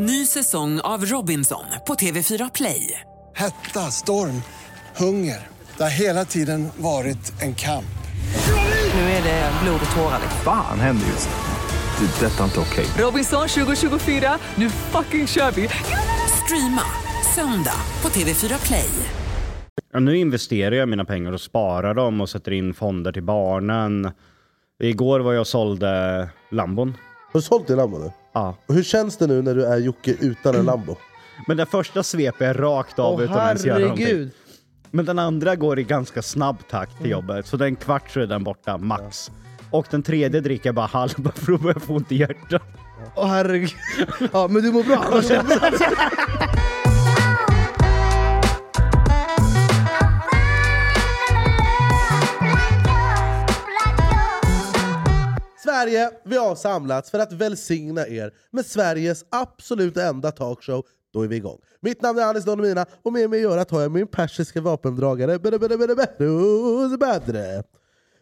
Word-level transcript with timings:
Ny 0.00 0.26
säsong 0.26 0.80
av 0.80 1.04
Robinson 1.04 1.64
på 1.86 1.94
TV4 1.94 2.50
Play. 2.54 3.00
Hetta, 3.34 3.80
storm, 3.80 4.42
hunger. 4.96 5.46
Det 5.76 5.82
har 5.82 5.90
hela 6.00 6.24
tiden 6.24 6.68
varit 6.76 7.42
en 7.42 7.54
kamp. 7.54 7.98
Nu 8.94 9.00
är 9.00 9.22
det 9.22 9.52
blod 9.62 9.80
och 9.90 9.96
tårar. 9.96 10.18
liksom. 10.22 10.40
Fan 10.44 10.80
händer 10.80 11.06
just 11.06 11.28
nu. 11.28 12.06
Det. 12.06 12.26
är 12.26 12.30
Detta 12.30 12.40
är 12.40 12.44
inte 12.44 12.60
okej. 12.60 12.86
Robinson 12.98 13.48
2024, 13.48 14.38
nu 14.54 14.70
fucking 14.70 15.26
kör 15.26 15.50
vi! 15.50 15.68
Streama 16.44 16.82
söndag 17.34 17.80
på 18.00 18.08
TV4 18.08 18.66
Play. 18.66 18.90
Ja, 19.92 20.00
nu 20.00 20.16
investerar 20.16 20.74
jag 20.74 20.88
mina 20.88 21.04
pengar 21.04 21.32
och 21.32 21.40
sparar 21.40 21.94
dem 21.94 22.20
och 22.20 22.28
sätter 22.28 22.52
in 22.52 22.74
fonder 22.74 23.12
till 23.12 23.22
barnen. 23.22 24.10
Igår 24.82 25.20
var 25.20 25.32
jag 25.32 25.40
och 25.40 25.46
sålde 25.46 26.28
Lambon. 26.50 26.96
Har 27.32 27.40
du 27.40 27.42
sålt 27.42 27.66
din 27.66 27.76
Lambo 27.76 27.98
nu? 27.98 28.12
Ja. 28.32 28.56
Och 28.66 28.74
hur 28.74 28.82
känns 28.82 29.16
det 29.16 29.26
nu 29.26 29.42
när 29.42 29.54
du 29.54 29.64
är 29.64 29.76
Jocke 29.76 30.16
utan 30.20 30.54
en 30.54 30.64
Lambo? 30.64 30.96
Men 31.46 31.56
den 31.56 31.66
första 31.66 32.02
sveper 32.02 32.44
jag 32.46 32.60
rakt 32.60 32.98
av 32.98 33.14
Åh 33.14 33.22
utan 33.22 33.36
att 33.36 33.46
ens 33.46 33.64
göra 33.64 33.78
någonting. 33.78 34.06
herregud. 34.06 34.30
Men 34.90 35.04
den 35.04 35.18
andra 35.18 35.56
går 35.56 35.78
i 35.78 35.82
ganska 35.84 36.22
snabb 36.22 36.56
takt 36.70 36.98
till 37.02 37.10
jobbet. 37.10 37.46
Så 37.46 37.56
den 37.56 37.76
kvart 37.76 38.10
så 38.10 38.20
är 38.20 38.26
den 38.26 38.44
borta, 38.44 38.78
max. 38.78 39.30
Och 39.70 39.86
den 39.90 40.02
tredje 40.02 40.40
dricker 40.40 40.68
jag 40.68 40.74
bara 40.74 40.86
halva 40.86 41.32
för 41.34 41.52
att 41.52 41.60
börja 41.60 41.80
få 41.80 41.94
ont 41.94 42.12
i 42.12 42.16
hjärtat. 42.16 42.62
Åh 43.16 43.26
herregud. 43.26 43.70
Ja 44.32 44.48
men 44.48 44.62
du 44.62 44.72
mår 44.72 44.82
bra. 44.82 45.04
Sverige, 55.78 56.10
vi 56.24 56.36
har 56.36 56.54
samlats 56.54 57.10
för 57.10 57.18
att 57.18 57.32
välsigna 57.32 58.06
er 58.08 58.32
med 58.50 58.66
Sveriges 58.66 59.24
absolut 59.30 59.96
enda 59.96 60.30
talkshow. 60.30 60.82
Då 61.12 61.22
är 61.22 61.28
vi 61.28 61.36
igång. 61.36 61.58
Mitt 61.80 62.02
namn 62.02 62.18
är 62.18 62.22
Anis 62.22 62.44
Don 62.44 62.58
Demina 62.58 62.86
och 63.02 63.12
med 63.12 63.30
mig 63.30 63.40
i 63.40 63.44
örat 63.44 63.70
har 63.70 63.80
jag 63.80 63.90
min 63.92 64.06
persiska 64.06 64.60
vapendragare 64.60 65.38
Badre. 66.98 67.62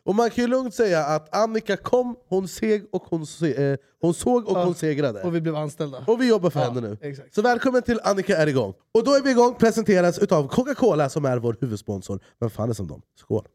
Och 0.05 0.15
man 0.15 0.31
kan 0.31 0.45
ju 0.45 0.49
lugnt 0.49 0.75
säga 0.75 1.05
att 1.05 1.35
Annika 1.37 1.77
kom, 1.77 2.17
hon 2.29 2.49
seg 2.49 2.87
och 2.93 3.03
hon, 3.03 3.27
se, 3.27 3.65
eh, 3.73 3.79
hon 4.01 4.15
såg 4.15 4.49
och 4.49 4.57
Ja. 4.59 4.65
hon 4.65 4.75
segrade. 4.75 5.23
Och 5.23 5.35
vi 5.35 5.41
blev 5.41 5.57
anställda. 5.57 6.05
Och 6.07 6.21
vi 6.21 6.29
jobbar 6.29 6.51
för 6.51 6.61
Ja, 6.61 6.67
henne 6.71 6.81
nu. 6.81 6.99
exakt. 7.01 7.35
Så 7.35 7.43
välkommen 7.43 7.83
till 7.83 8.01
Annika 8.05 8.37
är 8.37 8.47
igång. 8.47 8.75
Och 8.95 9.05
då 9.05 9.15
är 9.15 9.23
vi 9.23 9.31
igång, 9.31 9.55
presenteras 9.55 10.19
utav 10.19 10.49
Coca-Cola 10.49 11.09
som 11.09 11.25
är 11.25 11.39
vår 11.39 11.57
huvudsponsor. 11.61 12.21
Vem 12.41 12.51
fan 12.51 12.71
är 12.71 12.75
som 12.75 12.87
dem? 12.87 13.03
Skål! 13.21 13.47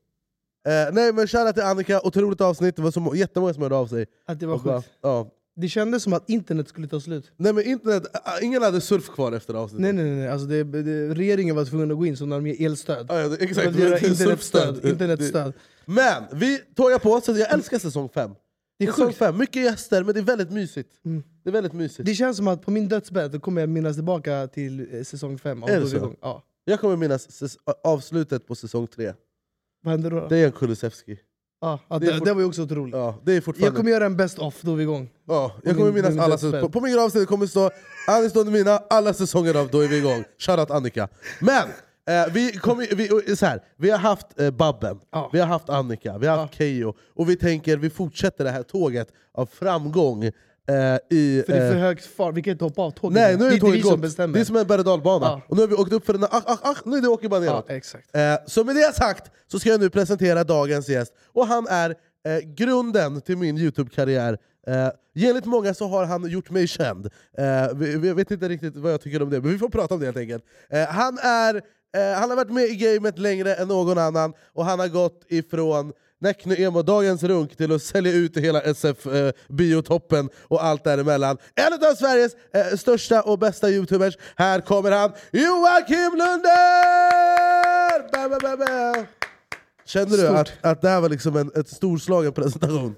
Eh, 0.68 0.94
nej 0.94 1.14
men 1.14 1.28
shoutout 1.28 1.54
till 1.56 1.64
Annika, 1.64 2.02
otroligt 2.04 2.42
avsnitt, 2.42 2.76
det 2.76 2.82
var 2.82 2.92
så 2.92 3.00
må- 3.00 3.16
jättemånga 3.16 3.54
som 3.54 3.64
hörde 3.64 3.76
av 3.76 3.88
sig. 3.88 4.06
Att 4.26 4.40
det 4.40 4.46
var 4.46 4.54
Och 4.56 4.62
bara, 4.62 4.82
sjukt. 4.82 4.94
ja. 5.02 5.30
Det 5.56 5.68
kändes 5.70 6.04
som 6.04 6.14
att 6.14 6.30
internet 6.30 6.70
skulle 6.70 6.88
ta 6.88 7.00
slut. 7.00 7.32
Nej 7.38 7.54
men 7.54 7.64
internet, 7.64 8.04
äh, 8.16 8.46
ingen 8.46 8.62
hade 8.62 8.82
surf 8.82 9.10
kvar 9.10 9.32
efter 9.32 9.54
avsnittet. 9.54 9.82
Nej 9.82 9.94
nej 9.94 10.16
nej, 10.16 10.28
alltså 10.30 10.48
det, 10.48 10.64
det, 10.64 11.14
regeringen 11.14 11.56
var 11.56 11.66
tvungen 11.66 11.92
att 11.92 11.98
gå 11.98 12.06
in 12.06 12.18
så 12.18 12.26
när 12.26 12.36
de 12.36 12.48
ger 12.48 12.66
elstöd. 12.66 13.06
Ja, 13.10 13.20
ja, 13.22 13.36
exakt. 13.40 13.74
Det 13.78 13.84
är 13.84 14.08
internetstöd. 14.90 15.54
Men 15.86 16.24
vi 16.34 16.58
tågar 16.76 17.00
på, 17.00 17.22
så 17.22 17.32
jag 17.32 17.54
älskar 17.54 17.80
säsong 17.80 18.10
5. 18.10 18.32
Det 18.80 18.86
är 18.86 18.92
Säsong 18.92 19.06
sjukt. 19.08 19.18
fem, 19.18 19.38
mycket 19.38 19.64
gäster 19.64 20.04
men 20.04 20.14
det 20.14 20.20
är 20.20 20.24
väldigt 20.24 20.52
mysigt. 20.52 20.90
Mm. 21.06 21.24
Det 21.44 21.50
är 21.50 21.54
väldigt 21.54 21.74
mysigt. 21.74 22.06
Det 22.06 22.14
känns 22.16 22.38
som 22.38 22.48
att 22.48 22.62
på 22.62 22.72
min 22.72 22.88
dödsbädd 22.88 23.32
då 23.32 23.40
kommer 23.40 23.62
jag 23.62 23.70
minnas 23.70 23.96
tillbaka 23.96 24.48
till 24.48 24.88
eh, 24.96 25.04
säsong 25.04 25.38
5. 25.38 25.64
Är 25.64 25.80
det 25.80 25.88
så? 25.88 26.14
Ja. 26.22 26.44
Jag 26.66 26.80
kommer 26.80 26.96
minnas 26.96 27.28
säs- 27.42 27.58
avslutet 27.84 28.48
på 28.48 28.56
säsong 28.56 28.88
3. 28.88 29.14
Vad 29.84 29.92
händer 29.92 30.10
då? 30.12 30.20
då? 30.20 30.28
Det 30.28 30.38
är 30.38 30.46
en 30.46 30.52
Kulusevski. 30.52 31.18
ja, 31.62 31.80
ja, 31.90 32.00
det 32.00 32.06
det, 32.06 32.18
fort- 32.18 32.26
det 32.26 32.34
var 32.34 32.42
ju 32.42 32.48
också 32.48 32.62
otroligt. 32.64 32.96
Ja, 32.96 33.16
det 33.26 33.34
är 33.34 33.42
fortfarande... 33.42 33.68
Jag 33.68 33.76
kommer 33.76 33.92
göra 33.92 34.06
en 34.06 34.18
best 34.18 34.40
of, 34.40 34.62
då 34.62 34.72
är 34.72 34.76
vi 34.76 34.84
igång. 34.84 35.10
Ja, 35.28 35.56
jag 35.64 35.78
kommer 35.78 35.92
minnas 35.92 36.10
min 36.12 36.20
alla 36.20 36.38
säsonger. 36.38 36.62
På, 36.62 36.70
på 36.70 36.82
min 36.82 36.94
gravsten 36.94 37.26
kommer 37.26 37.46
det 37.46 37.50
stå 37.52 37.70
Anis 38.08 38.34
Don 38.34 38.46
Demina, 38.46 38.78
alla 38.90 39.14
säsonger 39.14 39.56
av 39.56 39.70
Då 39.70 39.80
är 39.80 39.88
vi 39.88 39.98
igång. 39.98 40.24
Shoutout 40.40 40.72
Annika. 40.72 41.08
Men! 41.40 41.68
Eh, 42.10 42.34
vi, 42.34 42.52
kommer, 42.52 42.96
vi, 42.96 43.36
så 43.36 43.46
här, 43.46 43.62
vi 43.78 43.90
har 43.90 43.98
haft 43.98 44.40
eh, 44.40 44.52
Babben, 44.52 45.00
Ja. 45.12 45.30
vi 45.34 45.40
har 45.40 45.48
haft 45.48 45.70
Annika, 45.70 46.18
vi 46.18 46.28
har 46.28 46.38
haft 46.38 46.54
Keyyo 46.56 46.94
och 47.16 47.30
vi 47.30 47.36
tänker 47.36 47.78
vi 47.78 47.90
fortsätter 47.90 48.44
det 48.44 48.50
här 48.50 48.64
tåget 48.64 49.08
av 49.34 49.46
framgång 49.46 50.32
eh, 50.70 51.18
i... 51.18 51.44
För 51.46 51.54
det 51.54 51.60
är 51.60 51.70
för 51.70 51.76
eh, 51.76 51.82
hög 51.82 52.02
fart, 52.02 52.36
vi 52.36 52.42
kan 52.42 52.52
inte 52.52 52.66
hoppa 52.66 52.82
av 52.82 52.92
tåget. 52.92 53.14
Nej, 53.14 53.38
nu 53.38 53.46
är 53.46 53.50
det 53.50 53.56
är 53.56 53.66
inte 53.66 53.72
vi 53.72 53.82
som 53.82 54.02
bestämmer. 54.02 54.34
Det 54.34 54.40
är 54.40 54.46
som 54.46 54.56
en 54.56 54.68
berg 54.68 54.82
och. 54.82 55.02
Ja. 55.06 55.42
Och 55.48 55.56
nu 55.56 55.62
har 55.62 55.68
vi 55.68 55.76
åkt 55.76 55.94
upp 55.94 56.06
för 56.06 56.14
den, 56.14 56.24
ach, 56.24 56.44
ach, 56.46 56.60
ach, 56.62 56.82
nu 56.86 56.98
är 56.98 57.02
det 57.02 57.08
åker 57.08 57.30
bara 57.30 57.40
neråt. 57.40 57.66
ja, 57.68 57.76
exakt. 57.76 58.16
Eh, 58.16 58.36
så 58.48 58.64
med 58.64 58.76
det 58.76 58.96
sagt 58.96 59.32
så 59.48 59.60
ska 59.60 59.70
jag 59.70 59.80
nu 59.80 59.90
presentera 59.90 60.44
dagens 60.44 60.90
gäst. 60.90 61.14
Och 61.34 61.48
han 61.48 61.68
är 61.68 61.90
eh, 62.26 62.40
grunden 62.40 63.22
till 63.22 63.38
min 63.38 63.58
Youtube-karriär. 63.58 64.38
Eh, 64.68 65.28
enligt 65.28 65.46
många 65.46 65.74
så 65.74 65.88
har 65.88 66.06
han 66.06 66.30
gjort 66.30 66.50
mig 66.50 66.68
känd. 66.68 67.10
Eh, 67.38 67.46
jag 68.04 68.16
vet 68.16 68.32
inte 68.32 68.50
riktigt 68.50 68.76
vad 68.76 68.94
jag 68.94 69.02
tycker 69.02 69.22
om 69.22 69.30
det, 69.30 69.42
men 69.42 69.52
vi 69.52 69.58
får 69.58 69.70
prata 69.70 69.94
om 69.94 70.00
det 70.00 70.06
helt 70.06 70.18
enkelt. 70.18 70.44
Eh, 70.70 70.88
han, 70.88 71.18
är, 71.18 71.56
eh, 71.98 72.20
han 72.20 72.30
har 72.30 72.36
varit 72.36 72.52
med 72.52 72.64
i 72.64 72.76
gamet 72.76 73.20
längre 73.20 73.56
än 73.56 73.68
någon 73.68 73.98
annan, 73.98 74.34
och 74.54 74.66
han 74.66 74.80
har 74.80 74.88
gått 74.88 75.26
ifrån 75.28 75.94
Näckny 76.22 76.56
Emo, 76.64 76.82
dagens 76.82 77.24
runk, 77.24 77.58
till 77.58 77.72
att 77.72 77.82
sälja 77.82 78.12
ut 78.12 78.38
hela 78.38 78.62
SF-biotoppen 78.62 80.30
och 80.42 80.64
allt 80.64 80.84
däremellan. 80.84 81.38
En 81.56 81.74
av 81.74 81.96
Sveriges 81.96 82.36
eh, 82.54 82.78
största 82.78 83.22
och 83.22 83.40
bästa 83.40 83.70
youtubers. 83.70 84.18
Här 84.36 84.62
kommer 84.62 84.92
han, 84.92 85.12
Joakim 85.32 86.12
Lunder! 86.12 86.52
Bä, 88.12 88.40
bä, 88.40 88.58
bä. 88.58 89.06
Kände 89.86 90.18
du 90.18 90.28
att, 90.28 90.52
att 90.62 90.82
det 90.82 90.90
här 90.90 91.02
var 91.02 91.10
liksom 91.10 91.36
en 91.36 91.52
ett 91.56 91.70
storslagen 91.70 92.34
presentation? 92.34 92.96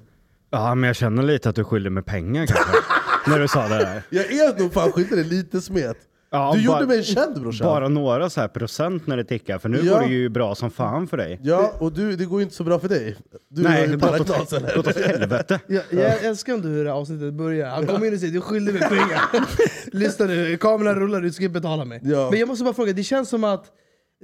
Ja, 0.50 0.76
men 0.76 0.88
jag 0.88 0.96
känner 0.96 1.24
lite 1.24 1.50
att 1.50 1.56
du 1.56 1.64
skyller 1.64 1.90
mig 1.90 2.04
pengar 2.04 2.46
kanske. 2.46 2.78
när 3.28 3.40
du 3.40 3.48
sa 3.48 3.68
det 3.68 3.78
där. 3.78 4.04
Jag 4.10 4.32
är 4.32 4.60
nog 4.60 4.74
fan 4.74 4.92
skyldig 4.92 5.18
dig 5.18 5.26
lite 5.26 5.62
smet. 5.62 5.98
Ja, 6.36 6.54
Du 6.56 6.68
bara- 6.68 6.80
gjorde 6.82 6.88
mig 6.96 7.04
känd 7.04 7.42
brorsan. 7.42 7.66
Bara 7.68 7.88
några 7.90 8.30
så 8.30 8.42
här 8.42 8.48
procent 8.48 9.08
när 9.08 9.18
det 9.18 9.24
tickar, 9.24 9.58
för 9.60 9.70
nu 9.70 9.80
Ja. 9.84 9.94
går 9.94 10.08
det 10.08 10.14
ju 10.14 10.30
bra 10.30 10.56
som 10.56 10.72
fan 10.72 11.08
för 11.08 11.18
dig. 11.18 11.40
Ja, 11.44 11.74
och 11.80 11.92
du, 11.94 12.16
det 12.16 12.26
går 12.26 12.40
ju 12.40 12.44
inte 12.44 12.56
så 12.56 12.64
bra 12.64 12.80
för 12.80 12.90
dig. 12.90 13.16
Du 13.50 13.64
har 13.64 13.70
Nej, 13.70 13.90
ju 13.90 13.98
gått 13.98 14.04
åt, 14.04 14.28
paraknas 14.28 14.54
eller? 14.54 14.76
gått 14.76 14.88
åt 14.88 14.98
helvete. 14.98 15.60
Jag, 15.68 15.84
jag 15.90 16.24
älskar 16.24 16.54
ändå 16.54 16.68
hur 16.68 16.84
det 16.84 16.90
här 16.92 16.98
avsnittet 16.98 17.34
börjar. 17.34 17.70
Han 17.70 17.88
kommer 17.88 18.08
in 18.08 18.14
och 18.14 18.20
säger 18.20 18.34
du 18.34 18.42
skyller 18.42 18.74
mig 18.74 18.82
pengar. 18.82 19.22
Lyssna 19.98 20.26
nu, 20.26 20.58
kameran 20.58 20.96
rullar, 20.96 21.22
du 21.22 21.32
ska 21.32 21.50
betala 21.50 21.86
mig. 21.86 22.00
Ja. 22.04 22.30
Men 22.32 22.40
jag 22.40 22.48
måste 22.48 22.64
bara 22.64 22.74
fråga, 22.74 22.94
det 22.94 23.04
känns 23.04 23.30
som 23.30 23.44
att 23.44 23.66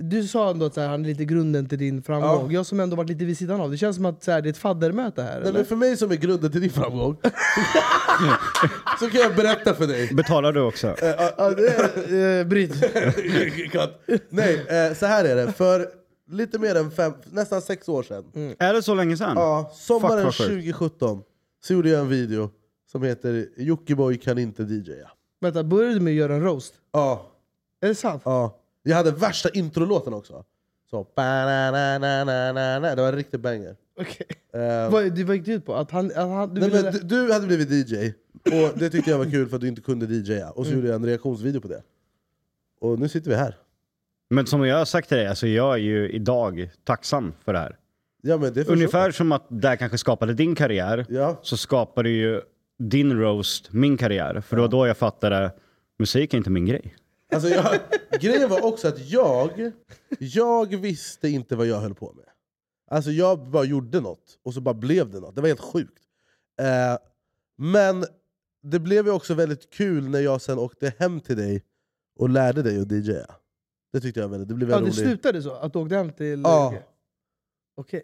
du 0.02 0.28
sa 0.28 0.50
ändå 0.50 0.66
att 0.66 0.74
så 0.74 0.82
här, 0.82 0.88
han 0.88 1.06
är 1.06 1.10
lite 1.10 1.26
grunden 1.26 1.70
till 1.70 1.78
din 1.80 2.04
framgång. 2.04 2.52
Jag 2.52 2.66
som 2.66 2.80
ändå 2.80 2.96
varit 2.96 3.10
lite 3.10 3.26
vid 3.26 3.38
sidan 3.38 3.62
av, 3.62 3.72
det 3.72 3.78
känns 3.78 3.96
som 3.96 4.06
att 4.06 4.24
så 4.24 4.32
här, 4.32 4.42
det 4.42 4.48
är 4.48 4.52
ett 4.52 4.58
faddermöte 4.58 5.22
här. 5.24 5.40
Nej, 5.40 5.42
eller? 5.42 5.54
men 5.54 5.66
för 5.66 5.76
mig 5.76 5.98
som 5.98 6.12
är 6.12 6.16
grunden 6.16 6.52
till 6.52 6.62
din 6.62 6.70
framgång, 6.70 7.18
så 9.00 9.10
kan 9.10 9.22
jag 9.22 9.36
berätta 9.36 9.74
för 9.74 9.88
dig. 9.88 10.14
Betalar 10.14 10.54
du 10.54 10.62
också? 10.62 10.96
Ja, 11.38 11.50
det 11.50 11.68
är, 11.68 12.40
eh, 12.40 12.48
bryt. 12.48 12.72
Nej, 14.30 14.66
eh, 14.68 14.94
så 14.94 15.06
här 15.06 15.26
är 15.26 15.36
det. 15.36 15.52
För 15.54 15.88
lite 16.32 16.60
mer 16.60 16.76
än 16.76 16.92
fem, 16.92 17.14
nästan 17.32 17.62
sex 17.62 17.90
år 17.90 18.04
sedan, 18.04 18.56
Är 18.60 18.74
det 18.74 18.84
så 18.84 18.96
länge 18.96 19.18
sedan? 19.18 19.34
ja, 19.36 19.72
sommaren 19.74 20.18
Fuck, 20.18 20.26
vad 20.26 20.36
sjukt. 20.36 20.50
2017, 20.50 21.22
så 21.64 21.74
gjorde 21.74 21.90
jag 21.90 22.00
en 22.02 22.10
video 22.10 22.50
som 22.92 23.04
heter 23.04 23.48
Jockiboi 23.58 24.18
kan 24.18 24.38
inte 24.38 24.64
DJa. 24.64 25.10
Vänta, 25.42 25.64
började 25.64 25.94
du 25.94 26.00
med 26.00 26.12
att 26.12 26.18
göra 26.18 26.36
en 26.36 26.44
roast? 26.44 26.74
Ja, 26.94 27.32
Är 27.82 27.88
det 27.88 27.96
sant? 27.96 28.22
ja. 28.26 28.59
Jag 28.90 28.96
hade 28.96 29.12
värsta 29.12 29.50
introlåten 29.50 30.14
också. 30.14 30.44
Så, 30.90 31.08
ba-na-na-na-na-na. 31.16 32.96
det 32.96 33.02
var 33.02 33.10
en 33.10 33.16
riktig 33.16 33.40
banger. 33.40 33.76
Okej. 34.00 34.28
Eh, 34.54 34.92
Vad, 34.92 35.16
det 35.16 35.34
gick 35.34 35.46
det 35.46 35.52
ut 35.54 35.66
på? 35.66 35.76
Att 35.76 35.92
han, 35.92 36.06
att 36.06 36.16
han, 36.16 36.54
du 36.54 36.62
Nej, 36.62 36.70
ville... 36.70 36.84
men 36.84 36.94
du, 36.94 37.00
du 37.28 37.34
hade 37.34 37.48
blivit 37.48 37.70
DJ, 37.92 38.14
och 38.44 38.80
det 38.80 38.90
tyckte 38.90 39.12
jag 39.12 39.18
var 39.18 39.26
kul 39.26 39.50
för 39.50 39.56
att 39.56 39.62
du 39.62 39.68
inte 39.68 39.82
kunde 39.82 40.06
DJa. 40.06 40.50
Och 40.52 40.66
så 40.66 40.72
gjorde 40.74 40.88
jag 40.88 40.96
en 40.96 41.06
reaktionsvideo 41.06 41.62
på 41.62 41.68
det. 41.68 41.82
Och 42.82 43.00
nu 43.00 43.10
sitter 43.10 43.30
vi 43.30 43.36
här. 43.36 43.56
Men 44.30 44.46
som 44.48 44.66
jag 44.66 44.78
har 44.78 44.86
sagt 44.86 45.08
till 45.08 45.18
dig, 45.18 45.28
alltså 45.28 45.48
jag 45.48 45.74
är 45.74 45.78
ju 45.78 46.10
idag 46.10 46.70
tacksam 46.84 47.34
för 47.46 47.54
det 47.54 47.60
här. 47.60 47.78
Ja, 48.22 48.38
men 48.38 48.48
det 48.54 48.54
förstår 48.54 48.74
Ungefär 48.74 49.12
som 49.12 49.32
att 49.32 49.46
det 49.50 49.68
här 49.68 49.76
kanske 49.76 49.98
skapade 49.98 50.34
din 50.34 50.56
karriär, 50.56 51.06
Ja. 51.10 51.40
så 51.42 51.58
skapade 51.58 52.10
ju 52.10 52.42
din 52.80 53.20
roast 53.20 53.74
min 53.74 53.98
karriär. 53.98 54.42
För 54.42 54.56
det 54.56 54.62
var 54.62 54.70
då 54.70 54.88
jag 54.88 54.98
fattade, 54.98 55.52
musik 56.00 56.34
är 56.34 56.38
inte 56.38 56.50
min 56.50 56.66
grej. 56.66 56.96
Alltså 57.32 57.50
jag, 57.50 57.80
grejen 58.22 58.50
var 58.50 58.66
också 58.66 58.88
att 58.88 59.10
jag, 59.10 59.72
jag 60.20 60.78
visste 60.78 61.30
inte 61.30 61.56
vad 61.56 61.68
jag 61.68 61.80
höll 61.80 61.96
på 61.96 62.14
med. 62.14 62.26
Alltså 62.92 63.12
jag 63.12 63.50
bara 63.50 63.64
gjorde 63.64 64.00
något, 64.00 64.40
och 64.44 64.54
så 64.54 64.62
bara 64.62 64.74
blev 64.74 65.10
det 65.10 65.20
något. 65.20 65.36
Det 65.36 65.42
var 65.42 65.48
helt 65.48 65.60
sjukt. 65.60 66.04
Eh, 66.60 66.98
men 67.58 68.06
det 68.64 68.80
blev 68.80 69.06
ju 69.06 69.12
också 69.12 69.34
väldigt 69.34 69.70
kul 69.70 70.10
när 70.10 70.20
jag 70.20 70.42
sen 70.42 70.60
åkte 70.60 70.94
hem 70.98 71.20
till 71.20 71.38
dig 71.38 71.64
och 72.20 72.30
lärde 72.30 72.64
dig 72.64 72.82
att 72.82 72.92
DJa. 72.92 73.36
Det 73.94 74.00
tyckte 74.00 74.20
jag 74.20 74.28
väldigt, 74.28 74.50
det 74.50 74.56
blev 74.56 74.70
ja, 74.70 74.78
en 74.78 74.86
det 74.86 74.94
slutade 74.94 75.42
så? 75.42 75.52
Att 75.52 75.74
du 75.74 75.80
åkte 75.80 75.96
hem 75.96 76.12
till... 76.12 76.42
Ja. 76.42 76.74
Okej. 77.80 78.02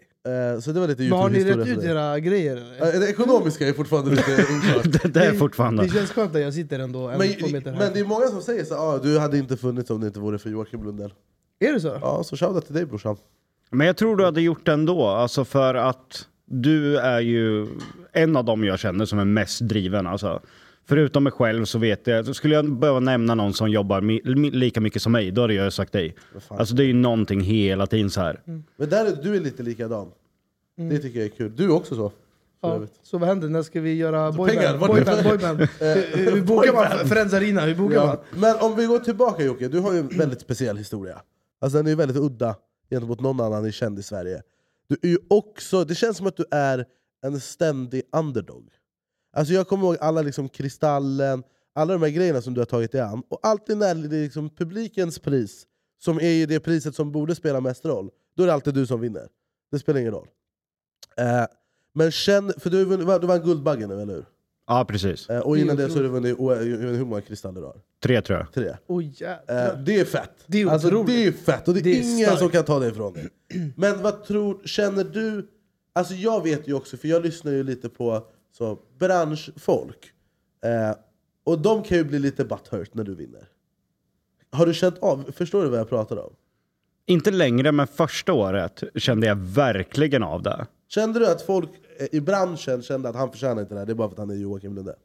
Eh, 0.54 0.60
så 0.60 0.72
det 0.72 0.80
var 0.80 0.88
lite 0.88 1.02
Men 1.02 1.12
har 1.12 1.30
ni 1.30 1.38
Youtube-historia 1.38 1.56
rätt 1.56 1.66
för 1.66 1.72
ut 1.74 1.80
dig. 1.80 1.90
era 1.90 2.20
grejer 2.20 2.56
eller? 2.56 2.94
Eh, 2.94 3.00
Det 3.00 3.08
ekonomiska 3.10 3.68
är 3.68 3.72
fortfarande 3.72 4.10
lite 4.10 4.32
oklart. 4.58 5.02
Det, 5.02 5.08
det 5.14 5.24
är 5.26 5.32
fortfarande... 5.32 5.82
Det 5.82 5.88
känns 5.88 6.10
skönt 6.10 6.34
att 6.36 6.40
jag 6.42 6.54
sitter 6.54 6.78
ändå 6.78 7.08
en 7.08 7.18
Men, 7.18 7.28
två 7.32 7.46
meter 7.46 7.70
men 7.72 7.80
här. 7.80 7.90
det 7.94 8.00
är 8.00 8.04
många 8.04 8.26
som 8.26 8.42
säger 8.42 8.64
så 8.64 8.74
ah, 8.74 8.98
du 8.98 9.18
hade 9.18 9.38
inte 9.38 9.56
funnits 9.56 9.90
om 9.90 10.00
det 10.00 10.06
inte 10.06 10.20
vore 10.20 10.38
för 10.38 10.50
Joakim 10.50 10.84
Lundell. 10.84 11.12
Är 11.60 11.72
det 11.72 11.80
så? 11.80 11.98
Ja, 12.00 12.24
så 12.24 12.36
shoutout 12.36 12.66
till 12.66 12.74
dig 12.74 12.86
brorsan. 12.86 13.16
Men 13.70 13.86
jag 13.86 13.96
tror 13.96 14.16
du 14.16 14.24
hade 14.24 14.40
gjort 14.40 14.66
det 14.66 14.72
ändå, 14.72 15.06
alltså 15.06 15.44
för 15.44 15.74
att 15.74 16.26
du 16.46 16.96
är 16.98 17.20
ju 17.20 17.66
en 18.12 18.36
av 18.36 18.44
dem 18.44 18.64
jag 18.64 18.78
känner 18.78 19.04
som 19.04 19.18
är 19.18 19.24
mest 19.24 19.60
driven. 19.60 20.06
Alltså. 20.06 20.40
Förutom 20.88 21.24
mig 21.24 21.32
själv 21.32 21.64
så 21.64 21.78
vet 21.78 22.06
jag, 22.06 22.26
så 22.26 22.34
skulle 22.34 22.54
jag 22.54 22.72
behöva 22.78 23.00
nämna 23.00 23.34
någon 23.34 23.54
som 23.54 23.70
jobbar 23.70 24.00
mi, 24.00 24.20
mi, 24.24 24.50
lika 24.50 24.80
mycket 24.80 25.02
som 25.02 25.12
mig, 25.12 25.30
då 25.30 25.40
hade 25.40 25.54
jag 25.54 25.72
sagt 25.72 25.92
dig. 25.92 26.16
Alltså 26.48 26.74
det 26.74 26.82
är 26.82 26.86
ju 26.86 26.92
någonting 26.92 27.40
hela 27.40 27.86
tiden 27.86 28.10
så 28.10 28.20
här. 28.20 28.40
Men 28.76 28.88
där 28.88 29.06
är, 29.06 29.22
du 29.22 29.36
är 29.36 29.40
lite 29.40 29.62
likadan. 29.62 30.12
Det 30.76 30.98
tycker 30.98 31.18
jag 31.18 31.26
är 31.26 31.30
kul. 31.30 31.56
Du 31.56 31.64
är 31.64 31.70
också 31.70 31.94
så. 31.94 32.12
Ja. 32.60 32.82
Så 33.02 33.18
vad 33.18 33.28
händer? 33.28 33.48
När 33.48 33.62
ska 33.62 33.80
vi 33.80 33.94
göra 33.94 34.32
pengar, 34.32 34.78
boyband? 34.78 34.88
Boyband, 35.06 35.24
boyband. 35.24 35.58
Hur 35.58 36.30
hur 36.30 36.42
bokar 36.42 36.72
man 36.72 37.08
Friends 37.08 37.34
Arena? 37.34 37.60
Hur 37.60 37.74
bokar 37.74 37.96
man? 37.96 38.06
Ja. 38.06 38.22
Men 38.30 38.56
om 38.60 38.76
vi 38.76 38.86
går 38.86 38.98
tillbaka 38.98 39.44
Jocke, 39.44 39.68
du 39.68 39.78
har 39.78 39.92
ju 39.92 39.98
en 39.98 40.08
väldigt 40.08 40.40
speciell 40.40 40.76
historia. 40.76 41.22
Alltså 41.60 41.78
den 41.78 41.86
är 41.86 41.90
ju 41.90 41.96
väldigt 41.96 42.16
udda 42.16 42.56
gentemot 42.90 43.20
någon 43.20 43.40
annan 43.40 43.66
i 43.66 43.72
känd 43.72 43.98
i 43.98 44.02
Sverige. 44.02 44.42
Du 44.88 44.96
är 45.02 45.08
ju 45.08 45.18
också, 45.30 45.84
det 45.84 45.94
känns 45.94 46.16
som 46.16 46.26
att 46.26 46.36
du 46.36 46.44
är 46.50 46.84
en 47.22 47.40
ständig 47.40 48.02
underdog. 48.16 48.68
Alltså 49.36 49.54
jag 49.54 49.68
kommer 49.68 49.84
ihåg 49.84 49.96
alla 50.00 50.22
liksom 50.22 50.48
Kristallen, 50.48 51.42
alla 51.74 51.92
de 51.92 52.02
här 52.02 52.10
grejerna 52.10 52.42
som 52.42 52.54
du 52.54 52.60
har 52.60 52.66
tagit 52.66 52.92
dig 52.92 53.00
an. 53.00 53.22
Och 53.28 53.40
alltid 53.42 53.76
när 53.76 53.94
det 53.94 54.16
är 54.16 54.22
liksom 54.22 54.50
publikens 54.50 55.18
pris, 55.18 55.66
som 55.98 56.18
är 56.20 56.30
ju 56.30 56.46
det 56.46 56.60
priset 56.60 56.94
som 56.94 57.12
borde 57.12 57.34
spela 57.34 57.60
mest 57.60 57.84
roll, 57.84 58.10
då 58.36 58.42
är 58.42 58.46
det 58.46 58.52
alltid 58.52 58.74
du 58.74 58.86
som 58.86 59.00
vinner. 59.00 59.28
Det 59.70 59.78
spelar 59.78 60.00
ingen 60.00 60.12
roll. 60.12 60.26
Eh, 61.16 61.44
men 61.94 62.10
känn, 62.10 62.52
för 62.58 62.70
du, 62.70 62.84
du 62.96 63.26
vann 63.26 63.42
Guldbaggen 63.42 63.88
nu, 63.88 64.00
eller 64.02 64.14
hur? 64.14 64.24
Ja, 64.66 64.84
precis. 64.88 65.30
Eh, 65.30 65.40
och 65.40 65.54
Det 65.56 65.60
innan 65.62 65.76
det 65.76 65.88
så 65.88 65.96
har 65.96 66.02
du 66.02 66.08
vunnit, 66.08 66.38
hur 66.38 67.04
många 67.04 67.20
kristaller 67.20 67.60
du 67.60 67.66
har? 67.66 67.80
Tre 68.02 68.20
tror 68.22 68.38
jag. 68.38 68.52
Tre. 68.52 68.76
Oj 68.86 69.14
Eh, 69.22 69.78
det 69.78 70.00
är 70.00 70.04
fett. 70.04 70.30
Det 70.46 70.62
är 70.62 70.66
alltså, 70.66 71.02
det 71.04 71.26
är 71.26 71.32
fett 71.32 71.68
och 71.68 71.74
det 71.74 71.80
är, 71.80 71.84
Det 71.84 71.90
är 71.98 72.02
ingen 72.02 72.26
starkt. 72.26 72.38
som 72.38 72.48
kan 72.48 72.64
ta 72.64 72.78
det 72.78 72.86
ifrån 72.86 73.12
dig. 73.12 73.28
Men 73.76 74.02
vad 74.02 74.24
tror, 74.24 74.60
känner 74.64 75.04
du... 75.04 75.48
Alltså 75.92 76.14
jag 76.14 76.42
vet 76.42 76.68
ju 76.68 76.74
också, 76.74 76.96
för 76.96 77.08
jag 77.08 77.22
lyssnar 77.22 77.52
ju 77.52 77.62
lite 77.62 77.88
på 77.88 78.26
så, 78.58 78.78
branschfolk. 78.98 80.12
Eh, 80.64 80.96
och 81.44 81.58
de 81.58 81.82
kan 81.82 81.98
ju 81.98 82.04
bli 82.04 82.18
lite 82.18 82.44
butthurt 82.44 82.94
när 82.94 83.04
du 83.04 83.14
vinner. 83.14 83.48
Har 84.50 84.66
du 84.66 84.74
känt 84.74 84.98
av, 84.98 85.32
förstår 85.32 85.64
du 85.64 85.70
vad 85.70 85.78
jag 85.78 85.88
pratar 85.88 86.16
om? 86.16 86.32
Inte 87.06 87.30
längre, 87.30 87.72
men 87.72 87.86
första 87.86 88.32
året 88.32 88.82
kände 88.94 89.26
jag 89.26 89.36
verkligen 89.36 90.22
av 90.22 90.42
det. 90.42 90.66
Kände 90.88 91.18
du 91.18 91.26
att 91.26 91.42
folk 91.42 91.70
eh, 91.98 92.06
i 92.12 92.20
branschen 92.20 92.82
kände 92.82 93.08
att 93.08 93.16
han 93.16 93.30
förtjänar 93.30 93.62
inte 93.62 93.74
det 93.74 93.78
här, 93.78 93.86
det 93.86 93.92
är 93.92 93.94
bara 93.94 94.08
för 94.08 94.14
att 94.14 94.18
han 94.18 94.30
är 94.30 94.34
Joakim 94.34 94.74
Lunde? 94.74 94.96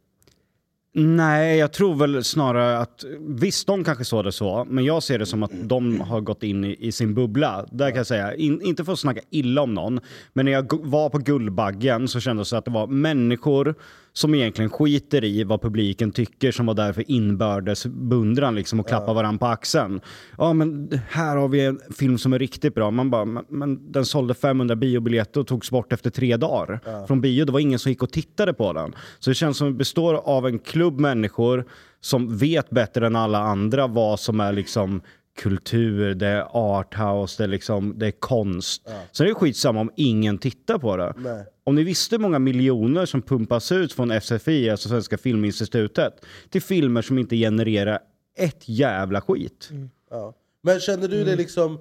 Nej, 0.94 1.58
jag 1.58 1.74
tror 1.74 1.96
väl 1.96 2.24
snarare 2.24 2.78
att 2.78 3.06
visst, 3.20 3.68
de 3.68 3.84
kanske 3.84 4.06
såg 4.06 4.24
det 4.24 4.32
så, 4.32 4.66
men 4.70 4.86
jag 4.86 5.04
ser 5.04 5.20
det 5.20 5.26
som 5.26 5.44
att 5.44 5.52
de 5.64 6.02
har 6.02 6.22
gått 6.22 6.44
in 6.44 6.64
i, 6.64 6.76
i 6.80 6.92
sin 6.92 7.14
bubbla. 7.14 7.66
Där 7.72 7.90
kan 7.90 7.98
jag 7.98 8.08
säga, 8.08 8.36
in, 8.36 8.62
inte 8.62 8.86
för 8.86 8.94
att 8.94 9.00
snacka 9.00 9.22
illa 9.30 9.62
om 9.62 9.74
någon, 9.74 10.00
men 10.34 10.46
när 10.46 10.52
jag 10.52 10.86
var 10.86 11.10
på 11.10 11.18
Guldbaggen 11.18 12.08
så 12.08 12.20
kändes 12.20 12.50
det 12.50 12.58
att 12.58 12.66
det 12.66 12.72
var 12.72 12.88
människor 12.88 13.76
som 14.14 14.36
egentligen 14.36 14.70
skiter 14.70 15.24
i 15.24 15.44
vad 15.44 15.62
publiken 15.62 16.12
tycker, 16.12 16.52
som 16.52 16.66
var 16.66 16.74
där 16.74 16.94
för 16.94 17.12
inbördes 17.12 17.86
beundran 17.86 18.56
liksom 18.56 18.80
och 18.80 18.88
klappa 18.88 19.14
varandra 19.14 19.40
på 19.40 19.46
axeln. 19.46 20.02
Ja, 20.38 20.54
men 20.54 21.00
här 21.10 21.38
har 21.38 21.48
vi 21.48 21.66
en 21.66 21.80
film 21.98 22.18
som 22.18 22.34
är 22.34 22.40
riktigt 22.40 22.76
bra. 22.76 22.92
Man 22.92 23.10
bara, 23.10 23.26
men, 23.26 23.46
men 23.50 23.92
den 23.92 24.06
sålde 24.06 24.34
500 24.34 24.76
biobiljetter 24.76 25.40
och 25.42 25.48
togs 25.48 25.72
bort 25.72 25.94
efter 25.94 26.10
tre 26.10 26.38
dagar 26.38 26.80
från 27.08 27.22
bio. 27.22 27.46
Det 27.46 27.52
var 27.52 27.60
ingen 27.60 27.80
som 27.80 27.90
gick 27.92 28.04
och 28.04 28.12
tittade 28.12 28.54
på 28.54 28.74
den. 28.74 28.96
Så 29.20 29.30
det 29.30 29.36
känns 29.36 29.58
som 29.58 29.68
det 29.68 29.74
består 29.74 30.14
av 30.14 30.48
en 30.48 30.60
klubb 30.60 31.00
människor 31.00 31.66
som 32.02 32.38
vet 32.38 32.70
bättre 32.70 33.08
än 33.08 33.16
alla 33.16 33.40
andra 33.40 33.88
vad 33.88 34.20
som 34.20 34.40
är 34.40 34.52
liksom 34.54 35.02
kultur, 35.42 36.16
det 36.16 36.28
är 36.28 36.48
arthouse, 36.52 37.44
det 37.44 37.44
är, 37.44 37.48
liksom, 37.48 38.00
det 38.00 38.08
är 38.08 38.12
konst. 38.12 38.90
Så 39.12 39.24
det 39.24 39.30
är 39.30 39.34
skitsamma 39.34 39.82
om 39.82 39.92
ingen 39.96 40.38
tittar 40.38 40.78
på 40.78 40.98
det. 40.98 41.14
Nej. 41.18 41.46
Om 41.72 41.76
ni 41.76 41.84
visste 41.84 42.16
hur 42.16 42.22
många 42.22 42.40
miljoner 42.40 43.06
som 43.06 43.22
pumpas 43.22 43.72
ut 43.72 43.94
från 43.94 44.22
SFI, 44.22 44.70
alltså 44.70 44.90
Svenska 44.90 45.18
Filminstitutet, 45.18 46.26
till 46.50 46.62
filmer 46.62 47.02
som 47.02 47.18
inte 47.18 47.36
genererar 47.36 48.00
ett 48.38 48.70
jävla 48.70 49.22
skit. 49.22 49.70
Ja. 50.10 50.34
Men 50.64 50.80
känner 50.80 51.08
du 51.08 51.24
dig 51.24 51.36
liksom 51.38 51.80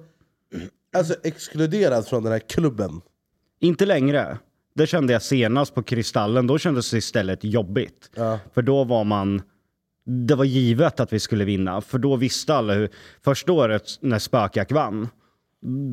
alltså, 0.97 1.15
exkluderad 1.23 2.07
från 2.07 2.23
den 2.23 2.31
här 2.31 2.39
klubben? 2.39 3.01
Inte 3.59 3.85
längre. 3.85 4.37
Det 4.75 4.87
kände 4.87 5.13
jag 5.13 5.21
senast 5.21 5.75
på 5.75 5.83
Kristallen, 5.83 6.47
då 6.47 6.57
kändes 6.57 6.91
det 6.91 6.97
istället 6.97 7.43
jobbigt. 7.43 8.09
Ja. 8.15 8.39
För 8.53 8.61
då 8.61 8.83
var 8.83 9.03
man... 9.03 9.41
Det 10.05 10.35
var 10.35 10.45
givet 10.45 10.99
att 10.99 11.13
vi 11.13 11.19
skulle 11.19 11.45
vinna, 11.45 11.81
för 11.81 11.97
då 11.97 12.15
visste 12.15 12.55
alla 12.55 12.73
hur... 12.73 12.89
Första 13.21 13.51
året 13.51 13.83
när 14.01 14.19
Spökjakt 14.19 14.71
vann, 14.71 15.09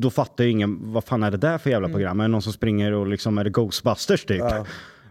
då 0.01 0.09
fattade 0.09 0.43
ju 0.43 0.51
ingen 0.51 0.91
vad 0.93 1.03
fan 1.03 1.23
är 1.23 1.31
det 1.31 1.37
där 1.37 1.57
för 1.57 1.69
jävla 1.69 1.89
program? 1.89 2.19
Är 2.19 2.23
det 2.23 2.27
någon 2.27 2.41
som 2.41 2.53
springer 2.53 2.91
och 2.91 3.07
liksom, 3.07 3.37
är 3.37 3.43
det 3.43 3.49
Ghostbusters 3.49 4.25
typ? 4.25 4.43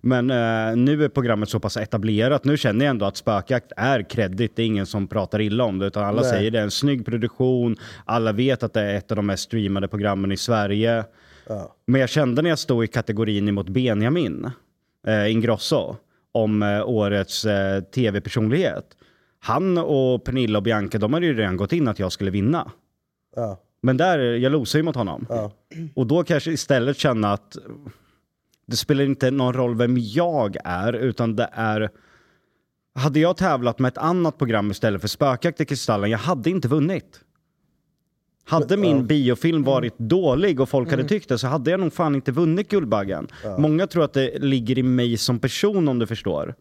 Men 0.00 0.30
eh, 0.30 0.76
nu 0.76 1.04
är 1.04 1.08
programmet 1.08 1.48
så 1.48 1.60
pass 1.60 1.76
etablerat, 1.76 2.44
nu 2.44 2.56
känner 2.56 2.84
jag 2.84 2.90
ändå 2.90 3.06
att 3.06 3.16
Spökjakt 3.16 3.72
är 3.76 4.02
kredit, 4.10 4.56
det 4.56 4.62
är 4.62 4.66
ingen 4.66 4.86
som 4.86 5.08
pratar 5.08 5.40
illa 5.40 5.64
om 5.64 5.78
det, 5.78 5.86
utan 5.86 6.04
alla 6.04 6.22
Nej. 6.22 6.30
säger 6.30 6.50
det 6.50 6.58
är 6.58 6.62
en 6.62 6.70
snygg 6.70 7.06
produktion, 7.06 7.76
alla 8.04 8.32
vet 8.32 8.62
att 8.62 8.72
det 8.72 8.80
är 8.80 8.94
ett 8.94 9.10
av 9.10 9.16
de 9.16 9.26
mest 9.26 9.42
streamade 9.42 9.88
programmen 9.88 10.32
i 10.32 10.36
Sverige. 10.36 11.04
Ja. 11.48 11.76
Men 11.86 12.00
jag 12.00 12.10
kände 12.10 12.42
när 12.42 12.50
jag 12.50 12.58
stod 12.58 12.84
i 12.84 12.86
kategorin 12.86 13.48
emot 13.48 13.68
Benjamin 13.68 14.50
eh, 15.06 15.32
Ingrosso 15.32 15.96
om 16.32 16.62
eh, 16.62 16.88
årets 16.88 17.44
eh, 17.44 17.80
tv-personlighet. 17.82 18.84
Han 19.40 19.78
och 19.78 20.24
Pernilla 20.24 20.58
och 20.58 20.62
Bianca, 20.62 20.98
de 20.98 21.12
hade 21.12 21.26
ju 21.26 21.34
redan 21.34 21.56
gått 21.56 21.72
in 21.72 21.88
att 21.88 21.98
jag 21.98 22.12
skulle 22.12 22.30
vinna. 22.30 22.70
Ja. 23.36 23.60
Men 23.80 23.96
där, 23.96 24.18
jag 24.18 24.52
losade 24.52 24.78
ju 24.78 24.84
mot 24.84 24.96
honom. 24.96 25.26
Ja. 25.28 25.52
Och 25.94 26.06
då 26.06 26.24
kanske 26.24 26.50
istället 26.50 26.98
känna 26.98 27.32
att 27.32 27.56
det 28.66 28.76
spelar 28.76 29.04
inte 29.04 29.30
någon 29.30 29.52
roll 29.52 29.76
vem 29.76 29.98
jag 29.98 30.56
är, 30.64 30.92
utan 30.92 31.36
det 31.36 31.48
är... 31.52 31.90
Hade 32.94 33.20
jag 33.20 33.36
tävlat 33.36 33.78
med 33.78 33.88
ett 33.88 33.98
annat 33.98 34.38
program 34.38 34.70
istället 34.70 35.00
för 35.00 35.08
Spökjakt 35.08 35.60
i 35.60 35.64
Kristallen, 35.64 36.10
jag 36.10 36.18
hade 36.18 36.50
inte 36.50 36.68
vunnit. 36.68 37.20
Hade 38.44 38.76
min 38.76 39.06
biofilm 39.06 39.62
varit 39.62 39.98
dålig 39.98 40.60
och 40.60 40.68
folk 40.68 40.90
hade 40.90 41.04
tyckt 41.04 41.28
det 41.28 41.38
så 41.38 41.46
hade 41.46 41.70
jag 41.70 41.80
nog 41.80 41.92
fan 41.92 42.14
inte 42.14 42.32
vunnit 42.32 42.68
Guldbaggen. 42.68 43.28
Många 43.58 43.86
tror 43.86 44.04
att 44.04 44.12
det 44.12 44.38
ligger 44.38 44.78
i 44.78 44.82
mig 44.82 45.16
som 45.16 45.38
person 45.38 45.88
om 45.88 45.98
du 45.98 46.06
förstår. 46.06 46.54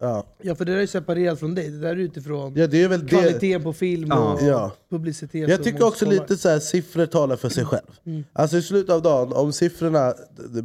Ja. 0.00 0.24
Ja 0.42 0.54
för 0.54 0.64
det 0.64 0.70
där 0.72 0.76
är 0.76 0.80
ju 0.80 0.86
separerat 0.86 1.38
från 1.38 1.54
dig, 1.54 1.70
det 1.70 1.78
där 1.78 1.88
är 1.88 1.96
utifrån 1.96 2.52
ja, 2.56 2.66
det 2.66 2.82
är 2.82 2.88
väl 2.88 3.00
det. 3.00 3.08
kvaliteten 3.08 3.62
på 3.62 3.72
film 3.72 4.12
och 4.12 4.38
Ja. 4.42 4.72
publicitet. 4.90 5.48
Jag 5.50 5.64
tycker 5.64 5.84
också 5.86 6.06
lite 6.06 6.36
så 6.36 6.48
här, 6.48 6.58
siffror 6.58 7.06
talar 7.06 7.36
för 7.36 7.48
sig 7.48 7.64
själv. 7.64 7.86
Alltså 8.32 8.56
i 8.56 8.62
slutet 8.62 8.90
av 8.94 9.02
dagen, 9.02 9.32
om 9.32 9.52
siffrorna 9.52 10.14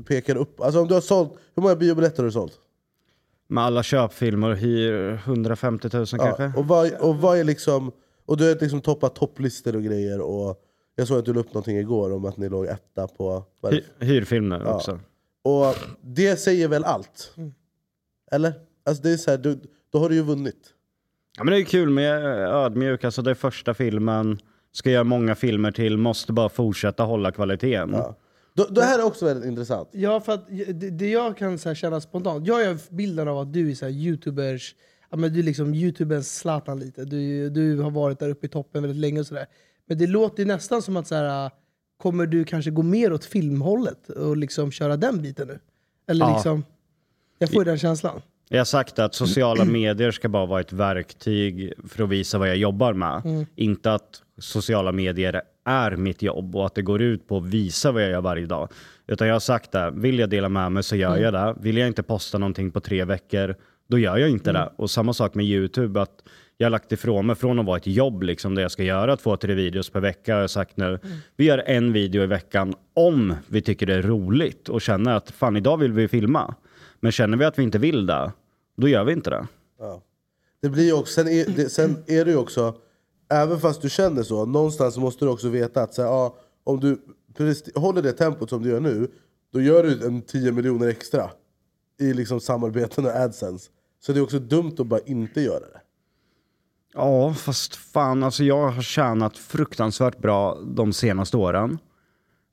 pekar 0.07 0.35
upp, 0.35 0.61
alltså 0.61 0.81
om 0.81 0.87
du 0.87 0.93
har 0.93 1.01
sålt, 1.01 1.33
hur 1.55 1.63
många 1.63 1.75
biobiljetter 1.75 2.17
har 2.17 2.25
du 2.25 2.31
sålt? 2.31 2.53
Med 3.47 3.63
alla 3.63 3.83
köpfilmer 3.83 4.51
hyr 4.53 5.13
150 5.25 5.89
000 5.93 6.05
kanske. 6.05 6.43
Ja, 6.43 6.51
och, 6.57 6.65
vad, 6.67 6.91
och 6.93 7.15
vad 7.15 7.37
är 7.39 7.43
liksom, 7.43 7.91
och 8.25 8.37
du 8.37 8.47
har 8.47 8.61
liksom 8.61 8.81
toppat 8.81 9.15
topplistor 9.15 9.75
och 9.75 9.83
grejer 9.83 10.21
och 10.21 10.59
jag 10.95 11.07
såg 11.07 11.17
att 11.19 11.25
du 11.25 11.33
la 11.33 11.39
upp 11.39 11.53
någonting 11.53 11.77
igår 11.77 12.13
om 12.13 12.25
att 12.25 12.37
ni 12.37 12.49
låg 12.49 12.65
etta 12.65 13.07
på... 13.07 13.43
Hy- 13.61 13.81
det? 13.99 14.05
hyrfilmer 14.05 14.65
också. 14.67 14.99
Och 15.43 15.75
det 16.01 16.37
säger 16.37 16.67
väl 16.67 16.83
allt? 16.83 17.33
Eller? 18.31 18.53
Alltså 18.83 19.03
det 19.03 19.09
är 19.11 19.17
så 19.17 19.31
här, 19.31 19.37
du, 19.37 19.59
då 19.91 19.99
har 19.99 20.09
du 20.09 20.15
ju 20.15 20.21
vunnit. 20.21 20.69
Ja, 21.37 21.43
men 21.43 21.53
det 21.53 21.59
är 21.59 21.63
kul 21.63 21.89
med 21.89 22.23
ödmjuk, 22.37 23.03
alltså 23.03 23.21
det 23.21 23.31
är 23.31 23.35
första 23.35 23.73
filmen, 23.73 24.39
ska 24.71 24.91
göra 24.91 25.03
många 25.03 25.35
filmer 25.35 25.71
till, 25.71 25.97
måste 25.97 26.33
bara 26.33 26.49
fortsätta 26.49 27.03
hålla 27.03 27.31
kvaliteten. 27.31 27.89
Ja. 27.93 28.15
Då, 28.53 28.65
det 28.65 28.81
här 28.83 28.99
är 28.99 29.03
också 29.05 29.25
väldigt 29.25 29.45
intressant. 29.45 29.89
Ja, 29.91 30.19
för 30.19 30.33
att 30.33 30.47
det, 30.47 30.89
det 30.89 31.09
jag 31.09 31.37
kan 31.37 31.57
så 31.57 31.69
här 31.69 31.75
känna 31.75 32.01
spontant, 32.01 32.47
jag 32.47 32.55
har 32.67 32.93
bilden 32.95 33.27
av 33.27 33.37
att 33.37 33.53
du 33.53 33.71
är 33.71 33.75
så 33.75 33.85
här 33.85 33.91
youtubers, 33.91 34.75
ja, 35.09 35.17
men 35.17 35.33
du 35.33 35.39
är 35.39 35.43
liksom 35.43 35.73
youtubers 35.73 36.25
Zlatan 36.25 36.79
lite, 36.79 37.05
du, 37.05 37.49
du 37.49 37.79
har 37.79 37.91
varit 37.91 38.19
där 38.19 38.29
uppe 38.29 38.45
i 38.45 38.49
toppen 38.49 38.81
väldigt 38.83 38.99
länge 39.01 39.19
och 39.19 39.27
sådär. 39.27 39.45
Men 39.85 39.97
det 39.97 40.07
låter 40.07 40.39
ju 40.43 40.47
nästan 40.47 40.81
som 40.81 40.97
att 40.97 41.07
så 41.07 41.15
här, 41.15 41.51
kommer 41.97 42.25
du 42.25 42.43
kanske 42.43 42.71
gå 42.71 42.83
mer 42.83 43.13
åt 43.13 43.25
filmhållet 43.25 44.09
och 44.09 44.37
liksom 44.37 44.71
köra 44.71 44.97
den 44.97 45.21
biten 45.21 45.47
nu? 45.47 45.59
Eller 46.07 46.25
Ja. 46.25 46.33
liksom, 46.33 46.63
jag 47.37 47.49
får 47.51 47.61
ju 47.61 47.65
den 47.65 47.77
känslan. 47.77 48.21
Jag 48.53 48.59
har 48.59 48.65
sagt 48.65 48.99
att 48.99 49.15
sociala 49.15 49.65
medier 49.65 50.11
ska 50.11 50.29
bara 50.29 50.45
vara 50.45 50.61
ett 50.61 50.73
verktyg 50.73 51.73
för 51.87 52.03
att 52.03 52.09
visa 52.09 52.37
vad 52.37 52.49
jag 52.49 52.57
jobbar 52.57 52.93
med. 52.93 53.45
Inte 53.55 53.93
att 53.93 54.21
sociala 54.37 54.91
medier 54.91 55.41
är 55.65 55.95
mitt 55.95 56.21
jobb 56.21 56.55
och 56.55 56.65
att 56.65 56.75
det 56.75 56.81
går 56.81 57.01
ut 57.01 57.27
på 57.27 57.37
att 57.37 57.45
visa 57.45 57.91
vad 57.91 58.03
jag 58.03 58.09
gör 58.09 58.21
varje 58.21 58.45
dag. 58.45 58.69
Utan 59.07 59.27
jag 59.27 59.35
har 59.35 59.39
sagt 59.39 59.71
det, 59.71 59.91
vill 59.95 60.19
jag 60.19 60.29
dela 60.29 60.49
med 60.49 60.71
mig 60.71 60.83
så 60.83 60.95
gör 60.95 61.17
jag 61.17 61.33
det. 61.33 61.55
Vill 61.61 61.77
jag 61.77 61.87
inte 61.87 62.03
posta 62.03 62.37
någonting 62.37 62.71
på 62.71 62.79
tre 62.79 63.05
veckor, 63.05 63.55
då 63.87 63.99
gör 63.99 64.17
jag 64.17 64.29
inte 64.29 64.51
det. 64.51 64.69
Och 64.75 64.89
samma 64.89 65.13
sak 65.13 65.35
med 65.35 65.45
YouTube, 65.45 66.01
att 66.01 66.23
jag 66.57 66.65
har 66.65 66.71
lagt 66.71 66.91
ifrån 66.91 67.25
mig 67.25 67.35
från 67.35 67.59
att 67.59 67.65
vara 67.65 67.77
ett 67.77 67.87
jobb 67.87 68.23
liksom, 68.23 68.55
där 68.55 68.61
jag 68.61 68.71
ska 68.71 68.83
göra 68.83 69.17
två, 69.17 69.37
tre 69.37 69.53
videos 69.53 69.89
per 69.89 69.99
vecka. 69.99 70.31
Jag 70.31 70.41
har 70.41 70.47
sagt 70.47 70.77
nu, 70.77 70.99
vi 71.37 71.45
gör 71.45 71.63
en 71.65 71.93
video 71.93 72.23
i 72.23 72.27
veckan 72.27 72.73
om 72.93 73.35
vi 73.47 73.61
tycker 73.61 73.85
det 73.85 73.95
är 73.95 74.01
roligt 74.01 74.69
och 74.69 74.81
känner 74.81 75.15
att 75.15 75.31
fan 75.31 75.57
idag 75.57 75.77
vill 75.77 75.91
vi 75.91 76.07
filma. 76.07 76.55
Men 76.99 77.11
känner 77.11 77.37
vi 77.37 77.45
att 77.45 77.59
vi 77.59 77.63
inte 77.63 77.79
vill 77.79 78.05
det, 78.05 78.31
då 78.75 78.87
gör 78.87 79.03
vi 79.03 79.13
inte 79.13 79.29
det. 79.29 79.47
Det 80.61 80.69
blir 80.69 80.83
ju 80.83 80.93
också, 80.93 81.13
sen, 81.13 81.27
är, 81.27 81.45
det, 81.45 81.69
sen 81.69 82.03
är 82.07 82.25
det 82.25 82.31
ju 82.31 82.37
också, 82.37 82.75
även 83.29 83.59
fast 83.59 83.81
du 83.81 83.89
känner 83.89 84.23
så, 84.23 84.45
någonstans 84.45 84.97
måste 84.97 85.25
du 85.25 85.31
också 85.31 85.49
veta 85.49 85.81
att 85.83 85.93
så 85.93 86.01
här, 86.01 86.09
ja, 86.09 86.35
om 86.63 86.79
du 86.79 87.01
håller 87.75 88.01
det 88.01 88.11
tempot 88.11 88.49
som 88.49 88.63
du 88.63 88.69
gör 88.69 88.79
nu, 88.79 89.11
då 89.53 89.61
gör 89.61 89.83
du 89.83 90.05
en 90.07 90.21
10 90.21 90.51
miljoner 90.51 90.87
extra 90.87 91.29
i 91.99 92.13
liksom 92.13 92.39
samarbeten 92.39 93.05
och 93.05 93.11
adsense. 93.11 93.69
Så 93.99 94.13
det 94.13 94.19
är 94.19 94.23
också 94.23 94.39
dumt 94.39 94.75
att 94.79 94.87
bara 94.87 94.99
inte 94.99 95.41
göra 95.41 95.59
det. 95.59 95.81
Ja, 96.93 97.33
fast 97.33 97.75
fan 97.75 98.23
alltså 98.23 98.43
jag 98.43 98.67
har 98.67 98.81
tjänat 98.81 99.37
fruktansvärt 99.37 100.17
bra 100.17 100.59
de 100.65 100.93
senaste 100.93 101.37
åren. 101.37 101.79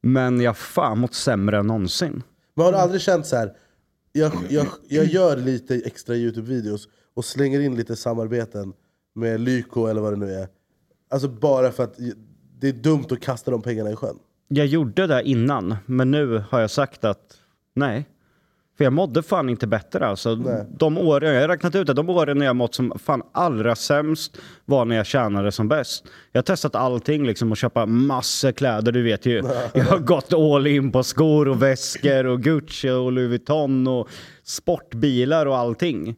Men 0.02 0.40
jag 0.40 0.50
har 0.50 0.54
fan 0.54 0.98
mått 0.98 1.14
sämre 1.14 1.58
än 1.58 1.66
någonsin. 1.66 2.22
Men 2.54 2.64
har 2.64 2.72
du 2.72 2.78
aldrig 2.78 3.00
känt 3.00 3.26
så 3.26 3.36
här, 3.36 3.56
jag, 4.12 4.32
jag, 4.48 4.66
jag 4.88 5.04
gör 5.04 5.36
lite 5.36 5.74
extra 5.74 6.14
Youtube-videos 6.14 6.88
och 7.14 7.24
slänger 7.24 7.60
in 7.60 7.76
lite 7.76 7.96
samarbeten 7.96 8.72
med 9.14 9.40
Lyko 9.40 9.86
eller 9.86 10.00
vad 10.00 10.12
det 10.12 10.16
nu 10.16 10.32
är. 10.32 10.48
Alltså 11.10 11.28
bara 11.28 11.72
för 11.72 11.84
att 11.84 11.98
det 12.58 12.68
är 12.68 12.72
dumt 12.72 13.04
att 13.10 13.20
kasta 13.20 13.50
de 13.50 13.62
pengarna 13.62 13.90
i 13.90 13.96
sjön. 13.96 14.18
Jag 14.48 14.66
gjorde 14.66 15.06
det 15.06 15.22
innan, 15.22 15.76
men 15.86 16.10
nu 16.10 16.44
har 16.50 16.60
jag 16.60 16.70
sagt 16.70 17.04
att 17.04 17.36
nej. 17.74 18.08
För 18.80 18.84
jag 18.84 18.92
mådde 18.92 19.22
fan 19.22 19.48
inte 19.48 19.66
bättre 19.66 20.06
alltså. 20.06 20.34
Nej. 20.34 20.66
De 20.70 20.98
åren, 20.98 21.34
jag 21.34 21.40
har 21.40 21.48
räknat 21.48 21.74
ut 21.74 21.86
det, 21.86 21.92
de 21.92 22.10
åren 22.10 22.38
när 22.38 22.46
jag 22.46 22.56
mått 22.56 22.74
som 22.74 22.98
fan 22.98 23.22
allra 23.32 23.74
sämst 23.74 24.38
var 24.64 24.84
när 24.84 24.96
jag 24.96 25.06
tjänade 25.06 25.52
som 25.52 25.68
bäst. 25.68 26.04
Jag 26.32 26.38
har 26.38 26.42
testat 26.42 26.74
allting 26.74 27.26
liksom 27.26 27.50
och 27.50 27.56
köpa 27.56 27.86
massor 27.86 28.52
kläder, 28.52 28.92
du 28.92 29.02
vet 29.02 29.26
ju. 29.26 29.42
Jag 29.74 29.84
har 29.84 29.98
gått 29.98 30.32
all 30.32 30.66
in 30.66 30.92
på 30.92 31.02
skor 31.02 31.48
och 31.48 31.62
väskor 31.62 32.26
och 32.26 32.42
Gucci 32.42 32.90
och 32.90 33.12
Louis 33.12 33.28
Vuitton 33.28 33.86
och 33.86 34.08
sportbilar 34.44 35.46
och 35.46 35.56
allting. 35.56 36.16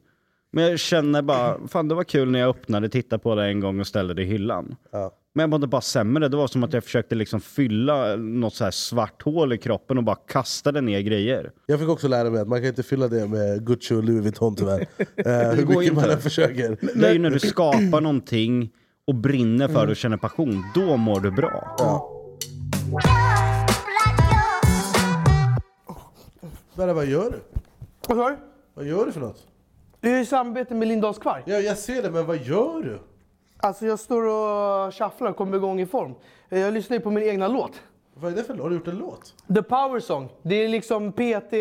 Men 0.52 0.64
jag 0.64 0.78
känner 0.78 1.22
bara, 1.22 1.68
fan 1.68 1.88
det 1.88 1.94
var 1.94 2.04
kul 2.04 2.30
när 2.30 2.38
jag 2.38 2.48
öppnade, 2.48 2.88
tittade 2.88 3.22
på 3.22 3.34
det 3.34 3.44
en 3.44 3.60
gång 3.60 3.80
och 3.80 3.86
ställde 3.86 4.14
det 4.14 4.22
i 4.22 4.26
hyllan. 4.26 4.76
Ja. 4.92 5.12
Men 5.34 5.42
jag 5.42 5.50
mådde 5.50 5.66
bara 5.66 5.80
sämre. 5.80 6.28
Det 6.28 6.36
var 6.36 6.46
som 6.46 6.64
att 6.64 6.72
jag 6.72 6.84
försökte 6.84 7.14
liksom 7.14 7.40
fylla 7.40 8.16
något 8.16 8.54
så 8.54 8.64
här 8.64 8.70
svart 8.70 9.22
hål 9.22 9.52
i 9.52 9.58
kroppen 9.58 9.98
och 9.98 10.04
bara 10.04 10.16
kastade 10.16 10.80
ner 10.80 11.00
grejer. 11.00 11.52
Jag 11.66 11.80
fick 11.80 11.88
också 11.88 12.08
lära 12.08 12.30
mig 12.30 12.40
att 12.40 12.48
man 12.48 12.58
kan 12.58 12.68
inte 12.68 12.82
fylla 12.82 13.08
det 13.08 13.28
med 13.28 13.66
Gucci 13.66 13.94
och 13.94 14.04
Louis 14.04 14.22
Vuitton 14.22 14.56
tyvärr. 14.56 14.86
Eh, 15.16 15.50
hur 15.50 15.66
mycket 15.66 15.94
man 15.94 16.04
inte. 16.04 16.12
än 16.12 16.20
försöker. 16.20 16.76
Det 17.00 17.08
är 17.08 17.12
ju 17.12 17.18
när 17.18 17.30
du 17.30 17.38
skapar 17.38 18.00
någonting 18.00 18.70
och 19.06 19.14
brinner 19.14 19.68
för 19.68 19.86
det 19.86 19.90
och 19.90 19.96
känner 19.96 20.16
passion, 20.16 20.64
då 20.74 20.96
mår 20.96 21.20
du 21.20 21.30
bra. 21.30 21.76
Ja. 21.78 22.08
Berra, 26.74 26.92
vad 26.94 27.06
gör 27.06 27.30
du? 27.30 27.40
Vad 28.08 28.18
sa 28.18 28.30
du? 28.30 28.36
Vad 28.74 28.86
gör 28.86 29.06
du 29.06 29.12
för 29.12 29.20
något? 29.20 29.46
Du 30.00 30.10
är 30.10 30.20
i 30.20 30.26
samarbete 30.26 30.74
med 30.74 30.88
Lindahls 30.88 31.18
kvarg. 31.18 31.42
Ja, 31.46 31.54
jag 31.58 31.78
ser 31.78 32.02
det, 32.02 32.10
men 32.10 32.26
vad 32.26 32.36
gör 32.36 32.82
du? 32.82 32.98
Alltså 33.64 33.86
jag 33.86 33.98
står 33.98 34.22
och 34.26 34.94
shufflar 34.94 35.30
och 35.30 35.36
kommer 35.36 35.56
igång 35.56 35.80
i 35.80 35.86
form. 35.86 36.14
Jag 36.48 36.74
lyssnar 36.74 36.96
ju 36.96 37.00
på 37.00 37.10
min 37.10 37.22
egna 37.28 37.48
låt. 37.48 37.82
Vad 38.14 38.32
är 38.32 38.36
det 38.36 38.44
för 38.44 38.54
låt? 38.54 38.62
Har 38.62 38.70
du 38.70 38.76
gjort 38.76 38.88
en 38.88 38.96
låt? 38.98 39.34
The 39.54 39.62
Power 39.62 40.00
Song. 40.00 40.28
Det 40.42 40.54
är 40.54 40.68
liksom 40.68 41.12
PT, 41.12 41.52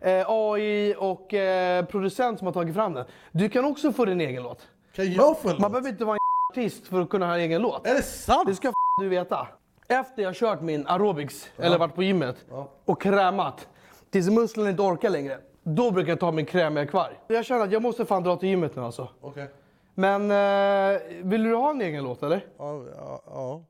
eh, 0.00 0.30
AI 0.30 0.94
och 0.98 1.34
eh, 1.34 1.84
producent 1.84 2.38
som 2.38 2.46
har 2.46 2.52
tagit 2.52 2.74
fram 2.74 2.92
den. 2.94 3.04
Du 3.32 3.48
kan 3.48 3.64
också 3.64 3.92
få 3.92 4.04
din 4.04 4.20
egen 4.20 4.42
låt. 4.42 4.68
Kan 4.94 5.12
jag 5.12 5.38
få 5.40 5.48
en 5.48 5.54
Man 5.54 5.62
låt? 5.62 5.70
behöver 5.72 5.88
inte 5.88 6.04
vara 6.04 6.16
en 6.16 6.20
artist 6.52 6.86
för 6.86 7.00
att 7.00 7.08
kunna 7.08 7.26
ha 7.26 7.34
en 7.34 7.40
egen 7.40 7.62
låt. 7.62 7.86
Är 7.86 7.94
det 7.94 8.02
sant? 8.02 8.48
Det 8.48 8.54
ska 8.54 8.72
du 9.00 9.08
veta. 9.08 9.48
Efter 9.88 10.22
jag 10.22 10.34
kört 10.34 10.60
min 10.60 10.86
aerobics, 10.86 11.50
eller 11.56 11.78
varit 11.78 11.94
på 11.94 12.02
gymmet, 12.02 12.36
och 12.84 13.02
krämat, 13.02 13.68
tills 14.10 14.30
musklerna 14.30 14.70
inte 14.70 14.82
orkar 14.82 15.10
längre, 15.10 15.38
då 15.62 15.90
brukar 15.90 16.08
jag 16.12 16.20
ta 16.20 16.32
min 16.32 16.46
krämiga 16.46 16.86
kvarg. 16.86 17.14
Jag 17.28 17.44
känner 17.44 17.64
att 17.64 17.72
jag 17.72 17.82
måste 17.82 18.04
fan 18.04 18.22
dra 18.22 18.36
till 18.36 18.48
gymmet 18.48 18.76
nu 18.76 18.82
alltså. 18.82 19.08
Okej. 19.20 19.48
Men 19.94 20.30
eh, 20.30 21.00
vill 21.22 21.42
du 21.42 21.54
ha 21.54 21.70
en 21.70 21.80
egen 21.80 22.04
låt 22.04 22.22
eller? 22.22 22.44
Ja, 22.58 22.84
ja, 22.96 23.22
ja. 23.26 23.62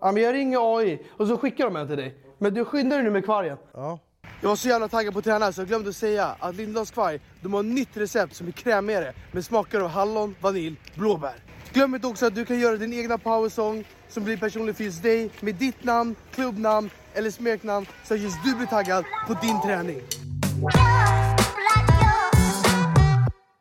Ja, 0.00 0.12
men 0.12 0.22
jag 0.22 0.34
ringer 0.34 0.78
AI 0.78 0.98
och 1.10 1.26
så 1.28 1.36
skickar 1.38 1.64
de 1.64 1.76
en 1.76 1.86
till 1.88 1.96
dig. 1.96 2.14
Men 2.38 2.54
du 2.54 2.64
skyndar 2.64 2.96
dig 2.96 3.04
nu 3.04 3.10
med 3.10 3.24
kvargen. 3.24 3.56
ja. 3.74 3.98
Jag 4.40 4.48
var 4.48 4.56
så 4.56 4.68
jävla 4.68 4.88
taggad 4.88 5.12
på 5.12 5.18
att 5.18 5.24
träna 5.24 5.52
så 5.52 5.60
jag 5.60 5.68
glömde 5.68 5.92
säga 5.92 6.36
att 6.38 6.54
Lindahls 6.54 6.90
kvarg, 6.90 7.20
de 7.40 7.54
har 7.54 7.60
ett 7.60 7.66
nytt 7.66 7.96
recept 7.96 8.34
som 8.36 8.46
är 8.46 8.50
krämigare 8.50 9.12
med 9.32 9.44
smaker 9.44 9.80
av 9.80 9.88
hallon, 9.88 10.36
vanilj, 10.40 10.76
blåbär. 10.94 11.34
Glöm 11.72 11.94
inte 11.94 12.06
också 12.06 12.26
att 12.26 12.34
du 12.34 12.44
kan 12.44 12.58
göra 12.58 12.76
din 12.76 12.92
egna 12.92 13.18
powersång 13.18 13.84
som 14.08 14.24
blir 14.24 14.36
personlig 14.36 14.76
för 14.76 14.84
just 14.84 15.02
dig 15.02 15.30
med 15.40 15.54
ditt 15.54 15.84
namn, 15.84 16.14
klubbnamn 16.34 16.90
eller 17.14 17.30
smeknamn 17.30 17.86
så 18.04 18.14
att 18.14 18.20
just 18.20 18.44
du 18.44 18.54
blir 18.54 18.66
taggad 18.66 19.04
på 19.26 19.34
din 19.34 19.60
träning. 19.62 20.00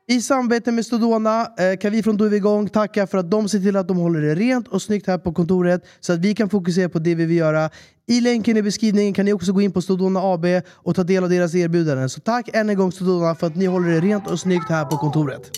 I 0.08 0.22
samarbete 0.22 0.72
med 0.72 0.86
Stodona 0.86 1.48
eh, 1.58 1.78
kan 1.78 1.92
vi 1.92 2.04
från 2.04 2.18
Då 2.18 2.26
är 2.26 2.30
vi 2.30 2.38
igång 2.38 2.70
tacka 2.70 3.08
för 3.08 3.18
att 3.18 3.32
de 3.32 3.50
ser 3.50 3.60
till 3.60 3.76
att 3.76 3.88
de 3.88 3.98
håller 3.98 4.22
det 4.22 4.36
rent 4.36 4.68
och 4.68 4.82
snyggt 4.82 5.08
här 5.08 5.18
på 5.18 5.34
kontoret 5.34 5.86
så 6.00 6.14
att 6.14 6.20
vi 6.20 6.36
kan 6.36 6.50
fokusera 6.50 6.90
på 6.90 7.00
det 7.00 7.16
vi 7.16 7.26
vill 7.26 7.38
göra. 7.38 7.70
I 8.08 8.22
länken 8.22 8.58
i 8.58 8.62
beskrivningen 8.62 9.14
kan 9.14 9.26
ni 9.26 9.34
också 9.34 9.54
gå 9.54 9.62
in 9.62 9.72
på 9.72 9.82
Stodona 9.82 10.20
AB 10.20 10.46
och 10.72 10.96
ta 10.96 11.04
del 11.04 11.24
av 11.24 11.30
deras 11.30 11.56
erbjudanden. 11.56 12.10
Så 12.10 12.20
tack 12.20 12.50
än 12.54 12.70
en 12.70 12.78
gång 12.78 12.92
Stodona 12.92 13.36
för 13.36 13.48
att 13.48 13.56
ni 13.56 13.66
håller 13.66 13.90
det 13.90 14.00
rent 14.00 14.28
och 14.28 14.40
snyggt 14.40 14.70
här 14.70 14.86
på 14.86 14.98
kontoret. 14.98 15.52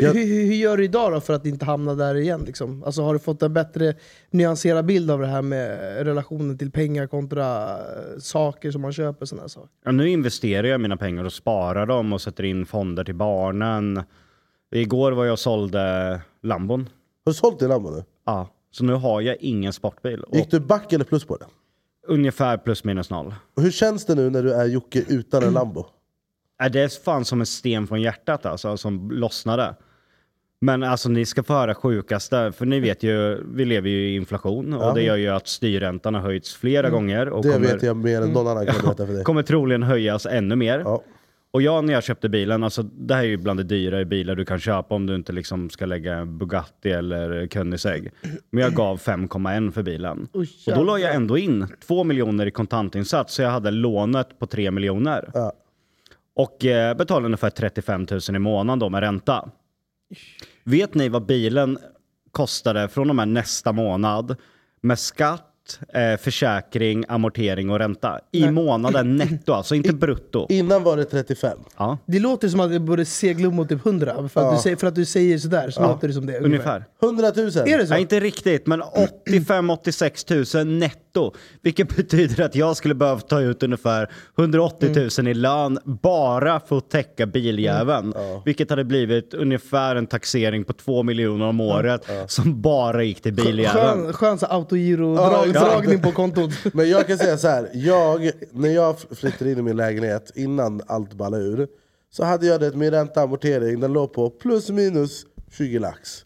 Hur, 0.00 0.06
Jag- 0.06 0.14
hur, 0.14 0.44
hur 0.46 0.54
gör 0.54 0.76
du 0.76 0.84
idag 0.84 1.12
då 1.12 1.20
för 1.20 1.32
att 1.34 1.46
inte 1.46 1.64
hamna 1.64 1.94
där 1.94 2.14
igen? 2.14 2.42
Liksom? 2.46 2.84
Alltså, 2.84 3.02
har 3.02 3.12
du 3.12 3.18
fått 3.18 3.42
en 3.42 3.52
bättre 3.52 3.94
nyanserad 4.30 4.84
bild 4.84 5.10
av 5.10 5.20
det 5.20 5.26
här 5.26 5.42
med 5.42 5.78
relationen 6.06 6.58
till 6.58 6.70
pengar 6.70 7.06
kontra 7.06 7.68
eh, 7.78 8.18
saker 8.18 8.70
som 8.70 8.82
man 8.82 8.92
köper? 8.92 9.26
Såna 9.26 9.48
saker? 9.48 9.68
Ja, 9.84 9.92
nu 9.92 10.08
investerar 10.08 10.66
jag 10.66 10.80
mina 10.80 10.96
pengar 10.96 11.24
och 11.24 11.32
sparar 11.32 11.86
dem 11.86 12.12
och 12.12 12.20
sätter 12.20 12.44
in 12.44 12.66
fonder 12.66 13.04
till 13.04 13.14
barnen. 13.14 14.02
Igår 14.74 15.12
var 15.12 15.24
jag 15.24 15.32
och 15.32 15.38
sålde 15.38 16.20
Lambon. 16.42 16.88
Har 17.24 17.30
du 17.32 17.34
sålt 17.34 17.58
din 17.58 17.68
Lambo 17.68 17.90
nu? 17.90 18.04
Ja, 18.26 18.48
så 18.70 18.84
nu 18.84 18.92
har 18.92 19.20
jag 19.20 19.36
ingen 19.40 19.72
sportbil. 19.72 20.20
Och 20.20 20.36
Gick 20.36 20.50
du 20.50 20.60
back 20.60 20.92
eller 20.92 21.04
plus 21.04 21.24
på 21.24 21.36
det? 21.36 21.46
ungefär 22.08 22.56
plus 22.56 22.84
minus 22.84 23.10
noll. 23.10 23.34
Och 23.56 23.62
hur 23.62 23.70
känns 23.70 24.06
det 24.06 24.14
nu 24.14 24.30
när 24.30 24.42
du 24.42 24.52
är 24.52 24.66
Jocke 24.66 25.04
utan 25.08 25.42
en 25.42 25.52
Lambo? 25.54 25.86
Äh, 26.62 26.70
Det 26.70 26.80
är 26.80 26.88
fan 26.88 27.24
som 27.24 27.40
en 27.40 27.46
sten 27.46 27.86
från 27.86 28.02
hjärtat 28.02 28.46
alltså, 28.46 28.76
som 28.76 29.10
lossnade. 29.10 29.74
Men 30.62 30.82
alltså 30.82 31.08
ni 31.08 31.26
ska 31.26 31.42
få 31.42 31.52
höra 31.52 31.74
sjukaste, 31.74 32.52
för 32.52 32.66
ni 32.66 32.80
vet 32.80 33.02
ju, 33.02 33.44
vi 33.54 33.64
lever 33.64 33.88
ju 33.90 34.08
i 34.10 34.14
inflation 34.14 34.72
och 34.74 34.82
Ja. 34.84 34.92
det 34.94 35.02
gör 35.02 35.16
ju 35.16 35.28
att 35.28 35.48
styrräntan 35.48 36.14
har 36.14 36.20
höjts 36.22 36.54
flera 36.54 36.90
gånger 36.90 37.28
och 37.28 37.42
Det 37.42 37.52
kommer, 37.52 37.66
vet 37.66 37.82
jag 37.82 37.96
mer 37.96 38.20
än 38.22 38.28
någon 38.28 38.46
annan 38.48 38.66
kan 38.66 38.74
berätta 38.82 39.06
för 39.06 39.12
dig. 39.14 39.24
kommer 39.24 39.42
troligen 39.42 39.82
höjas 39.82 40.26
ännu 40.26 40.56
mer. 40.56 40.78
Ja. 40.84 41.02
Och 41.52 41.62
jag 41.62 41.84
när 41.84 41.92
jag 41.92 42.04
köpte 42.04 42.28
bilen, 42.28 42.64
alltså 42.64 42.82
det 42.82 43.14
här 43.14 43.22
är 43.22 43.26
ju 43.28 43.36
bland 43.36 43.60
de 43.60 43.62
dyrare 43.62 44.04
bilar 44.04 44.34
du 44.34 44.44
kan 44.44 44.60
köpa 44.60 44.94
om 44.94 45.06
du 45.06 45.14
inte 45.14 45.32
liksom 45.32 45.70
ska 45.70 45.86
lägga 45.86 46.14
en 46.14 46.38
Bugatti 46.38 46.90
eller 46.90 47.46
Koenigsegg. 47.46 48.10
Men 48.50 48.62
jag 48.64 48.72
gav 48.72 48.98
5,1 49.00 49.70
för 49.70 49.82
bilen. 49.82 50.28
Oj, 50.32 50.48
och 50.66 50.72
då 50.74 50.84
la 50.84 50.98
jag 50.98 51.14
ändå 51.14 51.38
in 51.38 51.66
2 51.86 52.04
miljoner 52.04 52.46
i 52.46 52.50
kontantinsats 52.50 53.34
så 53.34 53.42
jag 53.42 53.50
hade 53.50 53.70
lånet 53.70 54.38
på 54.38 54.46
3 54.46 54.70
miljoner. 54.70 55.30
Ja. 55.34 55.52
Och 56.36 56.64
eh, 56.64 56.96
betalade 56.96 57.24
ungefär 57.26 57.50
35 57.50 58.06
000 58.10 58.20
i 58.36 58.38
månaden 58.38 58.78
då 58.78 58.88
med 58.88 59.00
ränta. 59.00 59.48
Vet 60.64 60.94
ni 60.94 61.08
vad 61.08 61.26
bilen 61.26 61.78
kostade 62.32 62.88
från 62.88 63.10
och 63.10 63.16
med 63.16 63.28
nästa 63.28 63.72
månad 63.72 64.36
med 64.80 64.98
skatt, 64.98 65.46
eh, 65.94 66.16
försäkring, 66.20 67.04
amortering 67.08 67.70
och 67.70 67.78
ränta? 67.78 68.20
I 68.32 68.50
månaden 68.50 69.16
netto, 69.16 69.52
alltså 69.52 69.74
inte 69.74 69.92
brutto. 69.92 70.46
Innan 70.48 70.82
var 70.82 70.96
det 70.96 71.04
35. 71.04 71.58
Ja, 71.76 71.98
Det 72.06 72.18
låter 72.18 72.48
som 72.48 72.60
att 72.60 72.70
det 72.70 72.80
borde 72.80 73.04
segla 73.04 73.48
upp 73.48 73.54
mot 73.54 73.68
typ 73.68 73.86
100. 73.86 74.28
För 74.28 74.40
att, 74.48 74.56
du, 74.56 74.62
säger, 74.62 74.76
för 74.76 74.86
att 74.86 74.94
du 74.94 75.04
säger 75.04 75.38
sådär 75.38 75.70
så 75.70 75.82
låter 75.82 76.08
det 76.08 76.14
som 76.14 76.26
det. 76.26 76.38
ungefär. 76.38 76.84
100 77.02 77.32
000! 77.36 77.46
Är 77.46 77.78
det 77.78 77.86
så? 77.86 77.92
Nej, 77.92 78.02
inte 78.02 78.20
riktigt, 78.20 78.66
men 78.66 78.82
85-86 79.26 80.56
000 80.64 80.66
netto. 80.66 81.00
Vilket 81.62 81.96
betyder 81.96 82.44
att 82.44 82.54
jag 82.54 82.76
skulle 82.76 82.94
behöva 82.94 83.20
ta 83.20 83.40
ut 83.40 83.62
ungefär 83.62 84.10
180 84.38 85.08
000 85.18 85.28
i 85.28 85.34
lön 85.34 85.78
bara 85.84 86.60
för 86.60 86.78
att 86.78 86.90
täcka 86.90 87.26
biljäveln. 87.26 88.14
Vilket 88.44 88.70
hade 88.70 88.84
blivit 88.84 89.34
ungefär 89.34 89.96
en 89.96 90.06
taxering 90.06 90.64
på 90.64 90.72
2 90.72 91.02
miljoner 91.02 91.46
om 91.46 91.60
året 91.60 92.06
som 92.26 92.60
bara 92.62 93.02
gick 93.02 93.22
till 93.22 93.34
biljäveln. 93.34 94.02
Skön, 94.02 94.12
skön 94.12 94.38
så 94.38 94.46
Ja, 94.50 94.56
autogiro-dragning 94.56 96.02
på 96.02 96.12
kontot. 96.12 96.50
Men 96.72 96.90
jag 96.90 97.06
kan 97.06 97.18
säga 97.18 97.38
så 97.38 97.48
här. 97.48 97.68
Jag, 97.72 98.30
när 98.52 98.68
jag 98.68 98.96
flyttade 99.00 99.52
in 99.52 99.58
i 99.58 99.62
min 99.62 99.76
lägenhet 99.76 100.32
innan 100.34 100.80
allt 100.86 101.14
ballade 101.14 101.44
ur 101.44 101.68
så 102.10 102.24
hade 102.24 102.46
jag 102.46 102.60
det 102.60 102.76
min 102.76 102.90
ränta 102.90 103.22
amortering, 103.22 103.80
den 103.80 103.92
låg 103.92 104.12
på 104.12 104.30
plus 104.30 104.70
minus 104.70 105.26
20 105.58 105.78
lax. 105.78 106.24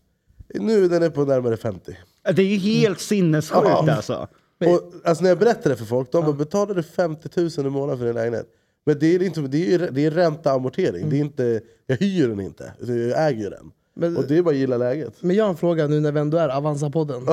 Nu 0.55 0.85
är 0.85 0.89
den 0.89 1.03
är 1.03 1.11
på 1.11 1.25
närmare 1.25 1.57
50. 1.57 1.97
Det 2.35 2.43
är 2.43 2.47
ju 2.47 2.57
helt 2.59 3.01
sinnessjukt 3.01 3.63
Ja. 3.65 3.93
alltså. 3.93 4.29
Och, 4.61 4.93
alltså 5.05 5.23
när 5.23 5.31
jag 5.31 5.39
berättar 5.39 5.71
det 5.71 5.77
för 5.77 5.85
folk, 5.85 6.13
de 6.13 6.25
bara 6.25 6.33
betalade 6.33 6.83
50 6.83 7.29
000 7.37 7.51
i 7.67 7.71
månaden 7.71 7.99
för 7.99 8.07
din 8.07 8.15
lägenhet. 8.15 8.47
Men 8.87 8.99
det 8.99 9.15
är, 9.15 9.23
inte, 9.23 9.41
det 9.41 9.75
är, 9.75 9.79
det 9.93 10.05
är 10.07 10.11
ränta 10.11 10.53
amortering, 10.53 11.11
det 11.11 11.17
är 11.17 11.21
inte, 11.21 11.61
jag 11.87 11.97
hyr 11.97 12.29
den 12.29 12.41
inte, 12.41 12.73
utan 12.81 13.09
jag 13.09 13.27
äger 13.29 13.51
den. 13.51 13.71
Men- 13.97 14.17
och 14.17 14.25
det 14.29 14.39
är 14.39 14.43
bara 14.43 14.51
att 14.51 14.57
gilla 14.57 14.77
läget. 14.77 15.15
Men 15.21 15.37
jag 15.37 15.45
har 15.45 15.51
en 15.51 15.57
fråga 15.57 15.87
nu 15.87 16.01
när 16.01 16.13
vi 16.13 16.21
ändå 16.21 16.37
är 16.39 16.49
Avanza-podden. 16.49 17.27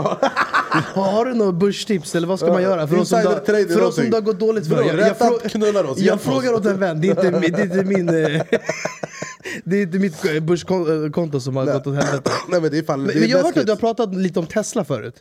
Har 0.94 1.26
du 1.26 1.34
några 1.34 1.52
börstips 1.52 2.16
eller 2.16 2.28
vad 2.28 2.40
ska 2.40 2.48
man 2.54 2.62
göra? 2.64 2.88
För 2.88 3.00
oss 3.00 3.10
som, 3.10 3.20
det- 3.20 3.40
trade 3.40 3.60
är 3.62 3.66
för 3.66 3.82
oss 3.84 3.96
som 3.96 4.04
någonting. 4.04 4.10
det 4.12 4.18
har 4.18 4.22
gått 4.22 4.40
dåligt 4.40 4.68
för. 4.68 4.76
Bror, 4.76 4.88
Jag, 4.88 4.96
jag, 5.00 5.06
räntan 5.06 5.32
frå- 5.34 5.50
knullar 5.50 5.84
oss, 5.84 5.98
jag 6.00 6.22
frågar 6.22 6.54
åt 6.54 6.66
en 6.66 6.80
vän, 6.80 7.02
det 7.02 7.08
är 7.08 7.26
inte, 7.26 7.40
det 7.40 7.60
är 7.62 7.64
inte 7.64 7.84
min... 7.84 8.10
eh, 8.10 8.42
Det 9.64 9.78
är 9.78 9.82
inte 9.82 10.00
mitt 10.00 10.22
börskonto 10.44 11.40
som 11.40 11.56
har 11.56 11.66
gått 11.66 11.88
åt 11.88 11.96
helvete. 11.96 12.32
Nej, 12.50 12.62
men 12.62 12.72
det 12.72 12.78
är 12.78 12.84
fan, 12.84 13.00
Men, 13.00 13.08
det 13.08 13.14
är 13.14 13.20
men 13.20 13.30
jag 13.30 13.38
har 13.38 13.44
hört 13.44 13.58
att 13.58 13.66
du 13.66 13.72
har 13.72 13.78
pratat 13.78 14.16
lite 14.16 14.40
om 14.40 14.46
Tesla 14.46 14.84
förut. 14.86 15.16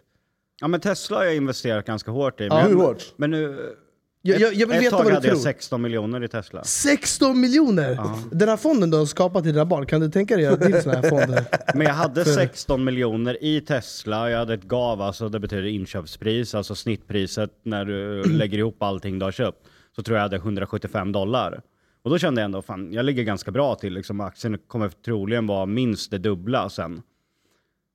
Ja 0.61 0.69
men 0.69 0.81
Tesla 0.81 1.17
har 1.17 1.25
jag 1.25 1.37
investerat 1.37 1.87
ganska 1.87 2.11
hårt 2.11 2.41
i. 2.41 2.45
Ja, 2.45 2.55
Men, 2.55 2.67
hur 2.67 2.75
hårt? 2.75 3.05
Men 3.17 3.31
nu, 3.31 3.75
Jag, 4.23 4.41
jag, 4.41 4.55
jag 4.55 4.67
vill 4.67 4.77
Ett 4.77 4.83
veta 4.83 4.97
tag 4.97 5.05
vad 5.05 5.13
du 5.13 5.15
hade 5.15 5.29
jag 5.29 5.35
tror. 5.37 5.43
16 5.43 5.83
miljoner 5.83 6.25
i 6.25 6.29
Tesla. 6.29 6.65
16 6.65 7.41
miljoner! 7.41 7.99
Den 8.31 8.49
här 8.49 8.57
fonden 8.57 8.91
du 8.91 8.97
har 8.97 9.07
skapat 9.07 9.43
till 9.43 9.53
dina 9.53 9.65
barn, 9.65 9.87
kan 9.87 10.01
du 10.01 10.11
tänka 10.11 10.37
dig 10.37 10.47
att 10.47 10.61
göra 10.61 10.71
till 10.71 10.83
såna 10.83 10.97
här 10.97 11.09
fonder? 11.09 11.45
Men 11.75 11.87
jag 11.87 11.95
hade 11.95 12.25
16 12.25 12.85
miljoner 12.85 13.45
i 13.45 13.61
Tesla, 13.61 14.31
jag 14.31 14.39
hade 14.39 14.55
ett 14.55 14.65
GAV, 14.65 15.03
alltså 15.03 15.29
det 15.29 15.41
betyder 15.41 15.65
inköpspris, 15.67 16.55
alltså 16.55 16.75
snittpriset 16.75 17.51
när 17.63 17.85
du 17.85 18.23
lägger 18.39 18.59
ihop 18.59 18.83
allting 18.83 19.19
du 19.19 19.25
har 19.25 19.33
köpt. 19.33 19.59
Så 19.97 20.03
tror 20.03 20.17
jag 20.17 20.23
hade 20.23 20.37
175 20.37 21.13
dollar. 21.13 21.63
Och 22.03 22.11
då 22.11 22.19
kände 22.19 22.41
jag 22.41 22.45
ändå, 22.45 22.63
fan 22.63 22.93
jag 22.93 23.05
ligger 23.05 23.23
ganska 23.23 23.51
bra 23.51 23.75
till, 23.75 23.93
liksom 23.93 24.21
aktien 24.21 24.59
kommer 24.67 24.89
troligen 24.89 25.47
vara 25.47 25.67
minst 25.67 26.11
det 26.11 26.19
dubbla 26.19 26.71
sen. 26.71 27.03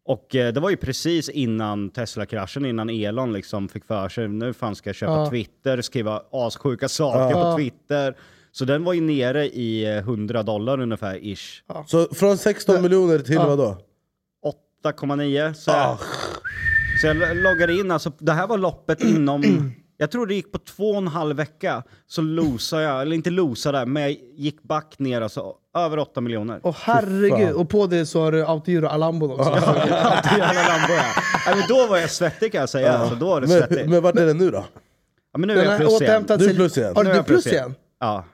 Och 0.08 0.36
eh, 0.36 0.54
det 0.54 0.60
var 0.60 0.70
ju 0.70 0.78
precis 0.78 1.30
innan 1.30 1.90
Tesla-kraschen, 1.90 2.66
innan 2.66 2.90
Elon 2.90 3.34
liksom 3.34 3.70
fick 3.70 3.86
för 3.86 4.10
sig, 4.10 4.28
nu 4.28 4.54
fan 4.54 4.76
ska 4.76 4.90
jag 4.90 4.96
köpa 4.96 5.12
Ja. 5.14 5.30
Twitter, 5.30 5.82
skriva 5.82 6.22
assjuka 6.32 6.90
saker 6.90 7.20
Ja. 7.40 7.52
på 7.52 7.58
Twitter. 7.58 8.18
Så 8.52 8.66
den 8.66 8.84
var 8.84 8.94
ju 8.94 9.02
nere 9.02 9.46
i 9.48 9.86
eh, 9.86 9.98
100 9.98 10.44
dollar 10.44 10.80
ungefär, 10.82 11.20
ish. 11.26 11.64
Så 11.88 12.08
från 12.14 12.38
16 12.38 12.82
miljoner 12.82 13.20
till 13.20 13.34
Ja. 13.36 13.48
vad 13.48 13.58
då? 13.58 13.78
8,9. 14.84 15.54
Så, 15.54 15.72
jag, 15.72 15.98
så 17.02 17.08
jag 17.08 17.38
loggade 17.38 17.74
in, 17.74 17.92
alltså 17.92 18.12
det 18.20 18.32
här 18.32 18.48
var 18.48 18.58
loppet 18.58 19.04
inom, 19.04 19.42
jag 19.98 20.12
tror 20.12 20.28
det 20.28 20.36
gick 20.36 20.52
på 20.52 20.58
två 20.60 20.90
och 20.92 20.98
en 20.98 21.08
halv 21.08 21.36
vecka. 21.36 21.84
Så 22.08 22.22
losade 22.22 22.84
jag, 22.84 23.02
eller 23.02 23.16
inte 23.16 23.30
losade, 23.30 23.86
men 23.86 24.04
jag 24.04 24.12
gick 24.36 24.64
back 24.64 25.00
ner 25.00 25.22
alltså 25.22 25.54
över 25.78 26.00
8 26.00 26.22
miljoner. 26.22 26.60
Åh 26.64 26.75
herregud, 26.80 27.52
och 27.56 27.70
på 27.70 27.88
det 27.88 28.06
så 28.06 28.22
har 28.22 28.32
du 28.32 28.46
Autogiro 28.46 28.88
Alambon 28.88 29.32
också. 29.32 29.50
Lambo, 29.50 30.94
ja. 30.94 31.04
Nej, 31.48 31.56
men 31.56 31.64
då 31.68 31.88
var 31.88 31.98
jag 31.98 32.10
svettig 32.10 32.52
kan 32.52 32.60
jag 32.60 32.70
säga, 32.70 32.94
alltså, 32.98 33.16
då 33.16 33.25
var 33.25 33.42
det 33.42 33.48
Men, 33.48 33.58
svettigt. 33.58 33.90
men 33.90 34.02
vart 34.04 34.16
är 34.16 34.25
det 34.25 34.34
nu 34.34 34.52
då? 34.52 34.66
Ja, 35.34 35.38
men 35.40 35.48
nu 35.48 35.54
är 35.54 35.58
Den 35.58 35.66
jag 35.66 35.72
har 35.72 35.78
plus 35.80 35.90
igen. 36.02 36.04
återhämtat 36.04 36.40
Nu 36.40 36.46
är 36.46 36.50
sig. 36.50 36.56
plus 36.56 36.78
igen. 36.78 36.94
Har 36.96 37.04
Nu 37.04 37.10
är 37.10 37.14
du 37.14 37.18
jag 37.20 37.25
plus 37.25 37.48
igen? 37.48 37.75
Ja, 38.00 38.25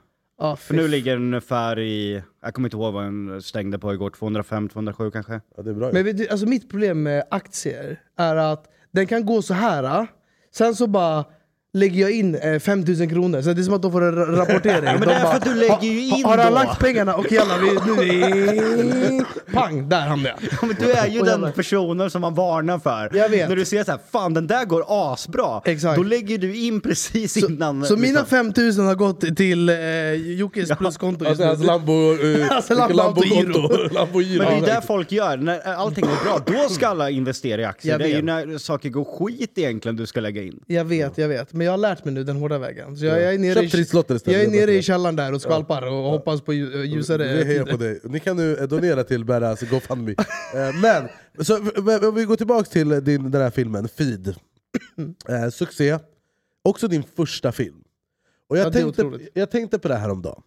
Ja, 0.44 0.56
för 0.56 0.74
nu 0.74 0.88
ligger 0.88 1.14
den 1.14 1.24
ungefär 1.24 1.80
i, 1.80 2.24
jag 2.44 2.54
kommer 2.54 2.68
inte 2.68 2.78
ihåg 2.78 2.94
vad 2.94 3.04
den 3.04 3.42
stängde 3.42 3.80
på 3.80 3.94
igår, 3.94 4.10
205-207 4.10 5.12
kanske. 5.12 5.42
Ja, 5.58 5.64
det 5.64 5.70
är 5.70 5.74
bra 5.74 5.88
ju. 5.88 5.94
Men 5.94 6.04
vet 6.04 6.18
du, 6.18 6.28
alltså 6.28 6.46
mitt 6.46 6.70
problem 6.70 7.04
med 7.04 7.24
aktier 7.32 8.00
är 8.18 8.36
att 8.36 8.66
den 8.92 9.08
kan 9.08 9.26
gå 9.26 9.42
så 9.42 9.54
här. 9.54 10.08
sen 10.56 10.76
så 10.76 10.88
bara 10.88 11.26
lägger 11.74 12.02
jag 12.02 12.12
in 12.12 12.36
eh, 12.36 12.60
5000 12.60 13.10
kronor, 13.10 13.42
så 13.42 13.54
det 13.54 13.62
är 13.62 13.64
som 13.64 13.74
att 13.74 13.82
de 13.82 13.92
får 13.92 14.04
en 14.04 14.16
ra- 14.16 14.36
rapportering. 14.36 14.84
men 14.84 15.00
de 15.02 15.06
det 15.06 15.14
är 15.14 15.20
för 15.26 15.36
att 15.38 15.44
du 15.46 15.54
lägger 15.56 15.70
"Ha- 15.74 15.84
ju 15.84 16.02
in 16.06 16.12
ha, 16.26 16.30
Har 16.32 16.38
han 16.38 16.48
då." 16.54 16.60
lagt 16.60 16.80
pengarna? 16.80 17.16
Och 17.16 17.32
jävlar, 17.32 17.58
vi, 17.60 17.68
nu 18.06 18.22
är 18.24 19.52
Pang, 19.54 19.90
där 19.90 20.02
hamnade 20.02 20.36
jag. 20.42 20.50
Ja, 20.62 20.68
men 20.68 20.76
du 20.80 20.92
är 20.92 21.08
ju 21.08 21.20
Och 21.20 21.26
den 21.26 21.34
jävlar. 21.34 21.52
personen 21.52 22.10
som 22.10 22.22
man 22.22 22.34
varnar 22.36 22.80
för. 22.80 23.18
Jag 23.18 23.30
vet. 23.30 23.50
När 23.50 23.56
du 23.56 23.66
ser 23.66 23.84
så 23.84 23.92
här, 23.92 24.00
fan 24.12 24.34
den 24.34 24.48
där 24.48 24.66
går 24.66 24.84
asbra. 24.88 25.62
Exakt. 25.66 25.98
Då 25.98 26.04
lägger 26.04 26.38
du 26.38 26.56
in 26.56 26.82
precis 26.82 27.38
innan. 27.38 27.86
Så 27.86 27.96
mina 27.98 28.20
liksom. 28.20 28.26
5000 28.26 28.86
har 28.86 28.96
gått 28.96 29.36
till 29.38 29.70
eh, 29.70 29.76
Jockes 30.14 30.70
pluskonto 30.78 31.26
just 31.26 31.30
Alltså 31.42 31.46
hans 31.48 31.60
nu. 31.60 31.66
Lambo... 31.66 32.14
Uh, 32.14 32.52
Alltså, 32.52 32.74
Lambo 32.76 32.94
Lambo-konto. 32.98 33.88
Lambo-giro. 33.92 34.44
Men 34.44 34.62
det 34.62 34.70
är 34.72 34.74
där 34.76 34.82
folk 34.82 35.12
gör, 35.12 35.38
när 35.38 35.74
allting 35.74 36.06
går 36.06 36.24
bra, 36.24 36.62
då 36.64 36.70
ska 36.70 36.88
alla 36.88 37.10
investera 37.10 37.62
i 37.62 37.66
aktier. 37.66 37.92
Jag 37.92 38.00
Det 38.00 38.06
är 38.06 38.10
ju 38.10 38.16
vet. 38.16 38.24
när 38.26 38.58
saker 38.58 38.90
går 38.90 39.04
skit 39.28 39.52
egentligen 39.56 39.96
du 39.96 40.06
ska 40.06 40.20
lägga 40.20 40.44
in. 40.44 40.60
Jag 40.68 40.86
vet, 40.86 41.18
jag 41.18 41.28
vet. 41.28 41.54
Men 41.54 41.61
jag 41.66 41.72
har 41.72 41.78
lärt 41.78 42.06
mig 42.06 42.14
nu 42.14 42.24
den 42.24 42.36
hårda 42.36 42.58
vägen. 42.58 42.98
Så 42.98 43.06
jag, 43.06 43.22
jag 43.22 43.34
är 43.34 43.38
nere, 43.40 43.54
Köp 43.54 43.64
i, 43.76 43.82
istället, 43.82 44.28
jag 44.28 44.42
är 44.44 44.48
nere 44.52 44.74
i 44.74 44.82
källaren 44.82 45.16
där 45.16 45.34
och 45.34 45.42
skvalpar 45.42 45.82
och 45.88 45.94
hoppas 46.12 46.42
på 46.42 46.54
lju- 46.54 46.84
ljusare 46.84 47.38
Vi 47.38 47.44
hejar 47.44 47.66
på 47.66 47.78
dig. 47.78 48.00
Ni 48.04 48.20
kan 48.20 48.38
nu 48.38 48.58
eh, 48.58 48.64
donera 48.68 49.04
till 49.04 49.26
Badass 49.26 49.62
GoFundMe. 49.62 50.12
Eh, 50.56 50.76
Men, 50.82 51.08
så, 51.46 51.60
v- 51.82 52.08
om 52.08 52.16
vi 52.16 52.26
går 52.26 52.36
tillbaka 52.36 52.64
till 52.70 52.90
din, 53.04 53.32
den 53.32 53.42
här 53.42 53.50
filmen, 53.50 53.88
Feed. 53.88 54.36
Eh, 55.30 55.50
succé. 55.50 56.00
Också 56.64 56.88
din 56.88 57.04
första 57.16 57.52
film. 57.52 57.76
Och 58.50 58.58
jag, 58.58 58.68
Ja, 58.68 58.72
tänkte, 58.72 59.20
jag 59.34 59.52
tänkte 59.52 59.80
på 59.80 59.88
det 59.88 59.96
här 59.96 60.10
om 60.10 60.22
dagen. 60.22 60.42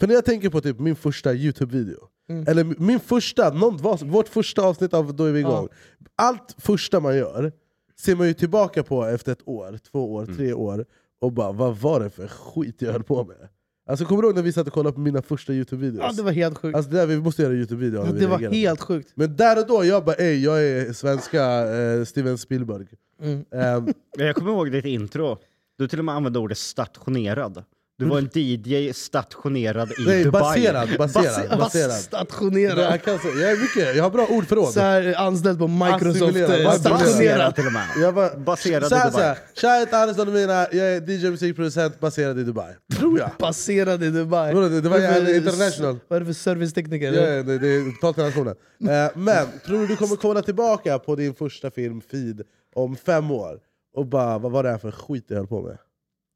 För 0.00 0.06
när 0.06 0.14
jag 0.14 0.24
tänker 0.24 0.50
på 0.50 0.60
typ 0.60 0.78
min 0.80 0.96
första 0.96 1.32
Youtube-video, 1.34 1.98
Mm. 2.28 2.44
eller 2.48 2.64
min 2.64 3.00
första, 3.00 3.50
någon, 3.50 3.76
vårt 4.10 4.28
första 4.28 4.62
avsnitt 4.62 4.94
av 4.94 5.14
Då 5.16 5.24
är 5.24 5.32
vi 5.32 5.40
igång. 5.40 5.68
Allt 6.16 6.54
första 6.58 7.00
man 7.00 7.16
gör 7.16 7.52
ser 8.00 8.16
man 8.16 8.26
ju 8.26 8.34
tillbaka 8.34 8.82
på 8.82 9.04
efter 9.04 9.32
ett 9.32 9.48
år, 9.48 9.78
två 9.92 10.14
år, 10.14 10.26
tre 10.26 10.52
år 10.52 10.84
och 11.20 11.32
bara 11.32 11.52
vad 11.52 11.76
var 11.76 12.00
det 12.00 12.10
för 12.10 12.28
skit 12.28 12.82
jag 12.82 12.92
höll 12.92 13.02
på 13.02 13.24
med? 13.24 13.48
Alltså 13.88 14.04
kommer 14.04 14.22
du 14.22 14.28
ihåg 14.28 14.36
när 14.36 14.42
vi 14.42 14.52
satt 14.52 14.66
och 14.66 14.72
kollade 14.72 14.94
på 14.94 15.00
mina 15.00 15.22
första 15.22 15.52
Youtube-videos? 15.52 15.98
Ja, 16.00 16.12
det 16.12 16.22
var 16.22 16.32
helt 16.32 16.58
sjukt. 16.58 16.76
Alltså 16.76 16.90
det 16.90 16.98
där, 16.98 17.06
vi 17.06 17.20
måste 17.20 17.42
göra 17.42 17.52
en 17.52 17.58
Youtube-video 17.58 18.06
Ja, 18.06 18.12
det 18.12 18.26
var 18.26 18.38
reagerar 18.38 18.52
helt 18.52 18.80
sjukt. 18.80 19.12
Men 19.14 19.36
där 19.36 19.60
och 19.60 19.66
då, 19.66 19.84
jag 19.84 20.04
bara 20.04 20.16
ey, 20.16 20.42
jag 20.44 20.64
är 20.64 20.92
svenska 20.92 21.42
eh, 21.74 22.04
Steven 22.04 22.38
Spielberg. 22.38 22.86
Mm. 23.22 23.44
Ehm, 23.52 23.88
Jag 24.18 24.36
kommer 24.36 24.50
ihåg 24.52 24.72
ditt 24.72 24.84
intro. 24.84 25.38
Du 25.78 25.88
till 25.88 25.98
och 25.98 26.04
med 26.04 26.14
använde 26.14 26.38
ordet 26.38 26.58
stationerad. 26.58 27.64
Du 27.98 28.04
var 28.04 28.18
en 28.18 28.28
DJ 28.34 28.92
stationerad 28.92 29.90
i 29.98 30.04
nej, 30.06 30.24
Dubai. 30.24 30.40
baserad, 30.42 30.98
baserad, 30.98 31.48
Base- 31.50 31.56
baserad. 31.58 31.92
Stationerad. 31.92 32.78
jag, 32.78 33.02
kan, 33.02 33.14
jag, 33.40 33.50
är 33.50 33.56
mycket, 33.62 33.96
jag 33.96 34.02
har 34.02 34.10
bra 34.10 34.26
ordförråd. 34.26 34.72
Så 34.72 34.80
här, 34.80 35.14
anställd 35.18 35.58
på 35.58 35.66
Microsoft. 35.68 36.36
Eh, 36.36 36.46
Baserad. 36.48 36.80
Stationerad. 36.80 37.54
till 37.54 37.66
och 37.66 37.72
med. 37.72 37.86
Jag 38.00 38.12
var, 38.12 38.36
Baserad 38.36 38.82
i 38.84 38.88
så 38.88 38.94
här, 38.94 39.04
Dubai. 39.10 39.20
så 39.22 39.26
här, 39.26 39.38
Tja, 39.54 39.68
jag 39.68 39.80
heter 39.80 40.02
Anders 40.02 40.16
Dolomina, 40.16 40.52
jag 40.72 40.76
är 40.96 41.10
DJ 41.10 41.30
musikproducent 41.30 42.00
baserad 42.00 42.38
i 42.38 42.42
Dubai. 42.44 42.74
Tror 42.98 43.18
jag. 43.18 43.30
Baserad 43.38 44.02
i 44.02 44.10
Dubai. 44.10 44.54
Det- 44.54 44.80
det 44.80 44.88
var 44.88 44.98
för- 44.98 45.36
international. 45.36 45.98
Vad 46.08 46.16
är 46.16 46.20
det 46.20 46.26
för 46.26 46.32
servicetekniker? 46.32 47.12
Ja, 47.12 47.42
det, 47.42 47.58
det 47.58 47.68
är 47.68 47.92
totalt 47.94 48.16
nationen. 48.16 48.54
Eh, 48.80 49.10
men, 49.14 49.46
tror 49.66 49.78
du 49.80 49.86
du 49.86 49.96
kommer 49.96 50.16
kolla 50.16 50.42
tillbaka 50.42 50.98
på 50.98 51.16
din 51.16 51.34
första 51.34 51.70
film, 51.70 52.00
Feed, 52.00 52.42
om 52.74 52.96
fem 52.96 53.30
år? 53.30 53.58
Och 53.96 54.06
bara, 54.06 54.38
vad 54.38 54.52
var 54.52 54.62
det 54.62 54.70
här 54.70 54.78
för 54.78 54.90
skit 54.90 55.24
jag 55.28 55.36
höll 55.36 55.46
på 55.46 55.62
med? 55.62 55.78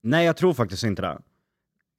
Nej, 0.02 0.26
jag 0.26 0.36
tror 0.36 0.54
faktiskt 0.54 0.82
inte 0.84 1.02
det. 1.02 1.18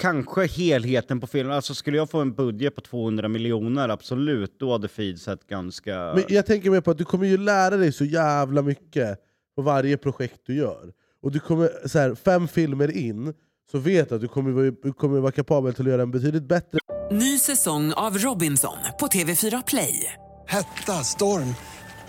Kanske 0.02 0.46
helheten 0.48 1.20
på 1.20 1.28
filmen. 1.28 1.56
Alltså 1.56 1.76
skulle 1.76 1.98
jag 1.98 2.10
få 2.10 2.20
en 2.22 2.34
budget 2.34 2.76
på 2.76 2.82
200 2.82 3.28
miljoner, 3.28 3.90
absolut, 3.90 4.60
då 4.60 4.72
hade 4.72 4.88
Feed 4.88 5.20
sett 5.22 5.48
ganska... 5.48 6.12
Men 6.16 6.24
jag 6.28 6.46
tänker 6.46 6.70
mer 6.70 6.82
på 6.82 6.92
att 6.92 6.98
du 6.98 7.06
kommer 7.06 7.26
ju 7.28 7.38
lära 7.38 7.78
dig 7.78 7.92
så 7.92 8.06
jävla 8.06 8.62
mycket 8.62 9.18
på 9.56 9.62
varje 9.62 9.98
projekt 9.98 10.40
du 10.46 10.56
gör. 10.56 10.92
Och 11.24 11.32
du 11.32 11.40
kommer, 11.40 11.88
så 11.88 12.00
här, 12.00 12.16
fem 12.16 12.48
filmer 12.48 12.98
in, 12.98 13.34
så 13.72 13.78
vet 13.78 14.10
du 14.10 14.16
att 14.16 14.22
du 14.22 14.28
kommer, 14.28 14.52
vara- 14.52 14.72
du 14.84 14.94
kommer 14.94 15.20
vara 15.20 15.32
kapabel 15.32 15.74
till 15.74 15.86
att 15.86 15.92
göra 15.92 16.02
en 16.02 16.12
betydligt 16.12 16.44
bättre 16.44 16.80
Ny 17.12 17.38
säsong 17.40 17.94
av 17.94 18.18
Robinson 18.18 18.78
på 19.00 19.08
TV4 19.08 19.64
Play. 19.68 20.14
Hetta, 20.48 20.94
storm, 20.94 21.56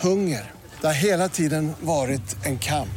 hunger. 0.01 0.51
Det 0.81 0.87
har 0.87 0.95
hela 0.95 1.29
tiden 1.29 1.73
varit 1.81 2.47
en 2.47 2.59
kamp. 2.59 2.89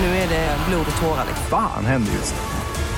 Nu 0.00 0.06
är 0.06 0.28
det 0.28 0.56
blod 0.68 0.86
och 0.96 1.02
tårar. 1.02 1.24
liksom. 1.28 1.46
Fan 1.50 1.84
händer 1.84 2.12
just 2.12 2.34
nu. 2.34 2.53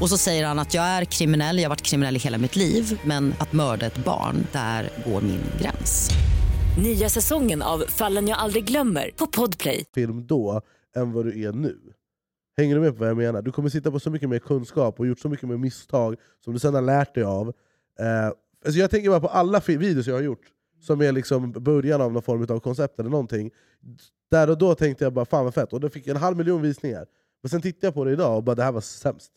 Och 0.00 0.08
så 0.08 0.18
säger 0.18 0.46
han 0.46 0.58
att 0.58 0.74
jag 0.74 0.84
är 0.84 1.04
kriminell, 1.04 1.56
jag 1.56 1.64
har 1.64 1.68
varit 1.68 1.82
kriminell 1.82 2.16
i 2.16 2.18
hela 2.18 2.38
mitt 2.38 2.56
liv 2.56 3.00
men 3.04 3.34
att 3.38 3.52
mörda 3.52 3.86
ett 3.86 4.04
barn, 4.04 4.46
där 4.52 4.90
går 5.06 5.20
min 5.20 5.40
gräns. 5.60 6.10
Nya 6.82 7.08
säsongen 7.08 7.62
av 7.62 7.78
Fallen 7.78 8.28
jag 8.28 8.38
aldrig 8.38 8.64
glömmer 8.64 9.10
på 9.16 9.26
Podplay. 9.26 9.84
film 9.94 10.26
då 10.26 10.60
än 10.96 11.12
vad 11.12 11.24
du 11.24 11.42
är 11.42 11.52
nu. 11.52 11.78
Hänger 12.56 12.74
du 12.74 12.80
med 12.80 12.92
på 12.92 12.98
vad 12.98 13.08
jag 13.08 13.16
menar? 13.16 13.42
Du 13.42 13.52
kommer 13.52 13.68
sitta 13.68 13.90
på 13.90 14.00
så 14.00 14.10
mycket 14.10 14.28
mer 14.28 14.38
kunskap 14.38 15.00
och 15.00 15.06
gjort 15.06 15.18
så 15.18 15.28
mycket 15.28 15.48
mer 15.48 15.56
misstag 15.56 16.16
som 16.44 16.52
du 16.52 16.58
sedan 16.58 16.74
har 16.74 16.82
lärt 16.82 17.14
dig 17.14 17.24
av. 17.24 17.48
Eh, 18.00 18.26
alltså 18.64 18.80
jag 18.80 18.90
tänker 18.90 19.10
bara 19.10 19.20
på 19.20 19.28
alla 19.28 19.60
videos 19.66 20.06
jag 20.06 20.14
har 20.14 20.22
gjort, 20.22 20.42
som 20.80 21.00
är 21.02 21.12
liksom 21.12 21.52
början 21.52 22.00
av 22.00 22.12
någon 22.12 22.22
form 22.22 22.46
av 22.48 22.60
koncept 22.60 22.98
eller 22.98 23.10
någonting. 23.10 23.50
Där 24.30 24.50
och 24.50 24.58
då 24.58 24.74
tänkte 24.74 25.04
jag 25.04 25.12
bara 25.12 25.24
fan 25.24 25.44
vad 25.44 25.54
fett, 25.54 25.72
och 25.72 25.80
då 25.80 25.88
fick 25.88 26.06
jag 26.06 26.14
en 26.16 26.22
halv 26.22 26.36
miljon 26.36 26.62
visningar. 26.62 27.06
Men 27.42 27.50
sen 27.50 27.62
tittade 27.62 27.86
jag 27.86 27.94
på 27.94 28.04
det 28.04 28.12
idag 28.12 28.36
och 28.36 28.44
bara 28.44 28.54
det 28.54 28.62
här 28.62 28.72
var 28.72 28.80
sämst. 28.80 29.32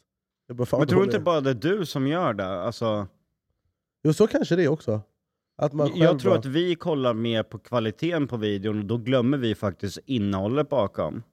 Jag 0.48 0.58
bara, 0.58 0.66
fan, 0.66 0.80
Men 0.80 0.88
tror 0.88 1.00
du 1.00 1.06
inte 1.06 1.20
bara 1.20 1.42
det 1.42 1.50
är 1.50 1.54
du 1.54 1.86
som 1.86 2.08
gör 2.08 2.34
det? 2.34 2.46
Alltså, 2.62 3.08
Jo 4.04 4.14
så 4.14 4.28
kanske 4.28 4.56
det 4.56 4.64
är 4.64 4.68
också. 4.68 5.02
Att 5.58 5.74
man 5.74 5.88
själv 5.90 6.04
jag 6.04 6.20
tror 6.20 6.32
bara, 6.32 6.40
att 6.40 6.46
vi 6.46 6.76
kollar 6.76 7.14
mer 7.14 7.44
på 7.44 7.60
kvaliteten 7.60 8.28
på 8.28 8.38
videon 8.38 8.80
och 8.80 8.86
då 8.86 8.98
glömmer 8.98 9.38
vi 9.38 9.56
faktiskt 9.56 10.00
innehållet 10.06 10.70
bakom. 10.70 11.24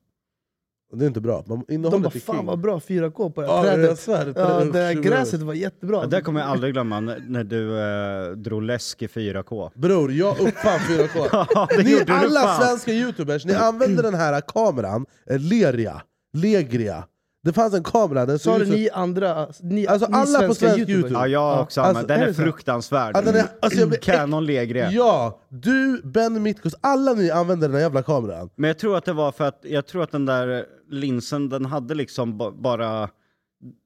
Det 0.92 1.04
är 1.04 1.06
inte 1.06 1.20
bra. 1.20 1.44
Man, 1.46 1.64
De 1.68 1.74
innehållet 1.74 2.02
bara 2.02 2.14
är 2.14 2.20
fan 2.20 2.36
king. 2.36 2.46
vad 2.46 2.58
bra 2.58 2.78
4K 2.78 3.30
på 3.30 3.40
det 3.40 3.46
här 3.46 3.54
Ja, 3.56 3.62
trädet. 3.62 3.86
jag 3.88 3.98
svär, 3.98 4.26
det 4.26 4.32
ja, 4.40 4.60
är 4.60 4.72
det 4.72 4.78
här 4.78 4.92
gräset 4.94 5.40
var 5.40 5.54
jättebra. 5.54 6.00
Det 6.00 6.06
där 6.06 6.20
kommer 6.20 6.40
jag 6.40 6.48
aldrig 6.48 6.72
glömma 6.72 7.00
när, 7.00 7.18
när 7.28 7.44
du 7.44 7.78
eh, 7.80 8.30
drog 8.36 8.62
läsk 8.62 9.02
i 9.02 9.06
4K. 9.06 9.70
Bror, 9.74 10.12
jag 10.12 10.40
uppfann 10.40 10.78
4K. 10.78 11.28
Ja, 11.54 11.68
det 11.76 11.82
ni 11.82 11.90
gjorde 11.90 12.04
du 12.04 12.12
alla 12.12 12.40
fan. 12.40 12.62
svenska 12.62 12.92
youtubers, 12.92 13.44
ni 13.44 13.54
använder 13.54 14.02
den 14.02 14.14
här 14.14 14.40
kameran, 14.40 15.06
eh, 15.26 15.38
Leria, 15.40 16.02
Legria. 16.32 17.04
Det 17.44 17.52
fanns 17.52 17.74
en 17.74 17.82
kamera, 17.82 18.26
den 18.26 18.38
såg 18.38 18.58
du 18.58 18.62
ut 18.62 18.68
som... 18.68 18.76
ni 18.76 18.90
andra, 18.90 19.48
ni, 19.60 19.86
Alltså, 19.86 20.08
ni 20.08 20.14
alla 20.16 20.24
på 20.24 20.54
svenska 20.54 20.54
svensk 20.66 20.78
youtubers? 20.78 20.94
YouTube. 21.00 21.18
Ja, 21.18 21.26
jag 21.26 21.60
också. 21.62 21.80
Alltså, 21.80 21.98
men 21.98 22.06
den 22.06 22.18
är 22.18 22.22
är 22.22 22.26
det 22.26 22.34
så? 22.34 22.42
fruktansvärd. 22.42 23.16
Ja, 23.16 23.22
den 23.22 23.36
är- 23.36 23.46
alltså, 23.62 23.80
jag 23.80 23.88
blir 23.88 23.98
äck- 23.98 24.02
Canon 24.16 24.46
Legre. 24.46 24.90
Ja! 24.92 25.40
Du, 25.48 26.00
Ben 26.04 26.42
Mitkus, 26.42 26.74
alla 26.80 27.12
ni 27.12 27.30
använder 27.30 27.68
den 27.68 27.74
här 27.74 27.82
jävla 27.82 28.02
kameran. 28.02 28.50
Men 28.56 28.68
jag 28.68 28.78
tror 28.78 28.96
att 28.96 29.04
det 29.04 29.12
var 29.12 29.32
för 29.32 29.44
att, 29.44 29.58
jag 29.62 29.86
tror 29.86 30.02
att 30.02 30.10
den 30.12 30.26
där 30.26 30.66
linsen, 30.90 31.48
den 31.48 31.64
hade 31.64 31.94
liksom 31.94 32.38
ba- 32.38 32.50
bara... 32.50 33.08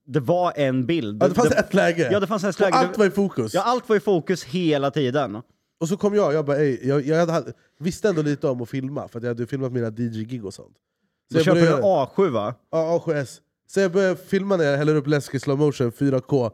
Det 0.07 0.21
var 0.21 0.53
en 0.57 0.87
bild. 0.87 1.23
Ja, 1.23 1.29
det 1.29 1.35
fanns 1.35 1.51
ett 1.53 1.75
läge. 1.75 2.09
Ja, 2.12 2.21
det 2.21 2.27
fanns 2.27 2.44
ett 2.44 2.55
Och 2.55 2.61
läge. 2.61 2.75
allt 2.77 2.99
var 2.99 3.07
i 3.07 3.11
fokus. 3.11 3.55
Ja, 3.55 3.62
allt 3.62 3.88
var 3.88 3.97
i 3.97 4.01
fokus 4.01 4.44
hela 4.44 4.90
tiden. 4.90 5.38
Och 5.81 5.88
så 5.88 5.97
kom 5.97 6.14
jag, 6.14 6.35
jag, 6.35 6.44
bara, 6.44 6.57
ey, 6.57 6.88
jag, 6.88 7.07
jag 7.07 7.27
hade, 7.27 7.53
visste 7.81 8.09
ändå 8.09 8.23
lite 8.23 8.49
om 8.49 8.62
att 8.62 8.68
filma, 8.68 9.09
för 9.09 9.18
att 9.18 9.23
jag 9.23 9.31
hade 9.31 9.47
filmat 9.47 9.73
mina 9.73 9.88
DJ-gig 9.88 10.44
och 10.44 10.55
sånt. 10.55 10.75
Du 11.31 11.37
jag 11.37 11.44
köper 11.44 11.61
började 11.61 11.77
en 11.77 11.83
göra- 11.88 12.07
A7 12.07 12.29
va? 12.31 12.55
Ja, 12.73 13.03
A7S. 13.07 13.38
Så 13.71 13.81
jag 13.81 13.93
började 13.93 14.17
filma 14.17 14.57
när 14.57 14.65
jag 14.65 14.79
häller 14.79 14.97
upp 14.97 15.07
läsk 15.07 15.35
i 15.35 15.41
slow 15.41 15.59
motion 15.59 15.93
4K. 15.93 16.51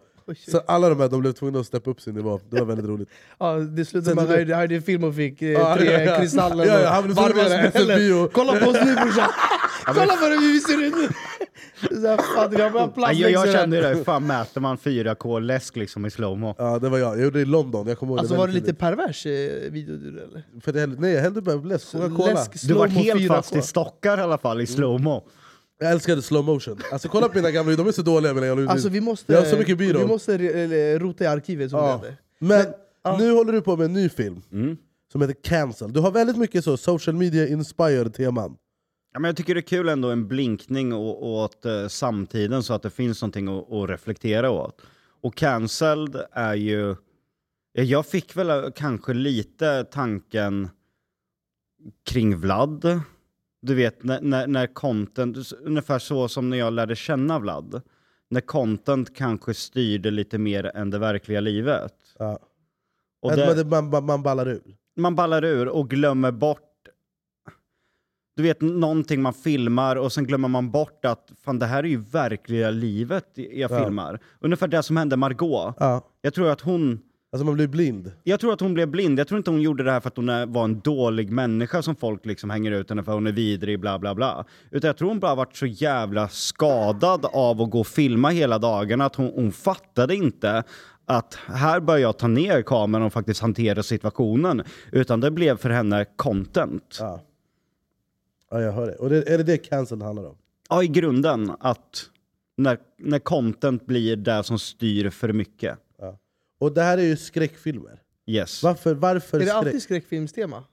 Så 0.50 0.58
alla 0.58 0.88
de 0.88 1.00
här 1.00 1.08
de 1.08 1.20
blev 1.20 1.32
tvungna 1.32 1.60
att 1.60 1.66
steppa 1.66 1.90
upp 1.90 2.00
sin 2.00 2.14
nivå, 2.14 2.40
det 2.50 2.58
var 2.60 2.66
väldigt 2.66 2.86
roligt. 2.86 3.08
Ja, 3.38 3.54
det 3.54 3.84
slutade 3.84 4.14
med 4.14 4.24
att 4.24 4.30
han 4.30 4.48
hörde 4.48 4.74
en 4.74 4.82
film 4.82 5.04
och 5.04 5.14
fick 5.14 5.42
eh, 5.42 5.50
Ja, 5.50 5.76
tre 5.76 5.92
ja, 5.92 6.00
ja. 6.00 6.18
kristaller 6.18 6.66
Ja, 6.66 6.80
ja, 6.80 6.88
han 6.88 7.04
blev 7.04 7.16
bio. 7.86 8.28
Kolla 8.32 8.52
på 8.52 8.70
oss 8.70 8.76
nu 8.84 8.94
brorsan! 8.94 9.28
Kolla 9.84 10.16
på 10.16 10.28
det, 10.28 10.36
vi 10.36 10.60
ser 10.60 10.82
ut! 10.82 10.94
Så 11.80 12.06
här, 12.06 12.36
fan, 12.36 12.50
vi 12.50 12.62
har 12.62 13.12
jag, 13.12 13.30
jag 13.30 13.52
kände 13.52 13.80
det, 13.80 13.88
hur 13.88 14.04
fan 14.04 14.26
mäter 14.26 14.60
man 14.60 14.76
4K-läsk 14.76 15.76
liksom 15.76 16.06
i 16.06 16.10
slowmo? 16.10 16.54
Ja, 16.58 16.78
det 16.78 16.88
var 16.88 16.98
jag. 16.98 17.16
Jag 17.16 17.24
gjorde 17.24 17.38
det 17.38 17.42
i 17.42 17.44
London, 17.44 17.88
jag 17.88 17.98
kommer 17.98 18.12
ihåg 18.12 18.18
Alltså 18.18 18.34
var 18.36 18.46
det 18.46 18.52
lite 18.52 18.74
pervers 18.74 19.26
eh, 19.26 19.32
video 19.70 19.96
du 19.96 20.08
eller? 20.08 20.60
För 20.60 20.72
det, 20.72 20.86
nej, 20.86 21.12
jag 21.12 21.22
hällde 21.22 21.42
bara 21.42 21.54
upp 21.54 21.64
läsk, 21.64 21.92
Coca-Cola. 21.92 22.46
Du 22.62 22.74
var 22.74 22.86
helt 22.86 23.20
4K. 23.20 23.28
fast 23.28 23.56
i 23.56 23.62
stockar 23.62 24.18
i 24.18 24.20
alla 24.20 24.38
fall 24.38 24.60
i 24.60 24.66
slowmo. 24.66 25.24
Jag 25.84 25.92
älskade 25.92 26.22
slow 26.22 26.44
motion. 26.44 26.78
Alltså 26.92 27.08
kolla 27.08 27.28
på 27.28 27.34
mina 27.36 27.50
gamla, 27.50 27.76
de 27.76 27.86
är 27.88 27.92
så 27.92 28.02
dåliga 28.02 28.34
men 28.34 28.44
jag, 28.44 28.68
Alltså 28.68 28.88
vi 28.88 29.00
måste, 29.00 29.32
jag 29.32 29.40
har 29.40 29.46
så 29.46 29.56
mycket 29.56 29.78
byrå. 29.78 29.98
vi 29.98 30.06
måste 30.06 30.34
eh, 30.34 30.98
rota 30.98 31.24
i 31.24 31.26
arkivet 31.26 31.70
som 31.70 31.78
Ja. 31.78 31.86
det 31.86 31.92
heter. 32.08 32.16
Men 32.38 32.66
ja. 33.02 33.16
nu 33.18 33.30
håller 33.32 33.52
du 33.52 33.60
på 33.60 33.76
med 33.76 33.84
en 33.84 33.92
ny 33.92 34.08
film 34.08 34.42
Mm. 34.52 34.76
som 35.12 35.20
heter 35.20 35.34
Cancel. 35.42 35.92
Du 35.92 36.00
har 36.00 36.10
väldigt 36.10 36.36
mycket 36.36 36.64
så 36.64 36.76
social 36.76 37.16
media 37.16 37.48
inspired 37.48 38.14
teman. 38.14 38.56
Ja, 39.12 39.20
men 39.20 39.28
jag 39.28 39.36
tycker 39.36 39.54
det 39.54 39.60
är 39.60 39.62
kul 39.62 39.88
ändå 39.88 40.10
en 40.10 40.28
blinkning 40.28 40.92
åt 40.92 41.64
eh, 41.64 41.88
samtiden 41.88 42.62
så 42.62 42.74
att 42.74 42.82
det 42.82 42.90
finns 42.90 43.22
någonting 43.22 43.48
att, 43.48 43.72
att 43.72 43.90
reflektera 43.90 44.50
åt. 44.50 44.80
Och 45.22 45.34
cancelled 45.34 46.16
är 46.32 46.54
ju... 46.54 46.96
ja, 47.72 47.82
Jag 47.82 48.06
fick 48.06 48.36
väl 48.36 48.50
eh, 48.50 48.64
kanske 48.76 49.14
lite 49.14 49.84
tanken 49.84 50.68
kring 52.06 52.36
Vlad. 52.36 53.00
Du 53.64 53.74
vet 53.74 54.02
när, 54.02 54.20
när, 54.20 54.46
när 54.46 54.66
content, 54.66 55.52
ungefär 55.52 55.98
så 55.98 56.28
som 56.28 56.50
när 56.50 56.56
jag 56.56 56.72
lärde 56.72 56.96
känna 56.96 57.38
Vlad. 57.38 57.82
När 58.30 58.40
content 58.40 59.16
kanske 59.16 59.54
styrde 59.54 60.10
lite 60.10 60.38
mer 60.38 60.76
än 60.76 60.90
det 60.90 60.98
verkliga 60.98 61.40
livet. 61.40 61.94
Ja. 62.18 62.38
Och 63.22 63.32
det, 63.32 63.64
man, 63.64 63.88
man, 63.90 64.04
man 64.04 64.22
ballar 64.22 64.48
ur. 64.48 64.62
man 64.96 65.14
ballar 65.14 65.44
ur 65.44 65.68
och 65.68 65.90
glömmer 65.90 66.30
bort 66.32 66.70
du 68.36 68.42
vet, 68.42 68.60
någonting 68.60 69.22
man 69.22 69.34
filmar 69.34 69.96
och 69.96 70.12
sen 70.12 70.26
glömmer 70.26 70.48
man 70.48 70.70
bort 70.70 71.04
att 71.04 71.32
fan 71.44 71.58
det 71.58 71.66
här 71.66 71.84
är 71.84 71.88
ju 71.88 71.96
verkliga 71.96 72.70
livet 72.70 73.26
jag 73.34 73.70
Ja. 73.70 73.84
filmar. 73.84 74.20
Ungefär 74.40 74.68
det 74.68 74.82
som 74.82 74.96
hände 74.96 75.16
Margot. 75.16 75.74
Ja. 75.78 76.08
Jag 76.22 76.34
tror 76.34 76.48
att 76.48 76.60
hon 76.60 77.00
Alltså 77.34 77.44
man 77.44 77.54
blir 77.54 77.68
blind. 77.68 78.12
jag 78.22 78.40
tror 78.40 78.52
att 78.52 78.60
hon 78.60 78.74
blev 78.74 78.88
blind. 78.88 79.18
Jag 79.18 79.28
tror 79.28 79.38
inte 79.38 79.50
hon 79.50 79.60
gjorde 79.60 79.84
det 79.84 79.92
här 79.92 80.00
för 80.00 80.08
att 80.08 80.16
hon 80.16 80.52
var 80.52 80.64
en 80.64 80.80
dålig 80.80 81.30
människa 81.30 81.82
som 81.82 81.96
folk 81.96 82.26
liksom 82.26 82.50
hänger 82.50 82.70
ut 82.72 82.88
henne 82.88 83.02
för 83.02 83.12
hon 83.12 83.26
är 83.26 83.32
vidrig, 83.32 83.80
bla 83.80 83.98
bla 83.98 84.14
bla. 84.14 84.44
Utan 84.70 84.88
jag 84.88 84.96
tror 84.96 85.08
hon 85.08 85.20
bara 85.20 85.34
varit 85.34 85.56
så 85.56 85.66
jävla 85.66 86.28
skadad 86.28 87.26
av 87.32 87.62
att 87.62 87.70
gå 87.70 87.80
och 87.80 87.86
filma 87.86 88.28
hela 88.28 88.58
dagarna 88.58 89.04
att 89.04 89.16
hon, 89.16 89.32
hon 89.34 89.52
fattade 89.52 90.16
inte 90.16 90.62
att 91.04 91.34
här 91.34 91.80
bör 91.80 91.96
jag 91.96 92.18
ta 92.18 92.28
ner 92.28 92.62
kameran 92.62 93.06
och 93.06 93.12
faktiskt 93.12 93.40
hantera 93.40 93.82
situationen. 93.82 94.62
Utan 94.92 95.20
det 95.20 95.30
blev 95.30 95.56
för 95.56 95.70
henne 95.70 96.04
content. 96.16 96.96
Ja, 97.00 97.20
ja 98.50 98.60
jag 98.60 98.72
hör 98.72 98.86
det. 98.86 98.94
Och 98.94 99.10
det, 99.10 99.28
är 99.28 99.38
det 99.38 99.44
det 99.44 99.58
cancel 99.58 100.02
handlar 100.02 100.24
om? 100.24 100.36
Ja, 100.68 100.82
i 100.82 100.86
grunden 100.86 101.52
att 101.60 102.10
när, 102.56 102.78
när 102.98 103.18
content 103.18 103.86
blir 103.86 104.16
det 104.16 104.44
som 104.44 104.58
styr 104.58 105.10
för 105.10 105.32
mycket. 105.32 105.78
Och 106.64 106.72
det 106.72 106.82
här 106.82 106.98
är 106.98 107.02
ju 107.02 107.16
skräckfilmer. 107.16 108.00
Yes. 108.26 108.62
Varför, 108.62 108.94
varför 108.94 109.36
Är 109.36 109.40
det 109.40 109.46
skräck? 109.46 109.56
alltid 109.56 109.82
skräckfilmstema? 109.82 110.64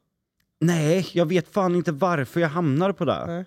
Nej, 0.60 1.08
jag 1.14 1.26
vet 1.26 1.48
fan 1.48 1.76
inte 1.76 1.92
varför 1.92 2.40
jag 2.40 2.50
hamnar 2.50 2.92
på 2.92 3.06
det. 3.06 3.26
Nej. 3.26 3.46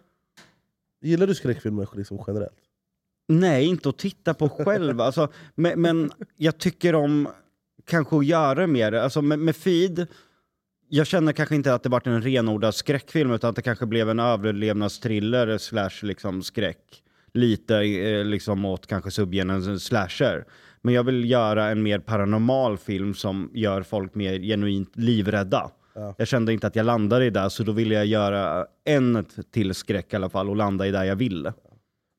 Gillar 1.03 1.27
du 1.27 1.35
skräckfilmer 1.35 1.89
liksom 1.97 2.25
generellt? 2.27 2.59
Nej, 3.29 3.67
inte 3.67 3.89
att 3.89 3.99
titta 3.99 4.35
på 4.35 4.49
själv. 4.49 5.01
Alltså, 5.01 5.33
men, 5.55 5.81
men 5.81 6.11
jag 6.37 6.59
tycker 6.59 6.95
om 6.95 7.29
kanske 7.85 8.17
att 8.17 8.27
göra 8.27 8.67
mer. 8.67 8.93
Alltså 8.93 9.23
med, 9.23 9.39
med 9.39 9.57
Feed, 9.57 10.07
jag 10.89 11.07
känner 11.07 11.33
kanske 11.33 11.55
inte 11.55 11.75
att 11.75 11.83
det 11.83 11.89
varit 11.89 12.07
en 12.07 12.23
renodlad 12.23 12.75
skräckfilm 12.75 13.31
utan 13.33 13.51
att 13.51 13.57
det 13.57 13.63
kanske 13.63 13.87
blev 13.87 14.11
en 14.11 14.21
överlevnadstriller 14.21 15.59
slash 15.59 16.03
liksom 16.03 16.43
skräck. 16.43 17.03
Lite 17.33 17.77
eh, 17.77 18.25
liksom 18.25 18.65
åt 18.65 18.87
kanske 18.87 19.11
subgenren 19.11 19.81
slasher. 19.81 20.45
Men 20.85 20.95
jag 20.95 21.05
vill 21.05 21.31
göra 21.31 21.71
en 21.71 21.83
mer 21.83 21.99
paranormal 21.99 22.79
film 22.79 23.15
som 23.15 23.51
gör 23.55 23.83
folk 23.83 24.15
mer 24.15 24.39
genuint 24.39 24.97
livrädda. 24.97 25.71
Ja. 25.95 26.15
Jag 26.19 26.29
kände 26.29 26.53
inte 26.53 26.67
att 26.67 26.77
jag 26.77 26.87
landade 26.87 27.25
i 27.27 27.31
det, 27.31 27.51
så 27.51 27.63
då 27.63 27.73
ville 27.73 27.95
jag 27.95 28.07
göra 28.07 28.67
en 28.85 29.25
till 29.51 29.75
skräck 29.75 30.13
i 30.13 30.17
alla 30.17 30.29
fall 30.29 30.51
och 30.51 30.57
landa 30.57 30.87
i 30.87 30.91
det 30.91 31.07
jag 31.07 31.17
vill. 31.17 31.53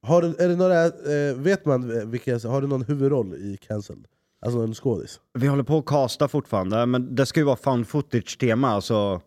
Har 0.08 0.21
du, 0.21 0.28
är 0.28 0.47
det 0.47 0.56
några, 0.56 0.86
eh, 0.86 1.36
vet 1.36 1.65
man 1.65 2.12
vilka, 2.12 2.32
har 2.32 2.62
du 2.62 2.67
någon 2.67 2.82
huvudroll 2.82 3.34
i 3.34 3.58
Cancelled? 3.67 4.06
Alltså 4.45 4.60
en 4.60 4.73
skådis? 4.73 5.19
Vi 5.34 5.47
håller 5.47 5.63
på 5.63 5.78
att 5.78 5.86
casta 5.86 6.28
fortfarande, 6.28 6.86
men 6.86 7.15
det 7.15 7.25
ska 7.25 7.39
ju 7.39 7.45
vara 7.45 7.56
found 7.56 7.88
footage-tema. 7.88 8.67
Alltså, 8.67 9.21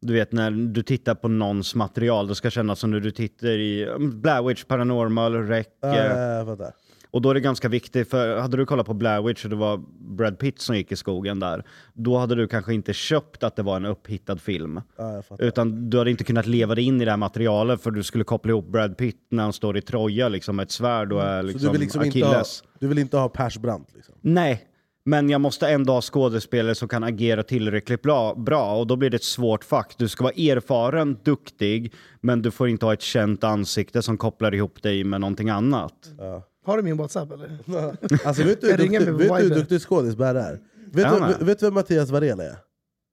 du 0.00 0.12
vet 0.12 0.32
när 0.32 0.50
du 0.50 0.82
tittar 0.82 1.14
på 1.14 1.28
någons 1.28 1.74
material, 1.74 2.28
det 2.28 2.34
ska 2.34 2.50
kännas 2.50 2.78
som 2.78 2.90
när 2.90 3.00
du 3.00 3.10
tittar 3.10 3.48
i 3.48 3.86
um, 3.86 4.20
Blair 4.20 4.42
Witch, 4.42 4.64
Paranormal, 4.64 5.34
Rec. 5.34 5.66
Ja, 5.80 5.88
eh, 5.88 5.96
ja, 5.96 6.18
jag 6.18 6.46
fattar. 6.46 6.72
Och 7.12 7.22
då 7.22 7.30
är 7.30 7.34
det 7.34 7.40
ganska 7.40 7.68
viktigt, 7.68 8.10
för 8.10 8.38
hade 8.38 8.56
du 8.56 8.66
kollat 8.66 8.86
på 8.86 8.94
Blair 8.94 9.22
Witch 9.22 9.44
och 9.44 9.50
det 9.50 9.56
var 9.56 9.80
Brad 9.98 10.38
Pitt 10.38 10.60
som 10.60 10.76
gick 10.76 10.92
i 10.92 10.96
skogen 10.96 11.40
där, 11.40 11.64
då 11.94 12.18
hade 12.18 12.34
du 12.34 12.48
kanske 12.48 12.74
inte 12.74 12.92
köpt 12.92 13.42
att 13.42 13.56
det 13.56 13.62
var 13.62 13.76
en 13.76 13.84
upphittad 13.84 14.36
film. 14.36 14.80
Ja. 14.96 15.22
Utan 15.38 15.90
du 15.90 15.98
hade 15.98 16.10
inte 16.10 16.24
kunnat 16.24 16.46
leva 16.46 16.74
dig 16.74 16.84
in 16.84 17.00
i 17.00 17.04
det 17.04 17.10
här 17.10 17.18
materialet 17.18 17.82
för 17.82 17.90
du 17.90 18.02
skulle 18.02 18.24
koppla 18.24 18.50
ihop 18.50 18.66
Brad 18.66 18.96
Pitt 18.96 19.26
när 19.30 19.42
han 19.42 19.52
står 19.52 19.76
i 19.76 19.82
Troja 19.82 20.28
liksom 20.28 20.56
med 20.56 20.62
ett 20.62 20.70
svärd 20.70 21.12
och 21.12 21.22
är 21.22 21.40
Så 21.42 21.46
liksom, 21.46 21.66
du 21.66 21.72
vill 21.72 21.80
liksom 21.80 22.04
inte 22.04 22.18
ha, 22.18 22.26
Achilles. 22.26 22.62
du 22.78 22.88
vill 22.88 22.98
inte 22.98 23.16
ha 23.16 23.28
Persbrandt? 23.28 23.94
Liksom. 23.94 24.14
Nej, 24.20 24.62
men 25.04 25.30
jag 25.30 25.40
måste 25.40 25.68
ändå 25.68 25.92
ha 25.92 26.00
skådespelare 26.00 26.74
som 26.74 26.88
kan 26.88 27.04
agera 27.04 27.42
tillräckligt 27.42 28.02
bra, 28.02 28.34
bra 28.34 28.76
och 28.76 28.86
då 28.86 28.96
blir 28.96 29.10
det 29.10 29.16
ett 29.16 29.24
svårt 29.24 29.64
fack. 29.64 29.94
Du 29.98 30.08
ska 30.08 30.24
vara 30.24 30.34
erfaren, 30.34 31.18
duktig, 31.22 31.92
men 32.20 32.42
du 32.42 32.50
får 32.50 32.68
inte 32.68 32.86
ha 32.86 32.92
ett 32.92 33.02
känt 33.02 33.44
ansikte 33.44 34.02
som 34.02 34.18
kopplar 34.18 34.54
ihop 34.54 34.82
dig 34.82 35.04
med 35.04 35.20
någonting 35.20 35.50
annat. 35.50 35.94
Ja. 36.18 36.42
Har 36.64 36.76
du 36.76 36.82
min 36.82 36.96
WhatsApp 36.96 37.32
eller? 37.32 37.58
Alltså 38.26 38.42
vet 38.42 38.60
du 38.60 38.66
hur 38.66 38.76
duktig, 38.76 38.90
vet 39.00 39.06
du 39.06 39.34
hur 39.34 39.42
Viber. 39.42 39.56
duktig 39.56 39.80
skådis 39.82 40.16
Berra 40.16 40.42
är? 40.44 40.60
Vet, 40.92 41.04
Ja, 41.06 41.34
du, 41.38 41.44
vet 41.44 41.58
du 41.58 41.66
vem 41.66 41.74
Mattias 41.74 42.10
Varela 42.10 42.44
är? 42.44 42.56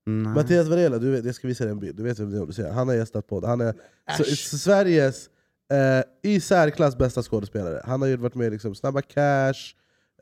Nej. 0.06 0.34
Mattias 0.34 0.68
Varela, 0.68 0.98
du 0.98 1.12
vet, 1.12 1.26
jag 1.26 1.36
ska 1.36 1.48
visa 1.48 1.64
dig 1.64 1.72
en 1.72 1.80
bild, 1.80 1.98
du 1.98 2.04
vet 2.04 2.20
vem 2.20 2.32
det 2.32 2.38
är 2.38 2.46
du 2.46 2.54
ser. 2.54 2.70
Han 2.72 2.88
har 2.88 2.96
gästat 2.96 3.28
på 3.28 3.40
Han 3.48 3.62
är. 3.62 3.74
S- 4.20 4.62
Sveriges 4.64 5.30
eh, 6.24 6.32
i 6.32 6.40
särklass 6.40 6.98
bästa 6.98 7.24
skådespelare. 7.24 7.82
Han 7.86 8.02
har 8.02 8.08
ju 8.08 8.18
varit 8.18 8.36
med 8.36 8.48
i 8.48 8.50
liksom, 8.50 8.76
Snabba 8.76 9.02
Cash, 9.02 9.54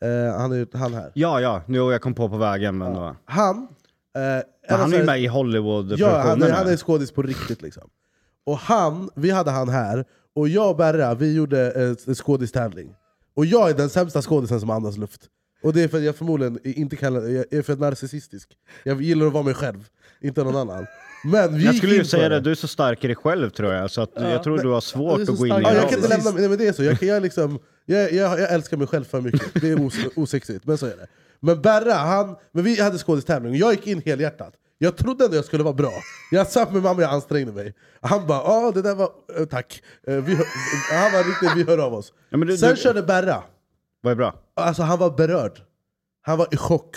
eh, 0.01 0.33
han 0.39 0.51
har 0.51 0.57
gjort 0.57 0.73
han 0.73 0.93
här. 0.93 1.11
Ja, 1.13 1.41
ja, 1.41 1.61
nu 1.65 1.79
jag 1.91 2.01
kom 2.01 2.13
på 2.13 2.29
på 2.29 2.37
vägen. 2.37 2.77
Men 2.77 2.93
då. 2.93 3.15
Han, 3.25 3.57
eh, 3.57 4.21
han 4.69 4.93
är 4.93 4.97
ju 4.97 5.03
med 5.05 5.21
i 5.21 5.27
Ja, 5.99 6.19
han, 6.19 6.43
är- 6.43 6.51
han 6.51 6.67
är 6.67 6.77
skådis 6.77 7.11
på 7.11 7.21
riktigt 7.21 7.61
liksom. 7.61 7.89
Och 8.45 8.57
han, 8.57 9.09
vi 9.15 9.29
hade 9.31 9.51
han 9.51 9.69
här, 9.69 10.05
och 10.35 10.49
jag 10.49 10.69
och 10.69 10.77
Berra 10.77 11.13
vi 11.15 11.33
gjorde 11.35 11.71
eh, 11.71 11.95
en 12.07 12.15
skådistävling. 12.15 12.95
Och 13.37 13.45
jag 13.45 13.69
är 13.69 13.73
den 13.73 13.89
sämsta 13.89 14.21
skådisen 14.21 14.59
som 14.59 14.69
andas 14.69 14.97
luft. 14.97 15.21
Och 15.63 15.73
det 15.73 15.83
är 15.83 15.87
för 15.87 15.97
att 15.97 16.03
jag 16.03 16.15
förmodligen 16.15 16.59
inte 16.63 16.95
kallar, 16.95 17.21
jag 17.21 17.45
är 17.53 17.61
för 17.61 17.75
narcissistisk. 17.75 18.49
Jag 18.83 19.01
gillar 19.01 19.27
att 19.27 19.33
vara 19.33 19.43
mig 19.43 19.53
själv, 19.53 19.87
inte 20.21 20.43
någon 20.43 20.55
annan. 20.55 20.85
Men 21.23 21.57
vi 21.57 21.65
jag 21.65 21.75
skulle 21.75 21.95
ju 21.95 22.05
säga 22.05 22.29
det, 22.29 22.39
du 22.39 22.51
är 22.51 22.55
så 22.55 22.67
stark 22.67 23.03
i 23.03 23.07
dig 23.07 23.15
själv 23.15 23.49
tror 23.49 23.73
jag, 23.73 23.91
så 23.91 24.01
att 24.01 24.11
jag 24.15 24.43
tror 24.43 24.57
du 24.57 24.69
har 24.69 24.81
svårt 24.81 25.21
att 25.21 25.27
gå 25.27 25.47
in 25.47 25.53
i. 25.53 25.55
Ja, 25.55 25.61
Ja, 25.61 25.73
jag 25.73 25.89
kan 25.89 25.99
inte 25.99 26.09
lämna, 26.09 26.31
nej, 26.31 26.49
men 26.49 26.57
det 26.57 26.67
är 26.67 26.73
så. 26.73 26.83
Jag, 26.83 27.03
jag, 27.03 27.23
liksom, 27.23 27.59
jag, 27.85 28.13
jag, 28.13 28.39
jag 28.39 28.53
älskar 28.53 28.77
mig 28.77 28.87
själv 28.87 29.03
för 29.03 29.21
mycket, 29.21 29.61
det 29.61 29.69
är 29.69 29.85
os, 29.85 29.95
osexigt, 30.15 30.65
men 30.65 30.77
så 30.77 30.85
är 30.85 30.97
det. 30.97 31.07
Men 31.39 31.61
Berra, 31.61 31.93
han, 31.93 32.35
men 32.51 32.63
vi 32.63 32.81
hade 32.81 32.97
skådistävling 32.97 33.51
och 33.51 33.57
jag 33.57 33.73
gick 33.73 33.87
in 33.87 34.01
helhjärtat. 34.05 34.53
Jag 34.77 34.97
trodde 34.97 35.25
ändå 35.25 35.35
jag 35.37 35.45
skulle 35.45 35.63
vara 35.63 35.73
bra. 35.73 35.91
Jag 36.31 36.47
satt 36.47 36.73
med 36.73 36.83
mamma 36.83 36.95
och 36.95 37.01
jag 37.01 37.11
ansträngde 37.13 37.51
mig. 37.51 37.73
Han 38.01 38.27
bara 38.27 38.41
ja 38.43 38.71
det 38.75 38.81
där 38.81 38.95
var, 38.95 39.11
eh, 39.39 39.45
tack. 39.45 39.81
Eh, 40.07 40.15
Vi, 40.15 40.35
hör- 40.35 40.45
han 41.01 41.11
var 41.11 41.23
riktigt, 41.23 41.51
vi 41.55 41.71
hör 41.71 41.77
av 41.85 41.93
oss. 41.93 42.13
Ja, 42.29 42.37
men 42.37 42.47
du- 42.47 42.57
Sen 42.57 42.69
du- 42.69 42.75
körde 42.81 43.03
Berra, 43.03 43.43
Vad 44.01 44.11
är 44.11 44.15
bra? 44.15 44.35
alltså 44.55 44.83
han 44.83 44.99
var 44.99 45.09
berörd. 45.11 45.61
Han 46.21 46.37
var 46.37 46.47
i 46.51 46.57
chock. 46.57 46.95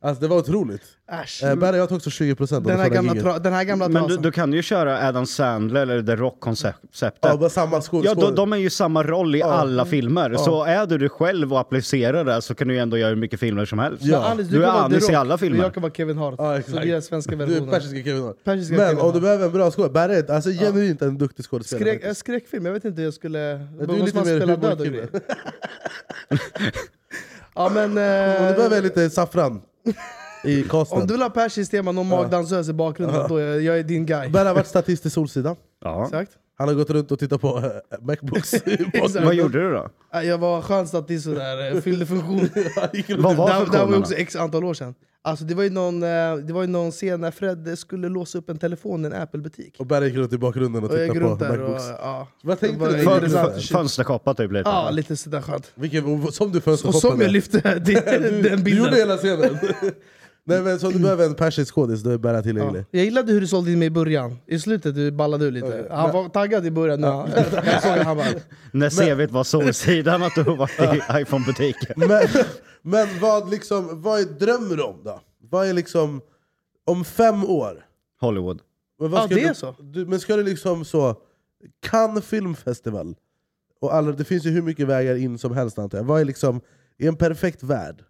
Alltså 0.00 0.22
det 0.22 0.28
var 0.28 0.36
otroligt. 0.36 0.82
Äsch. 1.12 1.42
Eh, 1.44 1.54
Berra, 1.54 1.76
jag 1.76 1.88
tog 1.88 1.96
också 1.96 2.10
20% 2.10 2.56
av 2.56 2.62
Den 2.62 2.76
här 2.78 2.84
förra 2.84 2.94
gamla, 2.94 3.12
giget. 3.14 3.26
tra- 3.26 3.38
den 3.38 3.52
här 3.52 3.64
gamla 3.64 3.88
Men 3.88 4.02
du, 4.02 4.08
trasan. 4.08 4.22
du 4.22 4.32
kan 4.32 4.52
ju 4.52 4.62
köra 4.62 5.08
Adam 5.08 5.26
Sandler 5.26 5.82
eller 5.82 6.02
The 6.02 6.16
Rock-konceptet. 6.16 7.18
Ja, 7.20 7.36
bara 7.36 7.50
samma 7.50 7.80
skål, 7.80 8.02
Ja, 8.04 8.10
skål. 8.12 8.24
de, 8.24 8.34
de 8.34 8.52
är 8.52 8.56
ju 8.56 8.70
samma 8.70 9.02
roll 9.02 9.34
i 9.36 9.42
alla 9.42 9.84
filmer. 9.84 10.34
Så 10.36 10.64
är 10.64 10.86
du 10.86 10.98
det 10.98 11.08
själv 11.08 11.52
och 11.52 11.60
applicerar 11.60 12.24
det 12.24 12.42
så 12.42 12.54
kan 12.54 12.68
du 12.68 12.74
ju 12.74 12.80
ändå 12.80 12.98
göra 12.98 13.08
hur 13.08 13.16
mycket 13.16 13.40
filmer 13.40 13.64
som 13.64 13.78
helst. 13.78 14.04
Ja. 14.04 14.24
Anis, 14.30 14.48
Du 14.48 14.56
är 14.62 14.64
kan 14.66 14.74
vara 14.74 14.84
Anis 14.84 14.98
i 15.08 15.12
Rock, 15.12 15.14
alla 15.16 15.34
och 15.34 15.40
filmer. 15.40 15.62
Jag 15.62 15.74
kan 15.74 15.82
vara 15.82 15.92
Kevin 15.92 16.18
Hart. 16.18 16.34
Ja, 16.38 16.52
så 16.54 16.58
exakt. 16.58 16.82
det 16.82 16.90
är 16.92 17.00
svenska 17.00 17.36
Du 17.36 17.42
är 17.42 17.46
versionen. 17.46 17.70
persiska 17.70 17.96
Kevin 18.04 18.22
Hart. 18.22 18.36
Persiska 18.44 18.76
Men 18.76 18.86
Kevin 18.88 18.98
om 19.00 19.06
du 19.06 19.12
Hart. 19.12 19.22
behöver 19.22 19.46
en 19.46 19.52
bra 19.52 19.70
skådespelare, 19.70 20.08
Berra 20.08 20.18
är 20.18 20.34
alltså, 20.34 20.50
genuint 20.50 21.02
en 21.02 21.18
duktig 21.18 21.44
skådespelare. 21.44 21.84
Skräck, 21.84 22.02
faktiskt. 22.02 22.20
skräckfilm, 22.20 22.66
jag 22.66 22.72
vet 22.72 22.84
inte 22.84 23.00
hur 23.00 23.06
jag 23.06 23.14
skulle... 23.14 23.38
du 23.38 23.44
är 23.44 23.86
måste 23.86 24.04
lite 24.04 24.16
man 24.18 24.26
mer 24.26 24.36
spela 24.40 24.56
död 24.56 24.72
och 24.72 24.86
humorkille. 24.86 24.90
grejer? 24.90 25.08
Ja 27.54 27.70
men... 27.74 27.84
Om 27.84 27.94
du 27.94 28.00
Eh, 28.00 28.54
behöver 28.56 28.82
lite 28.82 29.10
saffran 29.10 29.60
i 30.44 30.64
om 30.70 31.06
du 31.06 31.14
vill 31.14 31.22
ha 31.22 31.30
persiskt 31.30 31.70
tema, 31.70 31.92
någon 31.92 32.08
magdansös 32.08 32.68
i 32.68 32.72
bakgrunden, 32.72 33.28
då 33.28 33.36
är 33.36 33.46
jag, 33.46 33.62
jag 33.62 33.78
är 33.78 33.82
din 33.82 34.06
guy. 34.06 34.28
Berra 34.28 34.48
har 34.48 34.54
varit 34.54 34.66
statist 34.66 35.06
i 35.06 35.10
Solsidan. 35.10 35.56
Ja. 35.84 36.04
Exakt. 36.04 36.32
Han 36.58 36.68
har 36.68 36.74
gått 36.74 36.90
runt 36.90 37.12
och 37.12 37.18
tittat 37.18 37.40
på 37.40 37.58
äh, 37.58 37.64
Macbooks. 38.00 38.54
Vad 39.24 39.34
gjorde 39.34 39.58
du 39.62 39.72
då? 39.72 39.88
Jag 40.20 40.38
var 40.38 40.62
skön 40.62 40.88
statist 40.88 41.24
sådär, 41.24 41.74
eh, 41.74 41.80
fyllde 41.80 42.06
funktion. 42.06 42.38
Vad 43.18 43.36
var 43.36 43.48
det, 43.64 43.70
det 43.72 43.78
här 43.78 43.86
var 43.86 43.98
också 43.98 44.14
x 44.14 44.36
antal 44.36 44.64
år 44.64 44.74
sedan. 44.74 44.94
Alltså, 45.22 45.44
det, 45.44 45.54
var 45.54 45.62
ju 45.62 45.70
någon, 45.70 46.02
eh, 46.02 46.36
det 46.36 46.52
var 46.52 46.60
ju 46.62 46.66
någon 46.68 46.90
scen 46.90 47.20
när 47.20 47.30
Fred 47.30 47.78
skulle 47.78 48.08
låsa 48.08 48.38
upp 48.38 48.50
en 48.50 48.58
telefon 48.58 49.04
i 49.04 49.06
en 49.06 49.12
Apple-butik. 49.12 49.76
Och 49.78 49.86
Berra 49.86 50.06
gick 50.06 50.16
runt 50.16 50.32
i 50.32 50.38
bakgrunden 50.38 50.84
och 50.84 50.90
Och 50.90 50.96
tittade 50.96 51.20
på 51.20 51.34
där 51.34 51.50
och... 51.62 51.70
Macbooks. 51.70 51.84
Ja, 52.02 52.28
Vad 52.42 52.60
tänkte 52.60 52.88
du? 52.96 53.02
Fönster- 53.04 53.60
Fönsterkappat 53.72 54.36
typ 54.36 54.52
lite. 54.52 54.68
ja 54.70 54.90
lite 54.90 55.16
sådär 55.16 55.40
skönt. 55.42 55.72
Vilken, 55.74 56.32
som 56.32 56.52
du 56.52 56.58
Och 56.58 56.64
fönsterhoppade 56.64 57.00
som 57.00 57.20
jag 57.20 57.30
lyfte 57.30 57.60
det, 57.78 57.78
du, 57.84 57.94
den 58.42 58.42
du 58.42 58.56
bilden. 58.62 58.84
gjorde 58.84 58.96
hela 58.96 59.16
scenen. 59.16 59.58
Nej 60.48 60.62
men 60.62 60.80
så 60.80 60.90
du 60.90 60.98
behöver 60.98 61.24
en 61.26 61.34
persisk 61.34 61.74
skådis, 61.74 62.02
då 62.02 62.10
är 62.10 62.18
Berra 62.18 62.42
tillgänglig. 62.42 62.80
Ja. 62.80 62.84
Jag 62.90 63.04
gillade 63.04 63.32
hur 63.32 63.40
du 63.40 63.46
sålde 63.46 63.72
in 63.72 63.78
mig 63.78 63.86
i 63.86 63.90
början. 63.90 64.38
I 64.46 64.58
slutet 64.58 64.94
du 64.94 65.10
ballade 65.10 65.44
ur 65.44 65.50
lite. 65.50 65.86
Han 65.90 66.12
var 66.12 66.28
taggad 66.28 66.66
i 66.66 66.70
början. 66.70 67.02
Ja. 67.02 67.28
Jag 67.64 67.82
såg 67.82 67.92
han 67.98 68.16
bara... 68.16 68.26
När 68.72 68.90
CVt 68.90 69.30
var 69.30 69.44
Solsidan 69.44 70.22
att 70.22 70.34
du 70.34 70.42
varit 70.42 70.80
i 70.80 71.20
iPhone-butiken. 71.20 71.94
Men, 71.96 72.28
men 72.82 73.08
vad, 73.20 73.50
liksom, 73.50 74.02
vad 74.02 74.20
är 74.20 74.24
drömmer 74.24 74.76
du 74.76 74.82
om 74.82 74.96
då? 75.04 75.20
Vad 75.50 75.66
är 75.66 75.72
liksom, 75.72 76.20
om 76.86 77.04
fem 77.04 77.44
år? 77.44 77.84
Hollywood. 78.20 78.60
Men 79.00 79.10
vad 79.10 79.20
Ja, 79.20 79.26
ska 79.26 79.34
det 79.34 79.40
du, 79.40 79.46
är 79.46 79.54
så. 79.54 79.74
Du, 79.80 80.06
men 80.06 80.20
ska 80.20 80.36
du 80.36 80.42
liksom 80.42 80.84
så, 80.84 81.16
Cannes 81.82 82.24
filmfestival, 82.24 83.14
och 83.80 83.94
alla, 83.94 84.12
det 84.12 84.24
finns 84.24 84.44
ju 84.46 84.50
hur 84.50 84.62
mycket 84.62 84.86
vägar 84.86 85.14
in 85.16 85.38
som 85.38 85.52
helst 85.52 85.78
antar 85.78 85.98
jag. 85.98 86.04
Vad 86.04 86.20
är 86.20 86.24
liksom, 86.24 86.60
i 86.98 87.06
en 87.06 87.16
perfekt 87.16 87.62
värld, 87.62 88.04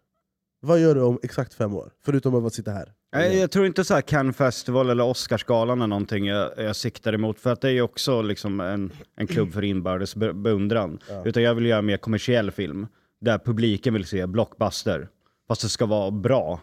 vad 0.61 0.81
gör 0.81 0.94
du 0.94 1.01
om 1.01 1.18
exakt 1.23 1.55
fem 1.55 1.75
år? 1.75 1.90
Förutom 2.05 2.47
att 2.47 2.55
sitta 2.55 2.71
här. 2.71 2.92
Nej, 3.12 3.38
jag 3.38 3.51
tror 3.51 3.66
inte 3.66 3.85
så 3.85 3.94
här 3.94 4.01
Cannes 4.01 4.37
Festival 4.37 4.90
eller 4.90 5.05
Oscarsgalan 5.05 5.83
är 5.83 5.87
någonting 5.87 6.27
jag, 6.27 6.51
jag 6.57 6.77
siktar 6.77 7.12
emot, 7.12 7.40
för 7.40 7.53
att 7.53 7.61
det 7.61 7.68
är 7.68 7.73
ju 7.73 7.83
också 7.83 8.23
liksom 8.23 8.61
en, 8.61 8.92
en 9.16 9.27
klubb 9.27 9.53
för 9.53 9.64
inbördes 9.64 10.16
be- 10.16 10.33
beundran. 10.33 10.99
Utan 11.25 11.42
jag 11.42 11.55
vill 11.55 11.66
göra 11.66 11.83
mer 11.83 11.97
kommersiell 11.97 12.51
film, 12.51 12.87
där 13.21 13.38
publiken 13.38 13.94
vill 13.94 14.05
se 14.05 14.27
blockbuster. 14.27 15.09
Fast 15.49 15.62
det 15.62 15.68
ska 15.68 15.87
vara 15.87 16.11
bra. 16.11 16.61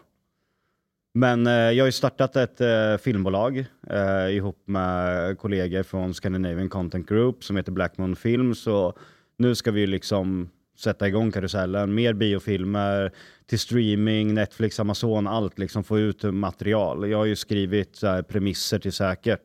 Men 1.14 1.46
eh, 1.46 1.52
jag 1.52 1.84
har 1.84 1.86
ju 1.86 1.92
startat 1.92 2.36
ett 2.36 2.60
eh, 2.60 2.96
filmbolag 2.96 3.64
eh, 3.90 4.36
ihop 4.36 4.62
med 4.64 5.38
kollegor 5.38 5.82
från 5.82 6.14
Scandinavian 6.14 6.68
Content 6.68 7.08
Group 7.08 7.44
som 7.44 7.56
heter 7.56 7.72
Black 7.72 7.98
Moon 7.98 8.16
Films. 8.16 8.66
Och 8.66 8.98
nu 9.38 9.54
ska 9.54 9.70
vi 9.70 9.80
ju 9.80 9.86
liksom 9.86 10.50
sätta 10.80 11.08
igång 11.08 11.32
karusellen. 11.32 11.94
Mer 11.94 12.12
biofilmer 12.12 13.12
till 13.46 13.58
streaming, 13.58 14.34
Netflix, 14.34 14.80
Amazon, 14.80 15.26
allt. 15.26 15.58
Liksom 15.58 15.84
få 15.84 15.98
ut 15.98 16.22
material. 16.22 17.10
Jag 17.10 17.18
har 17.18 17.24
ju 17.24 17.36
skrivit 17.36 17.96
så 17.96 18.06
här, 18.06 18.22
premisser 18.22 18.78
till 18.78 18.92
säkert 18.92 19.42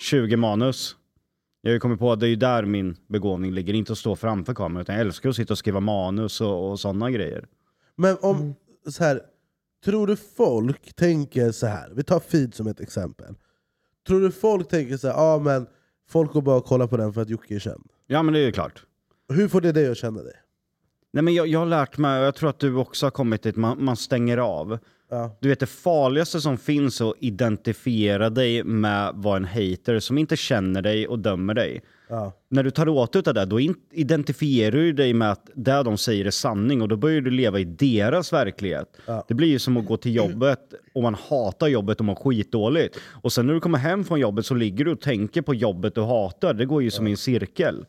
20 0.00 0.36
manus. 0.36 0.96
Jag 1.60 1.70
har 1.70 1.74
ju 1.74 1.80
kommit 1.80 1.98
på 1.98 2.12
att 2.12 2.20
det 2.20 2.26
är 2.26 2.30
ju 2.30 2.36
där 2.36 2.64
min 2.64 2.96
begåvning 3.08 3.52
ligger, 3.52 3.74
inte 3.74 3.92
att 3.92 3.98
stå 3.98 4.16
framför 4.16 4.54
kameran. 4.54 4.82
Utan 4.82 4.94
jag 4.94 5.02
älskar 5.06 5.28
att 5.28 5.36
sitta 5.36 5.54
och 5.54 5.58
skriva 5.58 5.80
manus 5.80 6.40
och, 6.40 6.70
och 6.70 6.80
sådana 6.80 7.10
grejer. 7.10 7.46
Men 7.96 8.16
om, 8.20 8.54
så 8.90 9.04
här, 9.04 9.20
tror 9.84 10.06
du 10.06 10.16
folk 10.16 10.94
tänker 10.94 11.52
så 11.52 11.66
här? 11.66 11.92
vi 11.94 12.02
tar 12.02 12.20
feed 12.20 12.54
som 12.54 12.66
ett 12.66 12.80
exempel. 12.80 13.34
Tror 14.06 14.20
du 14.20 14.30
folk 14.30 14.68
tänker 14.68 14.96
så 14.96 15.08
här, 15.08 15.14
ah, 15.18 15.38
men 15.38 15.66
folk 16.08 16.32
går 16.32 16.42
bara 16.42 16.56
och 16.56 16.64
kollar 16.64 16.86
på 16.86 16.96
den 16.96 17.12
för 17.12 17.22
att 17.22 17.28
Jocke 17.28 17.54
är 17.54 17.58
känd? 17.58 17.84
Ja 18.06 18.22
men 18.22 18.34
det 18.34 18.40
är 18.40 18.44
ju 18.44 18.52
klart. 18.52 18.86
Hur 19.28 19.48
får 19.48 19.60
det 19.60 19.72
dig 19.72 19.88
att 19.88 19.96
känna 19.96 20.22
dig? 20.22 20.34
Nej, 21.14 21.22
men 21.22 21.34
jag, 21.34 21.46
jag 21.46 21.58
har 21.58 21.66
lärt 21.66 21.98
mig, 21.98 22.20
och 22.20 22.26
jag 22.26 22.34
tror 22.34 22.50
att 22.50 22.58
du 22.58 22.74
också 22.74 23.06
har 23.06 23.10
kommit 23.10 23.42
dit, 23.42 23.56
man, 23.56 23.84
man 23.84 23.96
stänger 23.96 24.38
av. 24.38 24.78
Ja. 25.10 25.36
Du 25.40 25.48
vet 25.48 25.60
det 25.60 25.66
farligaste 25.66 26.40
som 26.40 26.58
finns 26.58 27.00
är 27.00 27.10
att 27.10 27.14
identifiera 27.20 28.30
dig 28.30 28.64
med 28.64 29.12
vad 29.14 29.36
en 29.36 29.44
hater 29.44 30.00
som 30.00 30.18
inte 30.18 30.36
känner 30.36 30.82
dig 30.82 31.08
och 31.08 31.18
dömer 31.18 31.54
dig. 31.54 31.82
Ja. 32.08 32.32
När 32.48 32.62
du 32.62 32.70
tar 32.70 32.88
åt 32.88 33.12
dig 33.12 33.22
av 33.26 33.34
det, 33.34 33.44
då 33.44 33.60
identifierar 33.92 34.76
du 34.76 34.92
dig 34.92 35.14
med 35.14 35.30
att 35.30 35.50
det 35.54 35.82
de 35.82 35.98
säger 35.98 36.24
är 36.24 36.30
sanning 36.30 36.82
och 36.82 36.88
då 36.88 36.96
börjar 36.96 37.20
du 37.20 37.30
leva 37.30 37.58
i 37.58 37.64
deras 37.64 38.32
verklighet. 38.32 38.96
Ja. 39.06 39.24
Det 39.28 39.34
blir 39.34 39.48
ju 39.48 39.58
som 39.58 39.76
att 39.76 39.86
gå 39.86 39.96
till 39.96 40.14
jobbet 40.14 40.74
och 40.94 41.02
man 41.02 41.14
hatar 41.14 41.68
jobbet 41.68 41.98
och 41.98 42.04
mår 42.04 42.14
skitdåligt. 42.14 42.98
Och 43.22 43.32
sen 43.32 43.46
när 43.46 43.54
du 43.54 43.60
kommer 43.60 43.78
hem 43.78 44.04
från 44.04 44.20
jobbet 44.20 44.46
så 44.46 44.54
ligger 44.54 44.84
du 44.84 44.92
och 44.92 45.00
tänker 45.00 45.42
på 45.42 45.54
jobbet 45.54 45.94
du 45.94 46.00
hatar. 46.00 46.54
Det 46.54 46.66
går 46.66 46.82
ju 46.82 46.90
som 46.90 47.06
i 47.06 47.10
en 47.10 47.16
cirkel. 47.16 47.86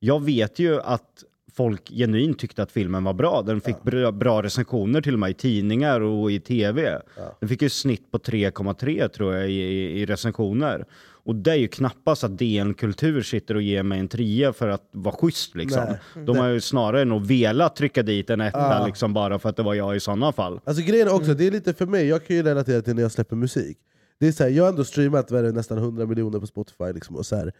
Jag 0.00 0.24
vet 0.24 0.58
ju 0.58 0.80
att 0.80 1.24
folk 1.56 1.88
genuint 1.88 2.38
tyckte 2.38 2.62
att 2.62 2.72
filmen 2.72 3.04
var 3.04 3.14
bra. 3.14 3.42
Den 3.42 3.60
fick 3.60 3.82
bra, 3.82 4.12
bra 4.12 4.42
recensioner 4.42 5.00
till 5.00 5.12
och 5.12 5.18
med 5.18 5.30
i 5.30 5.34
tidningar 5.34 6.00
och 6.00 6.32
i 6.32 6.40
tv. 6.40 7.00
Den 7.40 7.48
fick 7.48 7.62
ju 7.62 7.68
snitt 7.68 8.10
på 8.10 8.18
3,3 8.18 9.08
tror 9.08 9.34
jag 9.34 9.50
i, 9.50 9.60
i, 10.00 10.06
recensioner. 10.06 10.84
Och 11.26 11.34
det 11.34 11.50
är 11.50 11.56
ju 11.56 11.68
knappast 11.68 12.24
att 12.24 12.38
DN 12.38 12.74
Kultur 12.74 13.22
sitter 13.22 13.54
och 13.54 13.62
ger 13.62 13.82
mig 13.82 14.00
en 14.00 14.08
trea 14.08 14.52
för 14.52 14.68
att 14.68 14.88
vara 14.92 15.14
schysst 15.14 15.54
liksom. 15.54 15.84
Nej. 15.84 16.24
De 16.26 16.36
har 16.36 16.48
ju 16.48 16.60
snarare 16.60 17.04
nog 17.04 17.26
velat 17.26 17.76
trycka 17.76 18.02
dit 18.02 18.30
en 18.30 18.40
etta 18.40 18.58
Ja. 18.58 18.86
liksom 18.86 19.14
bara 19.14 19.38
för 19.38 19.48
att 19.48 19.56
det 19.56 19.62
var 19.62 19.74
jag 19.74 19.96
i 19.96 20.00
sådana 20.00 20.32
fall. 20.32 20.60
Alltså 20.64 20.82
grejen 20.82 21.08
också, 21.08 21.34
det 21.34 21.46
är 21.46 21.50
lite 21.50 21.74
för 21.74 21.86
mig, 21.86 22.06
jag 22.06 22.26
kan 22.26 22.36
ju 22.36 22.42
relatera 22.42 22.82
till 22.82 22.94
när 22.94 23.02
jag 23.02 23.12
släpper 23.12 23.36
musik. 23.36 23.78
Det 24.20 24.28
är 24.28 24.32
så 24.32 24.42
här, 24.42 24.50
jag 24.50 24.64
har 24.64 24.68
ändå 24.70 24.84
streamat 24.84 25.30
nästan 25.30 25.78
100 25.78 26.06
miljoner 26.06 26.40
på 26.40 26.46
Spotify. 26.46 26.92
Liksom, 26.94 27.16
och 27.16 27.26
så 27.26 27.36
här. 27.36 27.52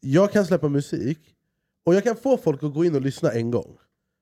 Jag 0.00 0.32
kan 0.32 0.44
släppa 0.44 0.68
musik, 0.68 1.18
och 1.86 1.94
jag 1.94 2.04
kan 2.04 2.16
få 2.16 2.36
folk 2.36 2.62
att 2.62 2.74
gå 2.74 2.84
in 2.84 2.94
och 2.94 3.00
lyssna 3.00 3.30
en 3.30 3.50
gång. 3.50 3.76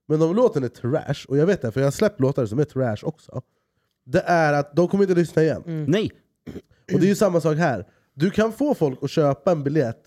Men 0.09 0.23
om 0.23 0.37
låten 0.37 0.65
är 0.65 0.69
trash, 0.69 1.25
och 1.29 1.37
jag 1.39 1.47
vet 1.47 1.63
det 1.63 1.73
för 1.73 1.81
jag 1.81 1.87
har 1.87 1.93
släppt 1.93 2.21
låtar 2.21 2.47
som 2.47 2.59
är 2.59 2.65
trash 2.65 2.97
också, 3.03 3.43
det 4.07 4.21
är 4.27 4.53
att 4.53 4.77
de 4.77 4.89
kommer 4.89 5.05
inte 5.05 5.15
lyssna 5.15 5.43
igen. 5.43 5.63
Nej! 5.89 6.11
Och 6.95 7.01
det 7.01 7.07
är 7.07 7.09
ju 7.09 7.15
samma 7.15 7.41
sak 7.41 7.57
här. 7.57 7.87
Du 8.15 8.31
kan 8.31 8.53
få 8.53 8.75
folk 8.75 8.99
att 9.03 9.11
köpa 9.11 9.53
en 9.53 9.63
biljett 9.65 10.03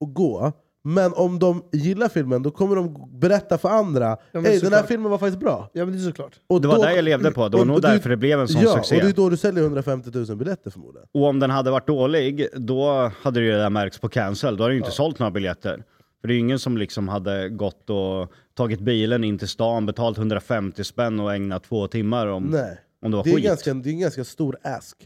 och 0.00 0.14
gå, 0.14 0.52
men 0.84 1.12
om 1.14 1.38
de 1.38 1.64
gillar 1.72 2.08
filmen 2.08 2.42
då 2.42 2.50
kommer 2.50 2.76
de 2.76 3.08
berätta 3.20 3.58
för 3.58 3.68
andra 3.68 4.16
men 4.32 4.44
Hej 4.44 4.58
den 4.60 4.72
här 4.72 4.82
filmen 4.82 5.10
var 5.10 5.18
faktiskt 5.18 5.38
bra. 5.40 5.70
Ja 5.72 5.84
men 5.84 5.94
det 5.94 6.00
är 6.00 6.04
såklart. 6.04 6.40
Och 6.46 6.60
Det 6.60 6.68
var 6.68 6.76
då- 6.76 6.82
där 6.82 6.90
jag 6.90 7.04
levde 7.04 7.30
på, 7.30 7.48
det 7.48 7.56
var 7.56 7.60
och- 7.60 7.66
nog 7.66 7.76
och 7.76 7.82
därför 7.82 8.08
det 8.10 8.16
blev 8.16 8.40
en 8.40 8.48
sån 8.48 8.62
ja, 8.62 8.74
succé. 8.74 8.96
och 8.96 9.02
det 9.02 9.08
är 9.08 9.12
då 9.12 9.28
du 9.30 9.36
säljer 9.36 9.62
150 9.62 10.10
000 10.14 10.36
biljetter 10.36 10.70
förmodligen. 10.70 11.08
Och 11.12 11.24
om 11.24 11.38
den 11.40 11.50
hade 11.50 11.70
varit 11.70 11.86
dålig, 11.86 12.48
då 12.54 13.10
hade 13.22 13.40
det 13.40 13.46
ju 13.46 13.52
där 13.52 13.70
märkts 13.70 13.98
på 13.98 14.08
cancel. 14.08 14.56
Då 14.56 14.62
hade 14.64 14.74
ju 14.74 14.78
inte 14.80 14.90
sålt 14.92 15.18
några 15.18 15.30
biljetter. 15.30 15.84
För 16.20 16.28
det 16.28 16.34
är 16.34 16.38
ingen 16.38 16.58
som 16.58 16.76
liksom 16.76 17.08
hade 17.08 17.48
gått 17.48 17.90
och 17.90 18.32
tagit 18.54 18.80
bilen 18.80 19.24
in 19.24 19.38
till 19.38 19.48
stan, 19.48 19.86
betalt 19.86 20.18
150 20.18 20.84
spänn 20.84 21.20
och 21.20 21.34
ägnat 21.34 21.64
två 21.64 21.86
timmar 21.88 22.26
om, 22.26 22.44
Nej. 22.44 22.78
om 23.02 23.10
det 23.10 23.16
var 23.16 23.24
Det 23.24 23.30
är, 23.30 23.34
skit. 23.36 23.44
ganska, 23.44 23.74
det 23.74 23.90
är 23.90 23.92
en 23.92 24.00
ganska 24.00 24.24
stor 24.24 24.56
ask 24.62 24.96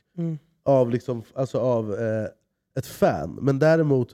av, 0.64 0.90
liksom, 0.90 1.23
alltså 1.35 1.59
av 1.59 1.94
eh, 1.94 2.27
ett 2.79 2.87
fan. 2.87 3.38
Men 3.42 3.59
däremot, 3.59 4.09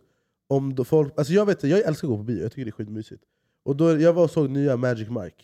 om 0.48 0.74
då 0.74 0.84
folk, 0.84 1.12
alltså 1.18 1.32
jag, 1.32 1.46
vet, 1.46 1.64
jag 1.64 1.80
älskar 1.80 2.08
att 2.08 2.10
gå 2.10 2.16
på 2.16 2.22
bio, 2.22 2.42
jag 2.42 2.50
tycker 2.52 2.64
det 2.64 2.68
är 2.70 2.72
skitmysigt. 2.72 3.22
Och 3.64 3.76
då, 3.76 3.98
jag 4.00 4.12
var 4.12 4.24
och 4.24 4.30
såg 4.30 4.50
nya 4.50 4.76
Magic 4.76 5.08
Mike. 5.08 5.42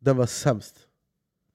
Den 0.00 0.16
var 0.16 0.26
sämst. 0.26 0.76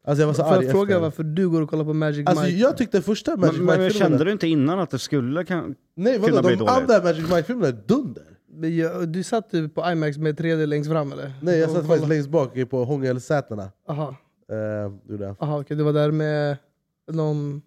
Alltså 0.05 0.21
jag 0.21 0.27
var 0.27 0.33
så 0.33 0.43
Får 0.43 0.63
jag 0.63 0.71
fråga 0.71 0.95
efter. 0.95 1.01
varför 1.01 1.23
du 1.23 1.49
går 1.49 1.61
och 1.61 1.69
kollar 1.69 1.85
på 1.85 1.93
Magic 1.93 2.27
Alltså 2.27 2.43
Mike? 2.45 2.57
jag 2.57 2.77
tyckte 2.77 3.01
första 3.01 3.37
Magic 3.37 3.57
Men, 3.57 3.65
men 3.65 3.79
Mike-filmerna... 3.79 4.09
kände 4.09 4.23
du 4.25 4.31
inte 4.31 4.47
innan 4.47 4.79
att 4.79 4.89
det 4.89 4.99
skulle 4.99 5.45
kan... 5.45 5.75
Nej 5.95 6.17
vadå, 6.19 6.29
kunna 6.29 6.41
bli 6.41 6.51
de 6.51 6.55
dåligt? 6.57 6.71
andra 6.71 7.03
Magic 7.03 7.29
Mike-filmerna 7.29 7.67
är 7.67 7.77
dunder! 7.87 8.36
Du 9.07 9.23
satt 9.23 9.51
på 9.73 9.91
IMAX 9.91 10.17
med 10.17 10.39
3D 10.39 10.65
längst 10.65 10.89
fram 10.89 11.11
eller? 11.11 11.33
Nej 11.41 11.57
jag 11.59 11.69
satt 11.69 11.75
kolla- 11.75 11.87
faktiskt 11.87 12.09
längst 12.09 12.29
bak 12.29 12.69
på 12.69 12.83
hångelsätena. 12.85 13.71
Aha, 13.89 14.15
Eh, 14.51 15.11
gjorde 15.11 15.23
jag. 15.25 15.35
aha 15.39 15.59
okej, 15.59 15.77
du 15.77 15.83
var 15.83 15.93
där 15.93 16.11
med 16.11 16.57
någon 17.11 17.61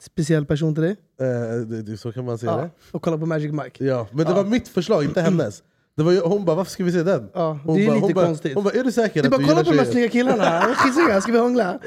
speciell 0.00 0.46
person 0.46 0.74
till 0.74 0.82
dig? 0.82 0.96
Eh, 1.20 1.66
det, 1.66 1.82
det, 1.82 1.96
så 1.96 2.12
kan 2.12 2.24
man 2.24 2.38
säga 2.38 2.52
Ja, 2.52 2.58
det. 2.58 2.70
och 2.92 3.02
kolla 3.02 3.18
på 3.18 3.26
Magic 3.26 3.52
Mike? 3.52 3.84
Ja, 3.84 4.06
men 4.10 4.24
det 4.26 4.30
Ja. 4.32 4.36
var 4.36 4.44
mitt 4.44 4.68
förslag, 4.68 5.04
inte 5.04 5.20
hennes. 5.28 5.62
Det 5.96 6.02
var 6.02 6.28
hon 6.28 6.44
bara 6.44 6.56
'varför 6.56 6.70
ska 6.72 6.84
vi 6.84 6.92
se 6.92 7.02
den?' 7.02 7.28
Ja, 7.34 7.58
Hon 7.64 7.76
det 7.76 7.82
är 7.82 7.86
bara, 7.86 7.94
lite 7.94 8.06
hon 8.06 8.14
bara, 8.14 8.26
konstigt. 8.26 8.54
Hon 8.54 8.64
bara 8.64 8.74
'är 8.74 8.84
du 8.84 8.92
säker 8.92 9.22
Du 9.22 9.28
bara 9.28 9.42
kolla 9.44 9.64
på 9.64 9.70
de 9.70 9.78
här 9.78 9.84
snygga 9.84 10.08
killarna, 10.08 10.60
skitsnygga, 10.60 11.20
ska 11.20 11.32
vi 11.32 11.38
hångla? 11.38 11.78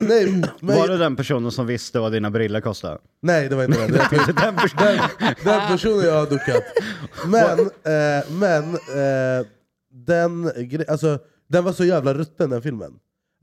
Nej, 0.00 0.42
men, 0.60 0.76
Var 0.78 0.88
det 0.88 0.96
den 0.98 1.16
personen 1.16 1.50
som 1.52 1.66
visste 1.66 1.98
vad 1.98 2.12
dina 2.12 2.30
briller 2.30 2.60
kostade? 2.60 2.98
nej 3.22 3.48
det 3.48 3.54
var 3.56 3.64
inte 3.64 3.78
den. 3.80 3.90
Det 3.92 3.98
var- 3.98 4.44
den 4.44 4.56
personen. 4.56 4.98
den, 5.18 5.34
den 5.44 5.68
personen 5.68 6.04
jag 6.04 6.14
har 6.14 6.26
duckat. 6.26 6.62
Men, 7.26 7.60
eh, 7.60 8.24
men 8.30 8.74
eh, 8.74 9.46
den, 9.92 10.52
alltså, 10.88 11.18
den 11.48 11.64
var 11.64 11.72
så 11.72 11.84
jävla 11.84 12.14
rutten 12.14 12.50
den 12.50 12.62
filmen. 12.62 12.92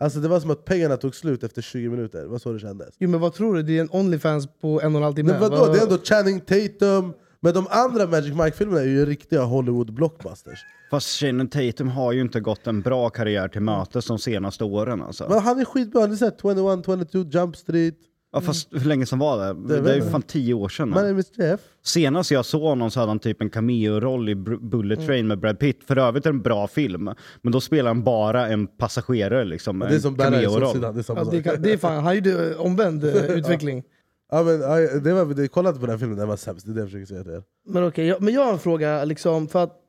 Alltså 0.02 0.20
det 0.20 0.28
var 0.28 0.40
som 0.40 0.52
att 0.52 0.66
pengarna 0.66 0.98
tog 0.98 1.16
slut 1.16 1.44
efter 1.44 1.62
20 1.62 1.90
minuter, 1.90 2.22
det 2.22 2.28
var 2.28 2.40
så 2.40 2.52
det 2.54 2.60
kändes. 2.60 2.96
Jo, 3.00 3.10
men 3.10 3.20
vad 3.20 3.34
tror 3.34 3.56
du? 3.56 3.64
Det 3.64 3.78
är 3.78 3.82
en 3.82 3.90
Onlyfans 3.92 4.48
på 4.62 4.82
en 4.82 4.96
och 4.96 5.00
en 5.00 5.04
halv 5.04 5.14
timme. 5.16 5.32
Men 5.32 5.42
vadå, 5.42 5.56
Vad- 5.58 5.74
det 5.74 5.80
är 5.80 5.84
ändå 5.84 5.98
Channing 6.04 6.40
Tatum, 6.40 7.14
men 7.46 7.54
de 7.54 7.68
andra 7.70 8.08
Magic 8.08 8.34
Mike-filmerna 8.34 8.82
är 8.82 8.86
ju 8.86 9.06
riktiga 9.06 9.42
Hollywood 9.42 9.94
blockbusters. 9.94 10.60
Fast 10.92 11.08
Channing 11.20 11.48
Tatum 11.48 11.88
har 11.88 12.12
ju 12.12 12.22
inte 12.22 12.40
gått 12.40 12.68
en 12.68 12.82
bra 12.82 13.10
karriär 13.10 13.48
till 13.48 13.62
mötes 13.62 14.06
de 14.06 14.20
senaste 14.20 14.64
åren 14.64 15.02
alltså. 15.02 15.26
Men 15.30 15.40
han 15.40 15.60
är 15.60 15.66
skitbra, 15.66 16.02
han 16.02 16.12
är 16.12 16.16
såhär 16.16 16.34
21, 16.42 17.12
22, 17.12 17.40
Jump 17.40 17.56
Street, 17.56 17.96
Ja, 18.36 18.42
fast 18.42 18.68
hur 18.72 18.86
länge 18.86 19.06
sedan 19.06 19.20
var 19.20 19.38
det? 19.38 19.54
Det, 19.76 19.82
vet 19.82 19.92
är 19.92 19.96
ju 19.96 20.12
fan 20.12 20.22
tio 20.22 20.54
år 20.54 20.70
sedan. 20.70 20.90
My 20.90 20.96
nu. 20.96 21.08
name 21.08 21.20
is 21.20 21.32
Jeff. 21.38 21.60
Senast 21.84 22.32
jag 22.32 22.46
såg 22.46 22.62
honom 22.62 22.92
så 22.92 23.00
hade 23.00 23.10
han 23.10 23.20
typ 23.20 23.42
en 23.42 23.50
cameo-roll 23.50 24.30
i 24.30 24.36
Bullet 24.36 24.98
Mm. 25.00 25.08
Train 25.08 25.28
med 25.28 25.40
Brad 25.40 25.60
Pitt. 25.60 25.84
För 25.88 25.98
övrigt 25.98 26.26
en 26.26 26.42
bra 26.42 26.68
film. 26.68 27.10
Men 27.42 27.52
då 27.52 27.62
spelar 27.62 27.90
han 27.90 28.04
bara 28.04 28.48
en 28.48 28.68
passagerare 28.68 29.46
liksom. 29.46 29.80
Det 29.80 29.86
är 29.86 29.94
en 29.94 30.02
som. 30.02 30.16
Solsidan, 30.18 30.94
det 30.96 31.02
är 31.02 31.04
samma 31.04 31.20
Ja, 31.20 31.28
det, 31.32 31.44
kan, 31.44 31.62
det 31.62 31.74
är 31.74 31.78
fan, 31.78 32.04
han 32.04 32.16
gjorde 32.16 32.56
omvänd 32.56 33.04
eh, 33.04 33.16
utveckling. 33.38 33.84
Ja, 34.32 34.44
men, 34.44 34.62
ja, 34.62 34.76
det 35.00 35.14
var, 35.14 35.26
det, 35.34 35.48
kolla 35.48 35.70
inte 35.70 35.80
på 35.80 35.86
den 35.86 35.94
här 35.94 36.00
filmen, 36.00 36.18
den 36.18 36.28
var 36.28 36.38
sämst, 36.38 36.66
det 36.66 36.72
är 36.72 36.74
det 36.74 36.80
jag 36.82 36.88
försöker 36.88 37.06
säga 37.06 37.24
till 37.24 37.32
er. 37.32 37.44
Men 37.66 37.84
okej, 37.88 38.06
jag, 38.08 38.22
men 38.22 38.34
jag 38.34 38.46
har 38.46 38.54
en 38.54 38.60
fråga. 38.60 39.04
Liksom, 39.06 39.48
för 39.48 39.64
att 39.64 39.82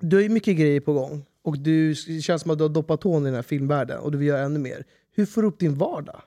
du 0.00 0.16
har 0.16 0.22
ju 0.22 0.28
mycket 0.28 0.56
grejer 0.56 0.80
på 0.80 0.92
gång. 0.92 1.24
Och 1.44 1.58
du, 1.58 1.88
det 1.94 2.20
känns 2.22 2.42
som 2.42 2.50
att 2.50 2.58
du 2.58 2.64
har 2.64 2.68
doppat 2.68 3.00
tån 3.00 3.22
i 3.22 3.24
den 3.24 3.34
här 3.34 3.42
filmvärlden 3.42 3.98
och 3.98 4.12
du 4.12 4.18
vill 4.18 4.28
göra 4.28 4.40
ännu 4.40 4.58
mer. 4.58 4.84
Hur 5.14 5.26
får 5.26 5.42
du 5.42 5.48
upp 5.48 5.58
din 5.58 5.74
vardag? 5.74 6.20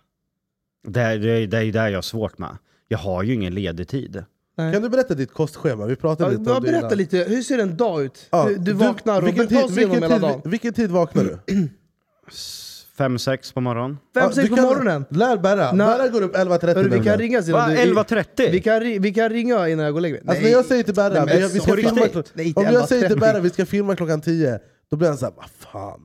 Det, 0.87 1.01
är- 1.01 1.17
det, 1.19 1.31
är- 1.31 1.47
det 1.47 1.57
är 1.57 1.61
ju 1.61 1.71
där 1.71 1.87
jag 1.87 1.97
har 1.97 2.01
svårt 2.01 2.37
med. 2.37 2.57
Jag 2.87 2.97
har 2.97 3.23
ju 3.23 3.33
ingen 3.33 3.53
ledig 3.53 3.87
tid. 3.87 4.23
Nej. 4.57 4.73
Kan 4.73 4.81
du 4.81 4.89
berätta 4.89 5.13
ditt 5.13 5.33
kostschema? 5.33 5.85
Vi 5.85 5.95
pratade 5.95 6.33
Ja, 6.33 6.37
lite 6.39 6.51
om 6.51 6.55
det 6.63 6.71
berätta 6.71 6.85
innan. 6.87 6.97
lite, 6.97 7.17
hur 7.17 7.41
ser 7.41 7.59
en 7.59 7.77
dag 7.77 8.03
ut? 8.03 8.27
Ja, 8.31 8.45
du, 8.49 8.55
du 8.57 8.73
vaknar 8.73 9.21
vilken 9.21 9.47
ta 9.47 9.63
oss 9.63 9.67
tid, 9.67 9.77
igenom 9.77 9.91
vilken, 9.93 10.11
hela 10.11 10.27
tid, 10.29 10.37
dagen. 10.39 10.51
vilken 10.51 10.73
tid 10.73 10.91
vaknar 10.91 11.23
du? 11.23 11.39
Fem, 12.97 13.19
sex 13.19 13.51
på 13.51 13.61
morgonen. 13.61 13.97
Fem, 14.13 14.31
sex 14.31 14.49
på 14.49 14.55
morgonen. 14.55 15.05
Lär 15.09 15.37
Berra, 15.37 15.71
När- 15.71 15.97
Berra 15.97 16.07
går 16.07 16.21
upp 16.21 16.35
11.30 16.35 16.75
Hörru, 16.75 16.89
vi 16.89 17.03
kan 17.03 17.17
ringa 17.17 17.37
Va? 17.39 17.43
sedan. 17.43 17.69
11.30? 17.77 18.51
Vi 18.51 18.61
kan, 18.61 18.81
ri- 18.81 18.99
vi 18.99 19.13
kan 19.13 19.29
ringa 19.29 19.69
innan 19.69 19.85
jag 19.85 19.93
går 19.93 19.97
och 19.97 20.01
lägger 20.01 20.15
mig. 20.15 20.23
Alltså 20.27 20.43
när 20.43 20.51
jag 20.51 20.65
säger 20.65 20.83
till 20.83 20.93
Berra, 20.93 21.25
vi, 21.25 21.41
vi 21.53 21.59
ska 21.59 21.75
filma? 21.75 22.23
Nej, 22.33 22.53
om 22.55 22.63
jag 22.65 22.87
säger 22.89 23.07
till 23.07 23.17
11.30. 23.17 23.19
Berra 23.19 23.39
vi 23.39 23.49
ska 23.49 23.65
filma 23.65 23.95
klockan 23.95 24.21
10, 24.21 24.59
då 24.89 24.97
blir 24.97 25.07
han 25.07 25.17
såhär, 25.17 25.33
vad 25.37 25.49
fan. 25.49 25.99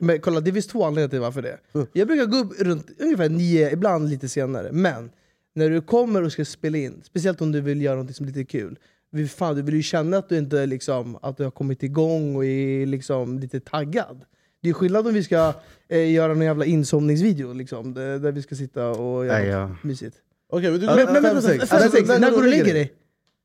Men 0.00 0.20
kolla, 0.20 0.40
det 0.40 0.52
finns 0.52 0.66
två 0.66 0.84
anledningar 0.84 1.08
till 1.08 1.20
varför 1.20 1.42
det. 1.42 1.58
Mm. 1.74 1.86
Jag 1.92 2.08
brukar 2.08 2.24
gå 2.26 2.36
upp 2.38 2.60
runt 2.60 2.86
ungefär 2.98 3.28
nio, 3.28 3.70
ibland 3.72 4.08
lite 4.08 4.28
senare. 4.28 4.68
Men 4.72 5.10
när 5.54 5.70
du 5.70 5.80
kommer 5.80 6.22
och 6.22 6.32
ska 6.32 6.44
spela 6.44 6.78
in, 6.78 7.00
speciellt 7.04 7.40
om 7.40 7.52
du 7.52 7.60
vill 7.60 7.82
göra 7.82 8.02
något 8.02 8.16
som 8.16 8.26
är 8.26 8.30
lite 8.30 8.44
kul. 8.44 8.78
vi- 9.12 9.28
Fan, 9.28 9.56
du 9.56 9.62
vill 9.62 9.74
ju 9.74 9.82
känna 9.82 10.16
att 10.18 10.28
du, 10.28 10.38
inte, 10.38 10.66
liksom, 10.66 11.18
att 11.22 11.36
du 11.36 11.44
har 11.44 11.50
kommit 11.50 11.82
igång 11.82 12.36
och 12.36 12.44
är 12.44 12.86
liksom, 12.86 13.38
lite 13.38 13.60
taggad. 13.60 14.20
Det 14.62 14.68
är 14.68 14.72
skillnad 14.72 15.06
om 15.06 15.14
vi 15.14 15.24
ska 15.24 15.52
eh, 15.88 16.12
göra 16.12 16.28
någon 16.34 16.44
jävla 16.44 16.64
insomningsvideo, 16.64 17.52
liksom, 17.52 17.94
där, 17.94 18.18
där 18.18 18.32
vi 18.32 18.42
ska 18.42 18.54
sitta 18.54 18.88
och 18.88 19.26
göra 19.26 19.38
Nej, 19.38 19.46
något 19.50 19.70
ja. 19.70 19.76
mysigt. 19.88 20.16
Okej, 20.52 20.70
men 20.70 20.80
du 20.80 20.86
Men, 20.86 20.96
men, 20.96 21.22
men, 21.22 21.22
5, 21.22 21.42
6. 21.42 21.68
fem, 21.70 21.90
sex, 21.90 22.08
när 22.08 22.30
går 22.30 22.38
du 22.38 22.44
och 22.44 22.50
lägger 22.50 22.74
dig? 22.74 22.92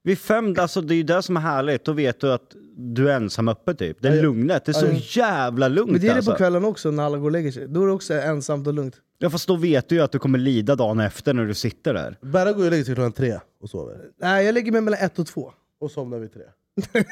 Vid 0.03 0.17
fem, 0.19 0.55
alltså 0.59 0.81
det 0.81 0.93
är 0.93 0.95
ju 0.95 1.03
det 1.03 1.21
som 1.21 1.37
är 1.37 1.41
härligt. 1.41 1.85
Då 1.85 1.93
vet 1.93 2.19
du 2.19 2.31
att 2.33 2.55
du 2.77 3.09
är 3.11 3.15
ensam 3.15 3.47
uppe 3.47 3.73
typ. 3.73 3.97
Det 4.01 4.07
är 4.07 4.11
Ja, 4.11 4.17
ja. 4.17 4.21
lugnet. 4.23 4.65
Det 4.65 4.71
är 4.71 4.73
så 4.73 4.85
Ja, 4.85 4.91
ja. 4.91 4.99
jävla 5.01 5.67
lugnt 5.67 5.91
Men 5.91 6.01
det 6.01 6.07
är 6.07 6.09
det 6.09 6.15
alltså. 6.15 6.31
på 6.31 6.37
kvällen 6.37 6.65
också, 6.65 6.91
när 6.91 7.03
alla 7.03 7.17
går 7.17 7.25
och 7.25 7.31
lägger 7.31 7.51
sig. 7.51 7.67
Då 7.67 7.83
är 7.83 7.87
det 7.87 7.93
också 7.93 8.13
ensamt 8.13 8.67
och 8.67 8.73
lugnt. 8.73 8.95
Ja 9.17 9.29
fast 9.29 9.47
då 9.47 9.55
vet 9.55 9.89
du 9.89 9.95
ju 9.95 10.01
att 10.01 10.11
du 10.11 10.19
kommer 10.19 10.39
lida 10.39 10.75
dagen 10.75 10.99
efter 10.99 11.33
när 11.33 11.45
du 11.45 11.53
sitter 11.53 11.93
där. 11.93 12.17
Berra 12.21 12.53
går 12.53 12.65
och 12.65 12.71
lägger 12.71 12.83
sig 12.83 12.95
klockan 12.95 13.11
3 13.11 13.39
och 13.61 13.69
sover. 13.69 13.97
Nej, 14.21 14.45
jag 14.45 14.53
lägger 14.53 14.71
mig 14.71 14.81
mellan 14.81 14.99
ett 14.99 15.19
och 15.19 15.27
två. 15.27 15.51
Och 15.79 15.91
somnar 15.91 16.19
vid 16.19 16.33
3. 16.33 16.41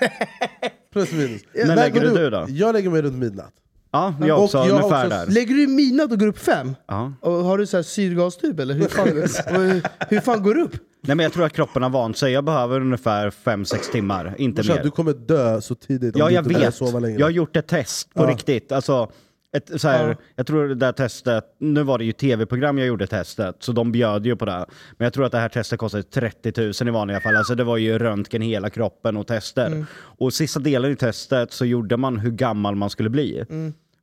Plus 0.94 1.12
minus. 1.12 1.42
När 1.54 1.76
lägger 1.76 2.02
går 2.02 2.08
du 2.10 2.16
dig 2.16 2.32
då? 2.32 2.46
Jag 2.50 2.74
lägger 2.74 2.90
mig 2.90 3.02
runt 3.02 3.16
midnatt. 3.16 3.54
Ja, 3.94 4.14
jag 4.22 4.38
Och 4.38 4.44
också. 4.44 4.58
jag 4.58 4.64
har 4.64 4.70
ungefär 4.72 5.06
också- 5.06 5.18
där. 5.18 5.28
Lägger 5.28 5.56
du 5.56 5.64
i 5.64 5.68
midnatt 5.68 6.12
och 6.12 6.20
går 6.20 6.28
upp 6.28 6.38
fem? 6.40 6.76
Ja. 6.88 7.14
Och 7.20 7.32
har 7.32 7.58
du 7.58 7.66
så 7.66 7.78
här 7.78 7.84
syrgastub 7.84 8.60
eller? 8.60 8.74
Hur 8.74 8.88
fan, 8.88 9.08
och 9.08 10.08
hur 10.10 10.20
fan 10.20 10.44
går 10.44 10.54
du 10.54 10.62
upp? 10.64 10.76
Nej 11.02 11.16
men 11.16 11.24
jag 11.24 11.34
tror 11.34 11.46
att 11.46 11.54
kroppen 11.54 11.84
har 11.84 11.90
vant 11.90 12.18
sig. 12.18 12.32
Jag 12.34 12.44
behöver 12.44 12.82
ungefär 12.82 13.30
5-6 13.30 13.92
timmar, 13.92 14.36
inte 14.38 14.56
Brorsan, 14.62 14.76
mer. 14.76 14.84
du 14.84 14.92
kommer 14.92 15.14
dö 15.14 15.62
så 15.62 15.76
tidigt 15.76 16.16
om 16.16 16.20
Ja 16.20 16.28
du 16.28 16.34
jag 16.34 16.46
inte 16.48 16.60
vet. 16.60 16.76
sova 16.76 17.00
längre. 17.00 17.20
Jag 17.20 17.26
har 17.26 17.32
gjort 17.32 17.56
ett 17.56 17.68
test 17.68 18.14
på 18.14 18.24
Ja. 18.24 18.30
riktigt. 18.32 18.72
Alltså, 18.72 19.12
ett, 19.58 19.82
så 19.82 19.88
här, 19.88 20.08
Ja. 20.10 20.16
Jag 20.36 20.48
tror 20.48 20.68
det 20.68 20.76
där 20.76 20.92
testet, 20.92 21.44
nu 21.60 21.84
var 21.84 21.98
det 21.98 22.06
ju 22.06 22.12
tv-program 22.12 22.78
jag 22.78 22.88
gjorde 22.88 23.08
testet, 23.08 23.56
så 23.60 23.72
de 23.72 23.92
bjöd 23.92 24.26
ju 24.26 24.36
på 24.36 24.46
det. 24.46 24.66
Men 24.98 25.06
jag 25.06 25.14
tror 25.14 25.26
att 25.26 25.32
det 25.32 25.38
här 25.38 25.50
testet 25.50 25.80
kostade 25.80 26.04
30 26.04 26.62
000 26.82 26.88
i 26.88 26.92
vanliga 26.92 27.20
fall. 27.20 27.36
Alltså 27.36 27.56
det 27.56 27.64
var 27.64 27.78
ju 27.78 28.00
röntgen 28.00 28.42
hela 28.42 28.70
kroppen 28.70 29.18
och 29.18 29.28
tester. 29.28 29.66
Mm. 29.68 29.86
Och 29.96 30.34
sista 30.34 30.60
delen 30.60 30.92
i 30.92 30.96
testet 30.96 31.52
så 31.52 31.66
gjorde 31.66 31.98
man 31.98 32.18
hur 32.20 32.32
gammal 32.32 32.76
man 32.76 32.90
skulle 32.90 33.10
bli. 33.10 33.46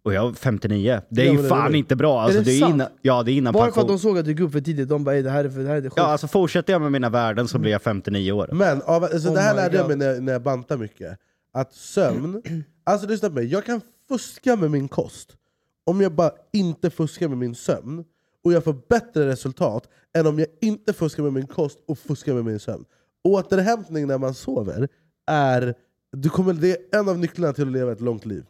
Och 0.02 0.14
jag 0.14 0.22
var 0.22 0.32
59. 0.32 1.00
Det 1.08 1.22
är 1.22 1.26
Ja, 1.26 1.32
ju 1.32 1.38
det 1.38 1.44
är 1.44 1.48
fan 1.48 1.72
det. 1.72 1.78
inte 1.78 1.96
bra. 1.96 2.20
Alltså, 2.20 2.40
Är 2.40 2.44
det 2.44 2.50
är 2.50 2.58
sant? 2.60 2.74
innan, 2.74 2.86
ja, 3.02 3.22
det 3.22 3.32
är 3.32 3.34
innan 3.34 3.52
Bara 3.52 3.72
för 3.72 3.80
att 3.80 3.88
de 3.88 3.98
såg 3.98 4.18
att 4.18 4.24
du 4.24 4.30
gick 4.30 4.40
upp 4.40 4.52
för 4.52 4.60
tidigt, 4.60 4.88
de 4.88 5.04
bara 5.04 5.14
"Ey, 5.16 5.22
det 5.22 5.30
här 5.30 5.44
är, 5.44 5.48
för, 5.48 5.60
det 5.60 5.68
här 5.68 5.76
är 5.76 5.80
det 5.80 5.88
sjukt. 5.90 5.96
Ja, 5.98 6.04
alltså 6.04 6.26
fortsätter 6.28 6.72
jag 6.72 6.82
med 6.82 6.92
mina 6.92 7.08
värden 7.08 7.48
så 7.48 7.58
blir 7.58 7.70
jag 7.72 7.82
59 7.82 8.32
år. 8.32 8.48
Men 8.52 8.82
av, 8.82 9.04
alltså, 9.04 9.28
Oh 9.28 9.34
det 9.34 9.40
här 9.40 9.54
lärde 9.54 9.76
jag 9.76 9.88
God. 9.88 9.98
mig 9.98 10.08
när, 10.14 10.20
när 10.20 10.32
jag 10.32 10.42
bantar 10.42 10.76
mycket. 10.76 11.18
Att 11.52 11.72
sömn, 11.74 12.42
alltså 12.84 13.06
lyssna 13.08 13.28
på 13.28 13.34
mig, 13.34 13.46
jag 13.46 13.64
kan 13.64 13.80
fuska 14.08 14.56
med 14.56 14.70
min 14.70 14.88
kost 14.88 15.36
om 15.84 16.00
jag 16.00 16.12
bara 16.12 16.30
inte 16.52 16.90
fuskar 16.90 17.28
med 17.28 17.38
min 17.38 17.54
sömn. 17.54 18.04
Och 18.44 18.52
jag 18.52 18.64
får 18.64 18.76
bättre 18.88 19.26
resultat 19.28 19.88
än 20.18 20.26
om 20.26 20.38
jag 20.38 20.48
inte 20.60 20.92
fuskar 20.92 21.22
med 21.22 21.32
min 21.32 21.46
kost 21.46 21.78
och 21.88 21.98
fuskar 21.98 22.34
med 22.34 22.44
min 22.44 22.60
sömn. 22.60 22.84
Återhämtning 23.24 24.06
när 24.06 24.18
man 24.18 24.34
sover 24.34 24.88
är, 25.26 25.74
du 26.12 26.28
kommer, 26.28 26.52
det 26.52 26.70
är 26.94 26.98
en 27.00 27.08
av 27.08 27.18
nycklarna 27.18 27.52
till 27.52 27.66
att 27.66 27.72
leva 27.72 27.92
ett 27.92 28.00
långt 28.00 28.26
liv. 28.26 28.44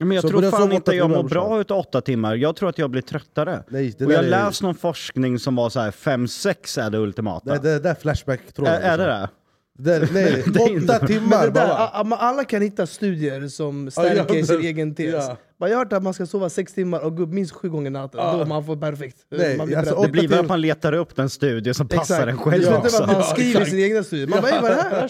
Men 0.00 0.10
jag 0.10 0.22
Så 0.22 0.28
tror 0.28 0.50
fan 0.50 0.72
inte 0.72 0.92
jag 0.92 1.10
mår 1.10 1.22
bra 1.22 1.60
utav 1.60 1.78
åtta 1.78 2.00
timmar. 2.00 2.34
Jag 2.34 2.56
tror 2.56 2.68
att 2.68 2.78
jag 2.78 2.90
blir 2.90 3.02
tröttare. 3.02 3.62
Nej, 3.68 3.94
det 3.98 4.06
och 4.06 4.12
jag 4.12 4.24
läste 4.24 4.64
någon 4.64 4.74
forskning 4.74 5.38
som 5.38 5.56
var 5.56 5.70
så 5.70 5.80
här 5.80 5.90
5-6 5.90 6.80
är 6.80 6.90
det 6.90 6.98
ultimata. 6.98 7.52
Det, 7.52 7.58
det 7.58 7.78
där 7.78 7.90
är 7.90 7.94
flashback-tråden. 7.94 8.74
är, 8.74 8.80
är 8.80 8.98
det 8.98 9.04
det? 9.04 9.28
det? 9.98 10.12
Nej, 10.12 10.42
Det 10.52 10.60
är 10.62 10.68
inte- 10.70 10.84
åtta 10.92 10.98
Men 11.00 11.06
timmar 11.08 11.46
det 11.46 11.52
där, 11.52 11.68
bara. 12.04 12.16
alla 12.16 12.44
kan 12.44 12.62
hitta 12.62 12.86
studier 12.86 13.48
som 13.48 13.90
stärker 13.90 14.36
ja, 14.38 14.44
sin 14.46 14.60
egen 14.60 14.94
tes. 14.94 15.14
ja. 15.14 15.36
Man, 15.60 15.70
jag 15.70 15.76
har 15.76 15.84
hört 15.84 15.92
att 15.92 16.02
man 16.02 16.14
ska 16.14 16.26
sova 16.26 16.48
sex 16.50 16.72
timmar 16.74 17.00
och 17.04 17.16
gå 17.16 17.22
upp 17.22 17.28
minst 17.28 17.52
sju 17.52 17.68
gånger 17.70 17.90
natten. 17.90 18.20
Ja. 18.20 18.36
Då 18.36 18.44
man 18.44 18.64
får 18.64 18.76
perfekt. 18.76 19.16
Nej, 19.30 19.56
man 19.58 19.66
blir 19.66 19.76
alltså. 19.76 20.02
Det 20.02 20.08
blir 20.08 20.28
väl 20.28 20.38
att 20.40 20.48
man 20.48 20.60
letar 20.60 20.92
upp 20.92 21.16
den 21.16 21.30
studie 21.30 21.74
som 21.74 21.88
passar 21.88 22.14
Exakt. 22.14 22.28
en 22.30 22.38
själv 22.38 22.62
det 22.62 22.66
slutar 22.66 22.84
också. 22.84 23.06
man 23.06 23.14
Ja, 23.14 23.22
skriver 23.22 23.64
sin 23.64 23.78
egna 23.78 24.02
studie. 24.04 24.26
Man 24.26 24.42
bara 24.42 24.50
"Ey, 24.52 24.62
vad 24.62 24.70
här? 24.72 25.00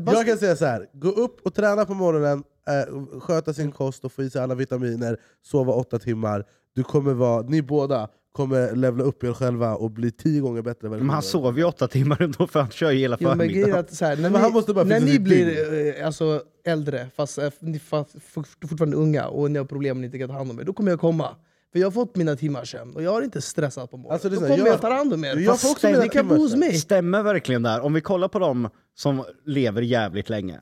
Värsta 0.00 0.18
Jag 0.18 0.26
kan 0.26 0.38
säga 0.38 0.56
så 0.56 0.64
här. 0.64 0.86
gå 0.92 1.08
upp 1.08 1.46
och 1.46 1.54
träna 1.54 1.84
på 1.84 1.94
morgonen, 1.94 2.42
eh, 2.68 3.20
sköta 3.20 3.52
sin 3.54 3.72
kost 3.72 4.04
och 4.04 4.12
få 4.12 4.22
i 4.22 4.30
sig 4.30 4.42
alla 4.42 4.54
vitaminer, 4.54 5.16
sova 5.42 5.72
åtta 5.72 5.98
timmar. 5.98 6.44
Du 6.74 6.84
kommer 6.84 7.12
vara, 7.14 7.42
ni 7.42 7.62
båda 7.62 8.08
kommer 8.32 8.76
levla 8.76 9.04
upp 9.04 9.24
er 9.24 9.32
själva 9.32 9.74
och 9.74 9.90
bli 9.90 10.10
tio 10.10 10.40
gånger 10.40 10.62
bättre. 10.62 10.88
Men 10.88 11.10
han 11.10 11.22
sover 11.22 11.58
ju 11.58 11.64
åtta 11.64 11.88
timmar 11.88 12.22
ändå 12.22 12.46
för 12.46 12.60
han 12.60 12.70
kör 12.70 12.90
ju 12.90 12.98
hela 12.98 13.16
förmiddagen. 13.18 13.74
att 13.78 13.94
så 13.94 14.04
här, 14.04 14.16
när 14.16 14.30
Men 14.30 14.42
ni, 14.42 14.84
när 14.84 15.00
ni 15.00 15.18
blir 15.18 15.98
eh, 16.00 16.06
alltså, 16.06 16.42
äldre, 16.64 17.06
fast 17.16 17.38
eh, 17.38 17.50
ni 17.60 17.78
fast, 17.78 18.10
fort- 18.22 18.48
fortfarande 18.68 18.96
unga 18.96 19.26
och 19.26 19.50
ni 19.50 19.58
har 19.58 19.66
problem 19.66 19.98
och 19.98 20.04
inte 20.04 20.18
kan 20.18 20.28
ta 20.28 20.34
hand 20.34 20.50
om 20.50 20.60
er, 20.60 20.64
då 20.64 20.72
kommer 20.72 20.90
jag 20.90 21.00
komma. 21.00 21.28
För 21.72 21.78
jag 21.78 21.86
har 21.86 21.92
fått 21.92 22.16
mina 22.16 22.36
timmars 22.36 22.70
sömn 22.72 22.94
och 22.96 23.02
jag 23.02 23.10
har 23.12 23.22
inte 23.22 23.40
stressat 23.42 23.90
på 23.90 23.96
morgonen. 23.96 24.12
Alltså, 24.12 24.28
då 24.28 24.36
kommer 24.36 24.58
jag- 24.58 24.68
jag, 24.68 24.80
ta 24.80 24.92
hand 24.94 25.12
om 25.14 25.24
er. 25.24 25.36
jag 25.36 25.60
får 25.60 25.70
också 25.70 25.88
ni 25.88 26.08
kan 26.08 26.28
bo 26.28 26.34
hos 26.34 26.54
mig. 26.56 26.74
Stämmer 26.74 27.22
verkligen 27.22 27.62
där? 27.62 27.80
Om 27.80 27.92
vi 27.92 28.00
kollar 28.00 28.28
på 28.28 28.38
dem 28.38 28.68
som 28.94 29.24
lever 29.46 29.82
jävligt 29.82 30.28
länge. 30.30 30.60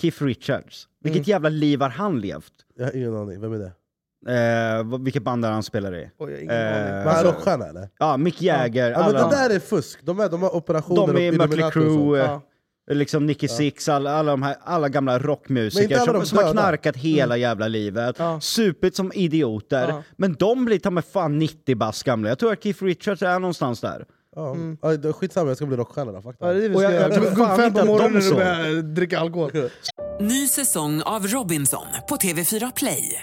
Keith 0.00 0.24
Richards. 0.24 0.88
Vilket 1.02 1.26
jävla 1.28 1.48
liv 1.48 1.80
har 1.80 1.88
han 1.88 2.20
levt? 2.20 2.52
Jag 2.76 2.84
har 2.84 2.96
ingen 2.96 3.16
aning, 3.16 3.40
vem 3.40 3.52
är 3.52 3.58
det? 3.58 3.72
Eh, 4.28 4.98
vilket 5.00 5.22
band 5.22 5.44
är 5.44 5.50
han 5.50 5.62
spelar 5.62 5.94
i? 5.94 6.10
Oj, 6.18 6.30
jag 6.30 6.36
har 6.36 6.42
ingen 6.42 6.54
Eh, 6.54 6.76
aning. 6.76 6.84
Men 6.94 7.06
han 7.08 7.16
är 7.16 7.24
rockstjärna 7.24 7.66
eller? 7.66 7.88
Ja, 7.98 8.16
Mick 8.16 8.42
Jagger. 8.42 8.90
Ja, 8.90 8.98
men 8.98 9.14
det 9.14 9.36
där 9.36 9.50
är 9.50 9.58
fusk, 9.60 9.98
de, 10.02 10.20
är, 10.20 10.28
de 10.28 10.42
har 10.42 10.56
operationer 10.56 11.12
de 11.12 11.28
är 11.28 11.32
Mötley. 11.32 11.70
Crue, 11.70 12.18
Ja. 12.18 12.42
eh, 12.90 12.96
liksom 12.96 13.26
Nicky 13.26 13.48
Six, 13.48 13.88
alla, 13.88 14.12
alla 14.12 14.30
de 14.30 14.42
här 14.42 14.56
alla 14.64 14.88
gamla 14.88 15.18
rockmusiker 15.18 15.96
alla 15.98 16.12
som, 16.12 16.26
som 16.26 16.38
har 16.38 16.52
knarkat 16.52 16.96
hela 16.96 17.36
jävla 17.36 17.68
livet. 17.68 18.16
Ja. 18.18 18.40
Supit 18.40 18.96
som 18.96 19.12
idioter. 19.14 19.88
Ja. 19.88 20.02
Men 20.16 20.34
de 20.34 20.64
blir 20.64 20.78
ta 20.78 20.90
med 20.90 21.04
fan 21.04 21.38
90 21.38 21.76
bast 21.76 22.02
gamla. 22.04 22.28
Jag 22.28 22.38
tror 22.38 22.52
att 22.52 22.62
Keith 22.62 22.84
Richards 22.84 23.22
är 23.22 23.38
någonstans 23.38 23.80
där. 23.80 24.04
Ja. 24.36 24.56
Ja, 24.82 24.96
det- 24.96 25.12
skitsamma, 25.12 25.48
jag 25.50 25.56
ska 25.56 25.66
bli 25.66 25.76
rockstjärna 25.76 26.12
då. 26.12 26.32
Ja, 26.40 26.52
det 26.52 26.64
är 26.64 26.70
jag- 26.82 26.92
jag 26.92 27.16
upp 27.26 27.36
fan 27.36 27.56
fem 27.56 27.66
inte 27.66 27.72
på 27.72 27.80
att 27.80 27.86
de 27.86 27.86
morgonen 27.86 28.16
och 28.16 28.22
så. 28.22 28.34
börja 28.34 28.82
dricka 28.82 29.18
alkohol. 29.20 29.50
Ny 30.20 30.46
säsong 30.48 31.02
av 31.02 31.26
Robinson 31.26 31.86
på 32.08 32.16
TV4 32.16 32.72
Play. 32.76 33.22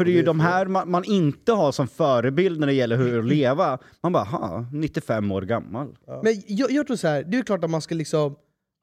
För 0.00 0.04
det 0.04 0.10
är 0.10 0.16
ju 0.16 0.22
de 0.22 0.40
här 0.40 0.66
man, 0.66 0.90
man 0.90 1.04
inte 1.04 1.52
har 1.52 1.72
som 1.72 1.88
förebild 1.88 2.60
när 2.60 2.66
det 2.66 2.72
gäller 2.72 2.96
hur 2.96 3.18
att 3.18 3.24
leva. 3.24 3.78
Man 4.02 4.12
bara, 4.12 4.24
ha, 4.24 4.64
95 4.72 5.32
år 5.32 5.42
gammal. 5.42 5.96
Men 6.22 6.42
jag, 6.46 6.70
jag 6.70 6.86
tror 6.86 6.96
så 6.96 7.08
här, 7.08 7.22
det 7.22 7.38
är 7.38 7.42
klart 7.42 7.64
att 7.64 7.70
man 7.70 7.82
ska 7.82 7.94
liksom 7.94 8.36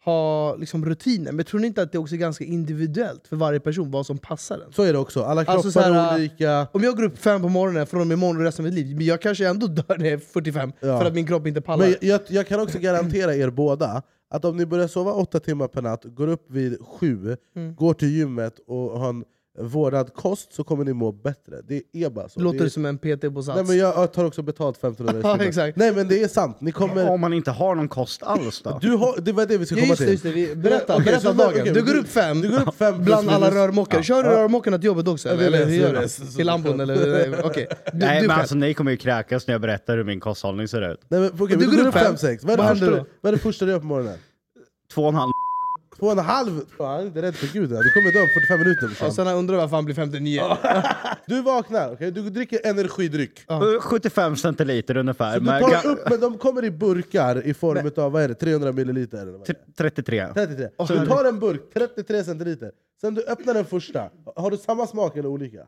ha 0.05 0.55
liksom 0.55 0.85
rutiner, 0.85 1.31
men 1.31 1.45
tror 1.45 1.59
ni 1.59 1.67
inte 1.67 1.81
att 1.81 1.91
det 1.91 1.97
också 1.97 2.15
är 2.15 2.19
ganska 2.19 2.43
individuellt 2.43 3.27
för 3.27 3.35
varje 3.35 3.59
person 3.59 3.91
vad 3.91 4.05
som 4.05 4.17
passar 4.17 4.55
en? 4.67 4.73
Så 4.73 4.83
är 4.83 4.93
det 4.93 4.99
också, 4.99 5.23
alla 5.23 5.45
kroppar 5.45 5.53
Alltså 5.55 5.71
så 5.71 5.79
här, 5.79 6.11
är 6.11 6.15
olika. 6.15 6.67
Om 6.71 6.83
jag 6.83 6.95
går 6.95 7.03
upp 7.03 7.17
fem 7.17 7.41
på 7.41 7.49
morgonen 7.49 7.87
från 7.87 8.01
och 8.01 8.07
med 8.07 8.15
imorgon 8.15 8.37
och 8.37 8.43
resten 8.43 8.65
av 8.65 8.71
mitt 8.71 8.85
liv, 8.85 8.97
men 8.97 9.05
jag 9.05 9.21
kanske 9.21 9.47
ändå 9.47 9.67
dör 9.67 9.97
när 9.97 10.05
jag 10.05 10.13
är 10.13 10.17
45 10.17 10.71
Ja. 10.79 10.99
för 10.99 11.05
att 11.07 11.13
min 11.13 11.27
kropp 11.27 11.47
inte 11.47 11.61
pallar. 11.61 11.85
Men 11.85 11.95
jag, 12.01 12.21
jag 12.29 12.47
kan 12.47 12.59
också 12.59 12.79
garantera 12.79 13.35
er 13.35 13.49
båda 13.49 14.03
att 14.29 14.45
om 14.45 14.57
ni 14.57 14.65
börjar 14.65 14.87
sova 14.87 15.11
åtta 15.11 15.39
timmar 15.39 15.67
per 15.67 15.81
natt, 15.81 16.03
går 16.05 16.27
upp 16.27 16.51
vid 16.51 16.77
sju, 16.85 17.37
Mm. 17.55 17.75
går 17.75 17.93
till 17.93 18.07
gymmet 18.09 18.53
och 18.67 18.99
har 18.99 19.09
en 19.09 19.23
vårdad 19.61 20.13
kost 20.13 20.53
så 20.53 20.63
kommer 20.63 20.83
ni 20.85 20.93
må 20.93 21.11
bättre. 21.11 21.55
Det 21.67 21.81
är 21.93 22.09
bara 22.09 22.29
så. 22.29 22.39
Låter 22.39 22.59
det 22.59 22.65
är... 22.65 22.69
som 22.69 22.85
en 22.85 22.97
PT 22.97 23.33
på 23.33 23.43
Sats. 23.43 23.55
Nej, 23.55 23.65
men 23.67 23.77
jag, 23.77 24.13
tar 24.13 24.25
också 24.25 24.41
betalt 24.41 24.77
1500 24.77 25.19
i 25.19 25.37
Ja, 25.39 25.45
exakt. 25.45 25.77
Nej 25.77 25.93
men 25.95 26.07
det 26.07 26.23
är 26.23 26.27
sant, 26.27 26.61
ni 26.61 26.71
kommer... 26.71 27.09
Om 27.09 27.21
man 27.21 27.33
inte 27.33 27.51
har 27.51 27.75
någon 27.75 27.87
kost 27.87 28.23
alls 28.23 28.61
då? 28.61 28.77
Du 28.81 28.91
har, 28.95 29.19
det 29.21 29.31
var 29.31 29.45
det 29.45 29.57
vi 29.57 29.65
skulle 29.65 29.81
Ja, 29.81 29.85
komma 29.87 29.95
till. 29.95 30.09
just 30.09 30.23
det. 30.23 30.31
Vi, 30.31 30.55
berätta, 30.55 30.93
Okej, 30.93 31.05
berätta 31.05 31.21
så- 31.21 31.33
dagen. 31.33 31.61
okej, 31.61 31.73
du 31.73 31.81
går 31.85 31.93
du- 31.93 31.99
upp 31.99 32.07
fem, 32.07 32.41
Du 32.41 32.49
går 32.49 32.61
upp 32.67 32.75
fem 32.75 33.03
bland 33.03 33.29
alla 33.29 33.51
rörmokare. 33.51 34.03
Kör 34.03 34.23
du 34.23 34.29
Ja. 34.29 34.35
rörmokarna 34.43 34.77
till 34.77 34.85
jobbet 34.85 35.07
också? 35.07 35.27
Ja, 35.29 35.33
Eller, 35.35 35.45
eller 35.47 35.65
hur 35.65 35.75
gör 35.77 36.01
du? 36.01 36.07
Till 36.35 36.45
lambon? 36.45 36.79
Eller, 36.79 37.29
nej, 37.29 37.39
okej. 37.43 37.67
Du, 37.93 37.97
Nej 37.99 38.21
du 38.21 38.27
men 38.27 38.39
alltså 38.39 38.55
ni 38.55 38.73
kommer 38.73 38.91
ju 38.91 38.97
kräkas 38.97 39.47
när 39.47 39.53
jag 39.53 39.61
berättar 39.61 39.97
hur 39.97 40.03
min 40.03 40.19
kosthållning 40.19 40.67
ser 40.67 40.91
ut. 40.91 40.99
Nej, 41.07 41.19
men, 41.19 41.31
okej, 41.39 41.57
Du 41.57 41.77
går 41.77 41.87
upp 41.87 41.93
fem. 41.93 42.17
sex. 42.17 42.43
Vad 42.43 42.59
är 42.59 43.31
det 43.31 43.37
första 43.37 43.65
du 43.65 43.71
gör 43.71 43.79
på 43.79 43.85
morgonen? 43.85 44.17
Två 44.93 45.01
och 45.01 45.09
en 45.09 45.15
halv 45.15 45.31
Två 45.99 46.05
och 46.05 46.11
en 46.11 46.17
halv? 46.19 46.61
Han 46.77 46.99
är 46.99 47.05
inte 47.05 47.21
rädd 47.21 47.35
för 47.35 47.47
gud, 47.47 47.69
du 47.69 47.91
kommer 47.91 48.11
dö 48.11 48.21
om 48.21 48.27
45 48.27 48.59
minuter. 48.59 49.07
Och 49.07 49.13
sen 49.13 49.27
undrar 49.27 49.55
jag 49.55 49.61
varför 49.61 49.75
han 49.75 49.85
blir 49.85 49.95
59. 49.95 50.41
Du 51.27 51.41
vaknar, 51.41 51.93
okej? 51.93 52.11
du 52.11 52.29
dricker 52.29 52.59
energidryck. 52.63 53.45
Eh, 53.49 53.61
75 53.81 54.35
centiliter 54.35 54.97
ungefär. 54.97 55.33
Så 55.33 55.39
du 55.39 55.45
tar 55.45 55.85
upp, 55.91 56.09
men 56.09 56.19
de 56.19 56.37
kommer 56.37 56.65
i 56.65 56.71
burkar 56.71 57.45
i 57.47 57.53
form 57.53 57.91
av 57.97 58.11
vad 58.11 58.21
är 58.23 58.27
det, 58.27 58.33
300 58.35 58.71
milliliter? 58.71 59.17
Eller 59.21 59.31
vad 59.31 59.41
är 59.49 59.53
det? 59.53 59.53
t- 59.53 59.71
33. 59.77 60.27
33. 60.33 60.69
Så 60.87 60.93
du 60.93 61.05
tar 61.05 61.25
en 61.25 61.39
burk, 61.39 61.61
33 61.73 62.23
centiliter, 62.23 62.71
sen 63.01 63.13
du 63.15 63.23
öppnar 63.23 63.53
den 63.53 63.65
första, 63.65 64.09
har 64.35 64.51
du 64.51 64.57
samma 64.57 64.87
smak 64.87 65.17
eller 65.17 65.29
olika? 65.29 65.59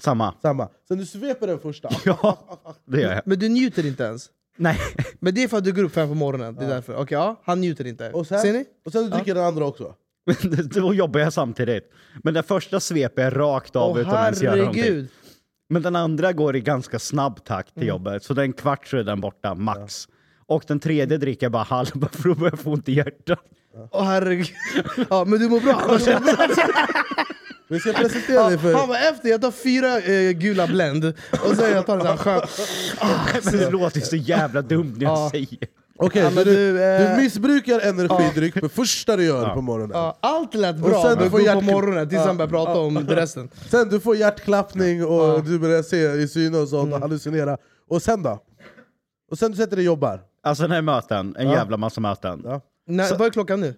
Samma. 0.00 0.34
Samma. 0.42 0.68
Sen 0.88 0.98
du 0.98 1.06
sveper 1.06 1.46
den 1.46 1.58
första, 1.58 1.88
Ja, 2.04 2.38
det 2.84 3.00
gör 3.00 3.12
jag. 3.12 3.22
Men 3.24 3.38
du 3.38 3.48
njuter 3.48 3.86
inte 3.86 4.02
ens? 4.04 4.26
Nej. 4.58 4.78
Men 5.20 5.34
det 5.34 5.42
är 5.42 5.48
för 5.48 5.56
att 5.58 5.64
du 5.64 5.72
går 5.72 5.82
upp 5.82 5.92
fem 5.92 6.08
på 6.08 6.14
morgonen, 6.14 6.54
det 6.54 6.64
är 6.64 6.68
därför. 6.68 6.94
Okej, 6.96 7.14
ja, 7.18 7.40
han 7.44 7.60
njuter 7.60 7.86
inte. 7.86 8.10
och 8.10 8.26
sen, 8.26 8.38
Ser 8.40 8.52
ni? 8.52 8.64
och 8.86 8.92
sen 8.92 9.02
du 9.04 9.10
dricker 9.10 9.34
den 9.34 9.44
andra 9.44 9.64
också. 9.66 9.94
Då 10.74 10.94
jobbar 10.94 11.20
jag 11.20 11.32
samtidigt. 11.32 11.92
Men 12.22 12.34
den 12.34 12.42
första 12.42 12.80
sveper 12.80 13.22
jag 13.22 13.36
rakt 13.36 13.76
av 13.76 13.90
Åh 13.92 14.00
utan 14.00 14.12
att 14.14 14.24
ens 14.24 14.42
göra 14.42 14.56
någonting. 14.56 14.82
herregud. 14.82 15.08
Men 15.68 15.82
den 15.82 15.96
andra 15.96 16.32
går 16.32 16.56
i 16.56 16.60
ganska 16.60 16.98
snabb 16.98 17.44
takt 17.44 17.74
till 17.74 17.86
jobbet. 17.86 18.22
Så 18.24 18.34
den 18.34 18.52
kvart 18.52 18.86
så 18.86 18.96
är 18.96 19.02
den 19.04 19.20
borta, 19.20 19.54
max. 19.54 20.08
Och 20.48 20.64
den 20.66 20.80
tredje 20.80 21.16
dricker 21.18 21.44
jag 21.46 21.52
bara 21.52 21.62
halv 21.62 21.88
bara 21.94 22.10
för 22.12 22.28
att 22.30 22.38
börja 22.38 22.56
få 22.56 22.70
ont 22.70 22.88
i 22.88 22.92
hjärtat. 22.92 23.38
Åh 23.90 24.04
herregud. 24.04 24.48
Ja, 25.10 25.24
men 25.24 25.38
du 25.38 25.48
mår 25.48 25.60
bra. 25.60 25.98
Vi 27.68 27.80
ska 27.80 27.92
presentera 27.92 28.48
dig 28.48 28.58
för... 28.58 28.74
Han 28.74 28.88
var 28.88 28.96
efter, 28.96 29.28
jag 29.28 29.40
tar 29.42 29.50
fyra 29.50 29.98
eh, 30.00 30.30
gula 30.32 30.66
Blend 30.66 31.04
och 31.44 31.56
sen 31.56 31.70
jag 31.72 31.86
tar 31.86 31.94
en 31.94 32.00
sån 32.00 32.08
här 32.10 32.16
skön... 32.16 32.40
Men 33.44 33.58
det 33.60 33.70
låter 33.70 33.98
ju 34.00 34.06
så 34.06 34.16
jävla 34.16 34.62
dumt 34.62 34.94
när 34.96 35.04
jag 35.04 35.12
Ja. 35.18 35.28
säger. 35.30 35.58
Okej, 36.00 36.22
Ja, 36.22 36.30
så 36.30 36.44
du, 36.44 36.54
du, 36.54 36.82
eh, 36.84 37.10
du 37.16 37.22
missbrukar 37.22 37.80
energidryck 37.80 38.54
det 38.54 38.68
första 38.68 39.16
du 39.16 39.24
gör 39.24 39.54
på 39.54 39.60
morgonen. 39.60 39.90
Ja, 39.96 40.18
allt 40.20 40.54
lät 40.54 40.74
Och 40.76 40.80
bra 40.82 41.02
sen 41.02 41.18
du 41.18 41.30
får 41.30 41.38
på 41.38 41.44
hjärt- 41.44 41.64
morgonen 41.64 42.08
tills 42.08 42.22
han 42.22 42.36
började 42.36 42.50
prata 42.52 42.78
om 42.80 42.98
resten. 43.08 43.48
Sen 43.70 43.88
du 43.88 44.00
får 44.00 44.16
hjärtklappning 44.16 45.04
och 45.06 45.44
du 45.44 45.58
börjar 45.58 45.82
se 45.82 46.12
i 46.12 46.28
syne 46.28 46.58
och 46.58 46.68
sånt 46.68 46.94
och 46.94 47.00
hallucinera. 47.00 47.56
Och 47.88 48.02
sen 48.02 48.22
då? 48.22 48.38
Och 49.30 49.38
sen 49.38 49.50
du 49.50 49.56
sätter 49.56 49.76
dig 49.76 49.82
och 49.88 49.92
jobbar? 49.94 50.20
Alltså 50.42 50.66
när 50.66 50.76
är 50.78 50.82
möten, 50.82 51.36
en 51.38 51.46
Ja. 51.48 51.54
jävla 51.54 51.76
massa 51.76 52.00
möten. 52.00 52.42
Ja. 52.44 52.60
Nej, 52.86 53.06
Så- 53.06 53.16
vad 53.16 53.26
är 53.26 53.30
klockan 53.30 53.60
nu? 53.60 53.74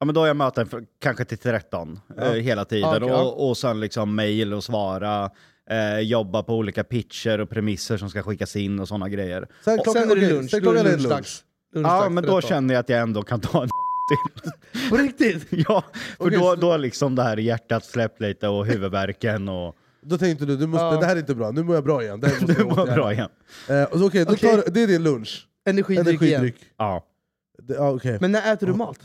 Ja 0.00 0.04
men 0.06 0.14
då 0.14 0.20
har 0.20 0.26
jag 0.26 0.36
möten 0.36 0.66
för, 0.66 0.84
kanske 1.00 1.24
till 1.24 1.38
13 1.38 2.00
Ja. 2.16 2.22
eh, 2.22 2.32
hela 2.32 2.64
tiden. 2.64 2.90
Ja, 2.90 2.96
okej, 2.96 3.08
ja. 3.08 3.22
och, 3.22 3.48
och 3.48 3.56
sen 3.56 3.80
liksom 3.80 4.14
mail 4.14 4.54
och 4.54 4.64
svara, 4.64 5.30
eh, 5.70 5.98
jobba 5.98 6.42
på 6.42 6.54
olika 6.56 6.84
pitcher 6.84 7.40
och 7.40 7.50
premisser 7.50 7.96
som 7.96 8.10
ska 8.10 8.22
skickas 8.22 8.56
in 8.56 8.80
och 8.80 8.88
sådana 8.88 9.08
grejer. 9.08 9.48
Sen 9.64 9.78
Och 9.78 9.84
klockan, 9.84 10.02
sen 10.02 10.10
är 10.10 10.16
det 10.16 10.20
okej, 10.26 10.36
lunch, 10.36 10.50
sen 10.50 10.62
då 10.62 10.70
är 10.70 10.74
klockan 10.74 10.84
det 10.84 10.90
lunch. 10.90 11.02
lunchdags. 11.02 11.44
Ja 11.74 11.78
Lunchdags, 11.80 12.10
men 12.10 12.24
då 12.24 12.36
rätt 12.36 12.44
känner 12.46 12.74
jag 12.74 12.80
att 12.80 12.88
jag 12.88 13.00
ändå 13.00 13.22
kan 13.22 13.40
ta 13.40 13.62
en 13.62 13.68
till. 14.08 14.90
På 14.90 14.96
riktigt? 14.96 15.46
Ja, 15.68 15.84
för 16.18 16.26
Okej, 16.26 16.38
då, 16.38 16.44
så- 16.44 16.54
då 16.56 16.70
har 16.70 16.78
liksom 16.78 17.14
det 17.14 17.22
här 17.22 17.36
hjärtat 17.36 17.84
släppt 17.84 18.20
lite 18.20 18.48
och 18.48 18.66
huvudvärken 18.66 19.48
och 19.48 19.76
Då 20.02 20.18
tänkte 20.18 20.44
du, 20.46 20.56
du 20.56 20.66
måste, 20.66 20.84
Ja. 20.84 21.00
det 21.00 21.06
här 21.06 21.16
är 21.16 21.20
inte 21.20 21.34
bra, 21.34 21.50
nu 21.50 21.62
mår 21.62 21.74
jag 21.74 21.84
bra 21.84 22.02
igen. 22.02 22.20
Det 22.20 22.28
här 22.28 22.40
måste 22.46 22.52
jag 22.62 22.66
var 22.66 22.72
åtgärda. 22.82 22.94
bra 22.94 23.12
igen. 23.12 23.28
Eh, 23.68 23.82
och 23.82 23.98
så, 23.98 24.06
okej, 24.06 24.24
då 24.24 24.32
Okej. 24.32 24.50
tar, 24.62 24.70
det 24.72 24.82
är 24.82 24.86
din 24.86 25.02
lunch. 25.02 25.48
Energidryck 25.64 26.22
igen. 26.22 26.40
Energidryck. 26.40 26.72
Ja, 26.76 27.06
Det, 27.58 27.74
ja, 27.74 27.90
okej. 27.90 28.18
Men 28.20 28.32
när 28.32 28.52
äter 28.52 28.66
du 28.66 28.72
mat? 28.74 28.98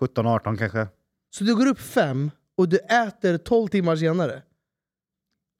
17-18 0.00 0.56
kanske. 0.56 0.86
Så 1.34 1.44
du 1.44 1.56
går 1.56 1.66
upp 1.66 1.78
fem 1.80 2.30
och 2.56 2.68
du 2.68 2.76
äter 2.78 3.38
12 3.38 3.68
timmar 3.68 3.96
senare? 3.96 4.42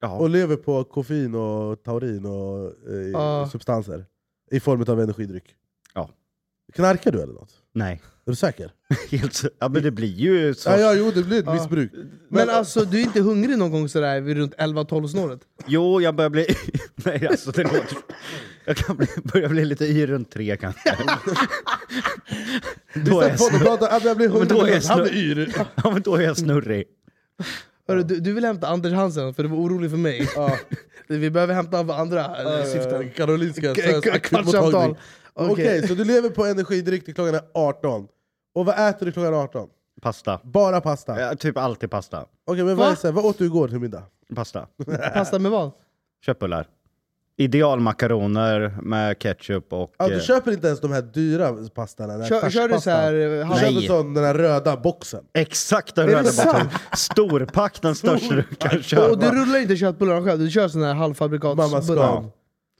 Ja. 0.00 0.18
Och 0.18 0.30
lever 0.30 0.56
på 0.56 0.84
koffein 0.84 1.34
och 1.34 1.82
taurin 1.82 2.26
och 2.26 2.66
eh, 2.90 2.96
Ja. 3.12 3.48
substanser. 3.52 4.06
I 4.50 4.60
form 4.60 4.84
av 4.88 5.00
energidryck. 5.00 5.54
Ja. 5.94 6.10
Knarkar 6.72 7.12
du 7.12 7.22
eller 7.22 7.32
något? 7.34 7.54
Nej, 7.74 8.00
Är 8.26 8.30
du 8.30 8.36
säker? 8.36 8.72
helt 9.10 9.34
så, 9.34 9.48
ja 9.58 9.68
men 9.68 9.82
det 9.82 9.90
blir 9.90 10.14
ju 10.14 10.54
så. 10.54 10.70
Ja, 10.70 10.78
ja, 10.78 10.94
jo 10.94 11.10
det 11.10 11.22
blir 11.22 11.38
ett 11.38 11.46
Ja. 11.46 11.54
missbruk. 11.54 11.92
Men 12.28 12.50
alltså, 12.50 12.84
du 12.84 12.98
är 13.00 13.02
inte 13.02 13.20
hungrig 13.20 13.58
någon 13.58 13.70
gång 13.70 13.88
sådär 13.88 14.20
vid 14.20 14.36
runt 14.36 14.54
11-12 14.54 15.06
snåret? 15.08 15.40
Jo, 15.66 16.00
jag 16.00 16.14
börjar 16.16 16.30
bli... 16.30 16.46
Nej, 16.94 17.26
alltså 17.26 17.50
det 17.50 17.62
låter... 17.62 17.96
Jag 18.64 18.76
kan 18.76 18.96
bli, 18.96 19.06
börja 19.24 19.48
bli 19.48 19.64
lite 19.64 19.84
yr 19.84 20.06
runt 20.06 20.30
tre 20.30 20.56
kanske. 20.56 20.96
då, 22.94 23.20
är 23.20 23.28
jag 23.28 23.38
snurrig. 23.38 23.68
Men 24.38 24.48
då 24.48 24.62
är 24.66 24.68
jag. 24.68 25.66
Ja, 25.84 25.90
men 25.90 26.02
då 26.02 26.16
är 26.16 26.20
jag. 26.20 26.36
Hörru, 27.88 28.02
du, 28.02 28.20
du 28.20 28.32
vill 28.32 28.44
hämta 28.44 28.68
Anders 28.68 28.92
Hansen 28.92 29.34
för 29.34 29.42
du 29.42 29.48
var 29.48 29.56
orolig 29.56 29.90
för 29.90 29.98
mig. 29.98 30.28
Ja. 30.36 30.58
Vi 31.06 31.30
behöver 31.30 31.54
hämta 31.54 31.78
av 31.78 31.90
andra 31.90 32.58
eh, 32.60 32.64
syften. 32.64 33.10
Karolinska 33.10 33.74
kvartssamtal. 33.74 34.96
Okej, 35.34 35.52
Okej. 35.52 35.88
så 35.88 35.94
du 35.94 36.04
lever 36.04 36.30
på 36.30 36.46
energidryck 36.46 37.04
till 37.04 37.14
klockan 37.14 37.34
är 37.34 37.42
18. 37.54 38.08
Och 38.54 38.66
vad 38.66 38.88
äter 38.88 39.06
du 39.06 39.12
klockan 39.12 39.34
18? 39.34 39.68
Pasta. 40.00 40.40
Bara 40.44 40.80
pasta? 40.80 41.12
Okej, 41.12 41.24
Ja, 41.24 41.34
typ 41.36 41.58
alltid 41.58 41.90
pasta. 41.90 42.26
men 42.46 42.66
vad, 42.66 42.76
Va? 42.76 42.90
är, 42.90 42.94
så 42.94 43.06
här, 43.06 43.12
vad 43.12 43.24
åt 43.24 43.38
du 43.38 43.44
igår 43.44 43.68
till 43.68 43.78
middag? 43.78 44.02
Pasta. 44.34 44.66
Pasta 45.14 45.38
med 45.38 45.50
vad? 45.50 45.72
Köttbullar. 46.26 46.68
Idealmakaroner 47.36 48.76
med 48.82 49.18
ketchup 49.18 49.72
och... 49.72 49.94
Ja, 49.98 50.10
eh, 50.10 50.14
du 50.16 50.20
köper 50.20 50.52
inte 50.52 50.66
ens 50.66 50.80
de 50.80 50.92
här 50.92 51.02
dyra 51.02 51.50
här 52.20 52.28
Kör, 52.28 52.40
kör 52.50 52.68
du 52.68 52.74
färskpastan. 52.74 52.80
såhär... 52.80 53.12
Du 53.12 53.42
halv- 53.42 53.60
köper 53.60 53.80
sån, 53.86 54.14
den 54.14 54.24
här 54.24 54.34
röda 54.34 54.76
boxen. 54.76 55.24
Exakt 55.32 55.94
den 55.94 56.06
röda 56.06 56.30
botten. 56.44 56.68
Storpack, 56.96 57.82
den 57.82 57.94
största 57.94 58.34
du 58.34 58.42
kan 58.42 58.82
köpa. 58.82 59.10
Och 59.10 59.18
du 59.18 59.26
rullar 59.26 59.58
inte 59.58 59.76
köttbullarna 59.76 60.24
själv, 60.24 60.40
du 60.40 60.50
kör 60.50 60.68
såna 60.68 60.86
här 60.86 60.94
Mamma 60.94 61.04
halvfabrikatsbullar? 61.04 62.24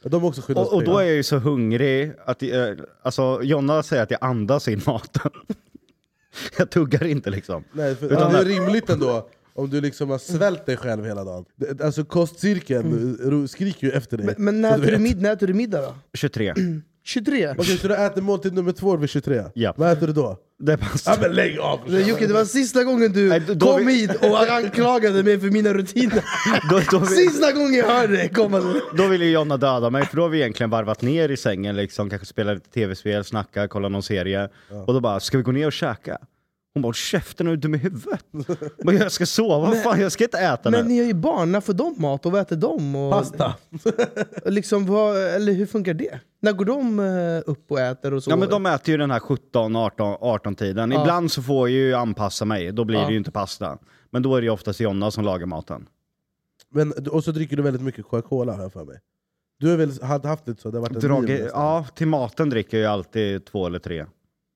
De 0.05 0.25
också 0.25 0.53
Och, 0.53 0.75
och 0.75 0.85
då 0.85 0.99
är 0.99 1.05
jag 1.05 1.15
ju 1.15 1.23
så 1.23 1.39
hungrig 1.39 2.13
att... 2.25 2.43
Eh, 2.43 2.49
alltså, 3.03 3.41
Jonna 3.43 3.83
säger 3.83 4.03
att 4.03 4.11
jag 4.11 4.25
andas 4.25 4.69
in 4.69 4.81
maten. 4.87 5.31
jag 6.59 6.71
tuggar 6.71 7.05
inte 7.05 7.31
liksom. 7.31 7.65
Nej, 7.73 7.97
för, 7.97 8.07
Utan 8.07 8.19
ja, 8.21 8.29
det 8.29 8.39
är 8.39 8.45
rimligt 8.61 8.91
ändå 8.91 9.29
om 9.55 9.71
du 9.71 9.81
liksom 9.81 10.11
har 10.11 10.19
svält 10.19 10.67
dig 10.67 10.77
själv 10.77 11.05
hela 11.05 11.25
dagen. 11.25 11.45
Alltså 11.83 12.05
kostcirkeln 12.05 13.17
ro- 13.23 13.49
skriker 13.49 13.87
ju 13.87 13.93
efter 13.93 14.17
dig. 14.17 14.27
Men, 14.27 14.35
men 14.45 14.61
när, 14.61 14.79
äter 14.79 14.91
du 14.93 14.99
mid, 14.99 15.23
när 15.23 15.33
äter 15.33 15.47
du 15.47 15.55
middag 15.55 15.81
då? 15.83 15.95
23. 16.15 16.55
23? 17.05 17.49
Okej, 17.59 17.79
så 17.79 17.89
du 17.89 17.95
äter 17.97 18.23
måltid 18.23 18.53
nummer 18.55 18.73
två 18.73 18.97
vid 18.97 19.11
23? 19.11 19.43
Ja. 19.55 19.75
Vad 19.77 19.93
äter 19.93 20.07
du 20.07 20.13
då? 20.13 20.37
Det 20.59 20.77
pasta. 20.77 21.11
Ja, 21.11 21.17
men 21.21 21.33
lägg 21.33 21.59
av! 21.59 21.81
Men 21.87 22.09
Jocke, 22.09 22.27
det 22.27 22.33
var 22.33 22.45
sista 22.45 22.85
gången 22.85 23.13
du 23.13 23.29
Nej, 23.29 23.41
då- 23.47 23.55
då 23.55 23.67
kom 23.67 23.87
vi- 23.87 23.93
hit 23.95 24.11
och 24.15 24.39
anklagade 24.53 25.23
mig 25.23 25.41
för 25.41 25.51
mina 25.51 25.75
rutiner. 25.75 26.25
Då, 26.71 26.81
då, 26.91 26.99
vill, 26.99 27.09
Sista 27.09 27.53
gången 27.53 27.75
jag 27.75 27.87
hörde 27.87 28.13
dig 28.17 28.29
komma. 28.29 28.75
då 28.97 29.07
vill 29.09 29.23
ju 29.23 29.31
Jonna 29.31 29.57
döda 29.57 29.91
mig, 29.91 30.07
för 30.07 30.17
då 30.17 30.23
har 30.23 30.29
vi 30.29 30.39
egentligen 30.39 30.71
varvat 30.71 31.03
ner 31.03 31.29
i 31.29 31.37
sängen, 31.37 31.77
liksom, 31.77 32.11
kanske 32.11 32.27
spela 32.27 32.53
lite 32.55 32.71
tv-spel, 32.71 33.25
snacka, 33.25 33.69
kolla 33.69 33.89
någon 33.89 34.03
serie. 34.03 34.49
Och 34.87 34.95
då 34.95 35.01
bara, 35.01 35.21
ska 35.21 35.37
vi 35.37 35.43
gå 35.43 35.53
ner 35.53 35.67
och 35.67 35.73
käka? 35.73 36.19
Hon 36.75 36.83
bara, 36.83 36.87
"Håll 36.89 36.95
käften 36.95 37.47
är 37.47 37.51
du 37.51 37.57
dum 37.57 37.75
i 37.75 37.79
huvudet? 37.79 38.25
Men 38.85 38.97
jag 38.97 39.13
ska 39.13 39.27
sova, 39.27 39.59
vad 39.59 39.83
fan 39.83 40.01
jag 40.01 40.13
ska 40.13 40.25
inte 40.25 40.39
äta 40.39 40.71
Men 40.71 40.83
nu. 40.85 40.89
ni 40.89 40.99
har 40.99 41.07
ju 41.07 41.15
barn, 41.15 41.53
när 41.53 41.61
får 41.61 41.73
de 41.73 41.95
mat 41.99 42.27
och 42.27 42.33
vad 42.33 42.41
äter 42.41 42.57
de? 42.57 42.97
Och, 42.97 43.13
Pasta. 43.13 43.55
liksom, 44.45 44.87
vad, 44.87 45.17
eller 45.17 45.53
hur 45.53 45.67
funkar 45.67 45.95
det? 45.95 46.21
När 46.43 46.53
går 46.53 46.65
de 46.65 46.99
eh, 47.01 47.51
upp 47.51 47.71
och 47.71 47.81
äter 47.81 48.15
och 48.15 48.23
sover? 48.23 48.37
Ja 48.37 48.41
men 48.41 48.49
de 48.49 48.67
äter 48.67 48.89
ju 48.93 48.97
den 48.99 49.11
här 49.11 49.21
17, 49.21 49.77
18, 49.77 50.17
18 50.21 50.55
tiden. 50.55 50.91
Ja. 50.91 51.01
Ibland 51.03 51.33
så 51.33 51.43
får 51.43 51.69
jag 51.69 51.79
ju 51.79 51.95
anpassa 51.95 52.45
mig, 52.45 52.73
då 52.73 52.85
blir 52.85 52.99
Ja. 52.99 53.07
det 53.07 53.13
ju 53.13 53.19
inte 53.19 53.31
pasta. 53.31 53.79
Men 54.11 54.23
då 54.23 54.37
är 54.37 54.41
det 54.41 54.45
ju 54.45 54.51
oftast 54.51 54.81
Jonna 54.81 55.11
som 55.11 55.25
lagar 55.25 55.47
maten. 55.47 55.87
Men, 56.75 56.93
och 57.11 57.25
så 57.25 57.33
dricker 57.33 57.57
du 57.57 57.63
väldigt 57.63 57.83
mycket 57.83 58.05
Coca-Cola 58.07 58.53
har 58.53 58.63
jag 58.63 58.73
för 58.73 58.85
mig. 58.85 58.99
Du 59.61 59.71
har 59.71 59.77
väl 59.77 60.03
hade 60.03 60.29
haft 60.29 60.49
lite 60.49 60.63
så? 60.63 60.71
Det 60.71 60.77
har 60.79 60.83
varit 60.83 61.05
en 61.05 61.11
nästan. 61.25 61.49
ja, 61.53 61.87
till 61.95 62.07
maten 62.07 62.51
dricker 62.51 62.77
jag 62.77 62.83
ju 62.85 62.93
alltid 62.93 63.45
två 63.45 63.67
eller 63.67 63.79
tre. 63.79 64.07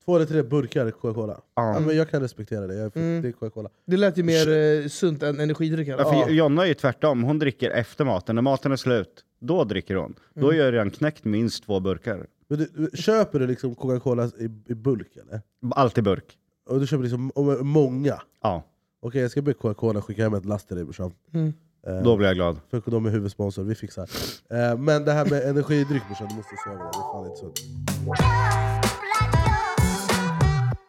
Två 0.07 0.16
eller 0.16 0.26
tre 0.26 0.42
burkar 0.42 0.90
Coca-Cola. 0.90 1.40
Ja. 1.54 1.74
Ja, 1.74 1.80
men 1.80 1.96
jag 1.96 2.11
kan 2.11 2.20
respektera 2.22 2.66
det, 2.66 2.74
jag 2.74 2.92
fick, 2.92 3.02
Mm. 3.02 3.22
det 3.22 3.28
är 3.28 3.32
Coca-Cola. 3.32 3.68
Det 3.86 3.96
lät 3.96 4.18
ju 4.18 4.22
mer 4.22 4.48
eh, 4.82 4.88
sunt 4.88 5.22
än 5.22 5.40
energidryck. 5.40 5.88
Ja, 5.88 6.24
för 6.24 6.30
Jonna 6.30 6.62
är 6.62 6.66
ju 6.66 6.74
tvärtom, 6.74 7.22
hon 7.24 7.38
dricker 7.38 7.70
efter 7.70 8.04
maten. 8.04 8.34
När 8.34 8.42
maten 8.42 8.72
är 8.72 8.76
slut, 8.76 9.24
då 9.40 9.64
dricker 9.64 9.94
hon. 9.94 10.14
Då 10.34 10.46
Mm. 10.46 10.61
är 10.61 10.64
jag 10.64 10.72
redan 10.72 10.90
knäckt 10.90 11.24
minst 11.24 11.64
två 11.64 11.80
burkar. 11.80 12.26
Men 12.48 12.59
du, 12.59 12.90
köper 12.94 13.38
du 13.38 13.46
liksom 13.46 13.74
Coca-Cola 13.74 14.30
i, 14.38 14.44
i 14.66 14.74
bulk 14.74 15.16
eller? 15.16 15.40
Alltid 15.70 16.04
burk. 16.04 16.38
Och 16.68 16.80
du 16.80 16.86
köper 16.86 17.02
liksom 17.02 17.32
om- 17.34 17.59
många? 17.68 18.22
Ja, 18.42 18.62
Okej 19.00 19.20
jag 19.22 19.30
ska 19.30 19.42
be 19.42 19.52
Coca-Cola 19.52 20.02
skicka 20.02 20.22
hem 20.22 20.34
ett 20.34 20.44
last 20.44 20.66
till 20.68 20.76
dig 20.76 20.84
brorsan. 20.84 21.12
Mm. 21.34 21.52
Eh, 21.86 22.02
då 22.02 22.16
blir 22.16 22.26
jag 22.26 22.36
glad. 22.36 22.57
För 22.70 22.90
de 22.90 23.07
är 23.07 23.11
huvudsponsor, 23.11 23.62
vi 23.62 23.74
fixar. 23.74 24.02
Eh, 24.50 24.78
men 24.78 25.04
det 25.04 25.12
här 25.12 25.24
med 25.30 25.42
energidryck 25.42 26.02
brorsan, 26.07 26.28
du 26.28 26.34
måste 26.34 26.54
se 26.64 26.70
över 26.70 26.78
det. 26.78 26.90
Det 26.92 26.98
är 26.98 27.12
fan 27.12 27.26
inte 27.26 27.36
sunt. 27.40 28.86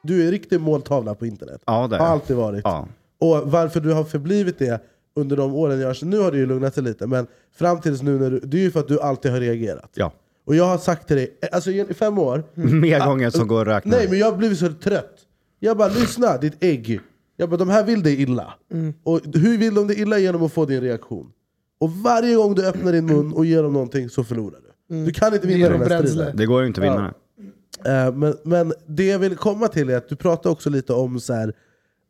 Du 0.07 0.21
är 0.21 0.25
en 0.25 0.31
riktig 0.31 0.59
måltavla 0.59 1.15
på 1.15 1.25
internet. 1.25 1.61
Ja, 1.65 1.87
det 1.87 1.95
är 1.95 1.99
Har 1.99 2.05
jag. 2.05 2.13
alltid 2.13 2.35
varit. 2.35 2.61
Ja. 2.63 2.87
Och 3.19 3.51
varför 3.51 3.79
du 3.79 3.93
har 3.93 4.03
förblivit 4.03 4.59
det 4.59 4.81
under 5.15 5.37
de 5.37 5.53
åren 5.55 5.79
jag 5.79 5.95
Nu 6.03 6.19
har 6.19 6.31
det 6.31 6.37
ju 6.37 6.45
lugnat 6.45 6.73
sig 6.73 6.83
lite, 6.83 7.07
men 7.07 7.27
fram 7.55 7.81
tills 7.81 8.01
nu, 8.01 8.19
när 8.19 8.31
du, 8.31 8.39
det 8.39 8.57
är 8.57 8.61
ju 8.61 8.71
för 8.71 8.79
att 8.79 8.87
du 8.87 8.99
alltid 9.01 9.31
har 9.31 9.39
reagerat. 9.39 9.91
ja. 9.93 10.11
Och 10.45 10.55
jag 10.55 10.65
har 10.65 10.77
sagt 10.77 11.07
till 11.07 11.15
dig, 11.15 11.37
eh, 11.41 11.49
alltså 11.51 11.71
i 11.71 11.85
fem 11.93 12.17
år, 12.19 12.43
Mer 12.53 13.05
gånger 13.05 13.29
som 13.29 13.47
går 13.47 13.61
att 13.61 13.67
räkna. 13.67 13.97
nej 13.97 14.07
men 14.09 14.19
jag 14.19 14.31
har 14.31 14.37
blivit 14.37 14.59
så 14.59 14.73
trött. 14.83 15.15
Jag 15.59 15.77
bara, 15.77 15.87
lyssna 15.89 16.37
ditt 16.37 16.63
ägg. 16.63 16.99
Jag 17.37 17.49
bara, 17.49 17.57
de 17.57 17.69
här 17.69 17.83
vill 17.83 18.03
dig 18.03 18.21
illa. 18.21 18.53
Och 19.03 19.21
hur 19.33 19.57
vill 19.57 19.75
de 19.75 19.87
dig 19.87 19.99
illa? 20.01 20.17
Genom 20.19 20.43
att 20.43 20.53
få 20.53 20.65
din 20.65 20.81
reaktion. 20.81 21.31
Och 21.79 21.91
varje 21.91 22.35
gång 22.35 22.55
du 22.55 22.67
öppnar 22.67 22.91
din 22.91 23.05
mun 23.05 23.33
och 23.33 23.45
ger 23.45 23.63
dem 23.63 23.73
någonting 23.73 24.09
så 24.09 24.23
förlorar 24.23 24.59
du. 24.89 25.05
Du 25.05 25.11
kan 25.13 25.33
inte 25.33 25.47
vinna 25.47 25.59
Ger 25.59 25.69
den 25.69 25.79
här 25.79 25.87
bränsle. 25.87 26.09
striden. 26.09 26.37
Det 26.37 26.45
går 26.45 26.61
ju 26.61 26.67
inte 26.67 26.81
att 26.81 26.85
vinna 26.87 27.01
det. 27.01 27.13
Eh, 27.85 28.13
men, 28.13 28.37
men 28.43 28.73
det 28.85 29.05
jag 29.05 29.19
vill 29.19 29.35
komma 29.35 29.67
till 29.67 29.89
är 29.89 29.97
att 29.97 30.09
du 30.09 30.15
pratar 30.15 30.49
också 30.49 30.69
lite 30.69 30.93
om 30.93 31.19
så 31.19 31.33
här, 31.33 31.53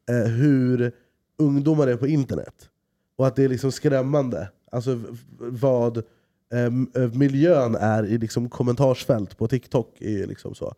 eh, 0.09 0.31
hur 0.31 0.91
ungdomar 1.37 1.87
är 1.87 1.95
på 1.97 2.07
internet. 2.07 2.69
Och 3.17 3.27
att 3.27 3.35
det 3.35 3.43
är 3.43 3.49
liksom 3.49 3.71
skrämmande. 3.71 4.49
Alltså 4.71 4.99
vad 5.39 5.97
eh, 5.97 7.03
eh, 7.03 7.11
miljön 7.13 7.75
är 7.75 8.05
i 8.05 8.17
liksom 8.17 8.49
kommentarsfält 8.49 9.37
på 9.37 9.47
TikTok. 9.47 10.01
Är 10.01 10.27
liksom 10.27 10.55
så. 10.55 10.73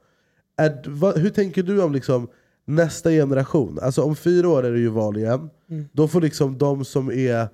Är, 0.57 0.83
vad, 0.87 1.17
hur 1.17 1.29
tänker 1.29 1.63
du 1.63 1.81
om 1.81 1.93
liksom 1.93 2.27
nästa 2.65 3.09
generation? 3.09 3.79
Alltså 3.81 4.03
om 4.03 4.15
fyra 4.15 4.49
år 4.49 4.65
är 4.65 4.71
det 4.71 4.79
ju 4.79 4.89
val 4.89 5.17
igen. 5.17 5.49
Då 5.91 6.07
får 6.07 6.21
liksom 6.21 6.57
de 6.57 6.85
som 6.85 7.11
är 7.11 7.47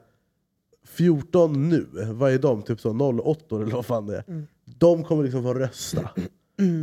14 0.85 1.69
nu, 1.69 1.87
vad 2.13 2.33
är 2.33 2.39
de? 2.39 2.61
Typ 2.61 2.81
så 2.81 3.21
08 3.23 3.55
eller 3.55 3.71
vad 3.71 3.85
fan 3.85 4.07
det 4.07 4.17
är. 4.17 4.23
De 4.65 5.03
kommer 5.03 5.23
liksom 5.23 5.43
få 5.43 5.53
rösta. 5.53 6.09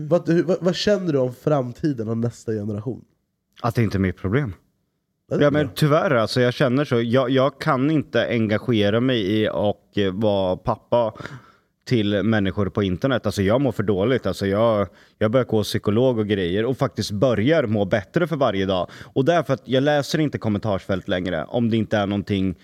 Vad, 0.08 0.28
hur, 0.28 0.42
vad, 0.42 0.58
vad 0.60 0.74
känner 0.74 1.12
du 1.12 1.18
om 1.18 1.34
framtiden 1.34 2.08
och 2.08 2.18
nästa 2.18 2.52
generation? 2.52 3.04
Att 3.62 3.74
det 3.74 3.82
inte 3.82 3.96
är 3.96 4.00
mitt 4.00 4.16
problem. 4.16 4.54
Ja, 5.40 5.50
men 5.50 5.70
tyvärr 5.74 6.10
alltså, 6.10 6.40
jag 6.40 6.54
känner 6.54 6.84
så. 6.84 7.00
Jag, 7.00 7.30
jag 7.30 7.60
kan 7.60 7.90
inte 7.90 8.28
engagera 8.28 9.00
mig 9.00 9.42
i 9.42 9.48
och 9.52 9.98
vara 10.12 10.56
pappa 10.56 11.14
till 11.84 12.22
människor 12.22 12.68
på 12.68 12.82
internet. 12.82 13.26
Alltså 13.26 13.42
jag 13.42 13.60
mår 13.60 13.72
för 13.72 13.82
dåligt. 13.82 14.26
Alltså 14.26 14.46
jag, 14.46 14.88
jag 15.18 15.30
börjar 15.30 15.44
gå 15.44 15.62
psykolog 15.62 16.18
och 16.18 16.26
grejer 16.26 16.64
och 16.64 16.78
faktiskt 16.78 17.10
börjar 17.10 17.66
må 17.66 17.84
bättre 17.84 18.26
för 18.26 18.36
varje 18.36 18.66
dag. 18.66 18.90
Och 19.02 19.24
därför 19.24 19.54
att 19.54 19.62
jag 19.64 19.82
läser 19.82 20.18
inte 20.18 20.38
kommentarsfält 20.38 21.08
längre 21.08 21.44
om 21.44 21.70
det 21.70 21.76
inte 21.76 21.96
är 21.96 22.06
någonting 22.06 22.58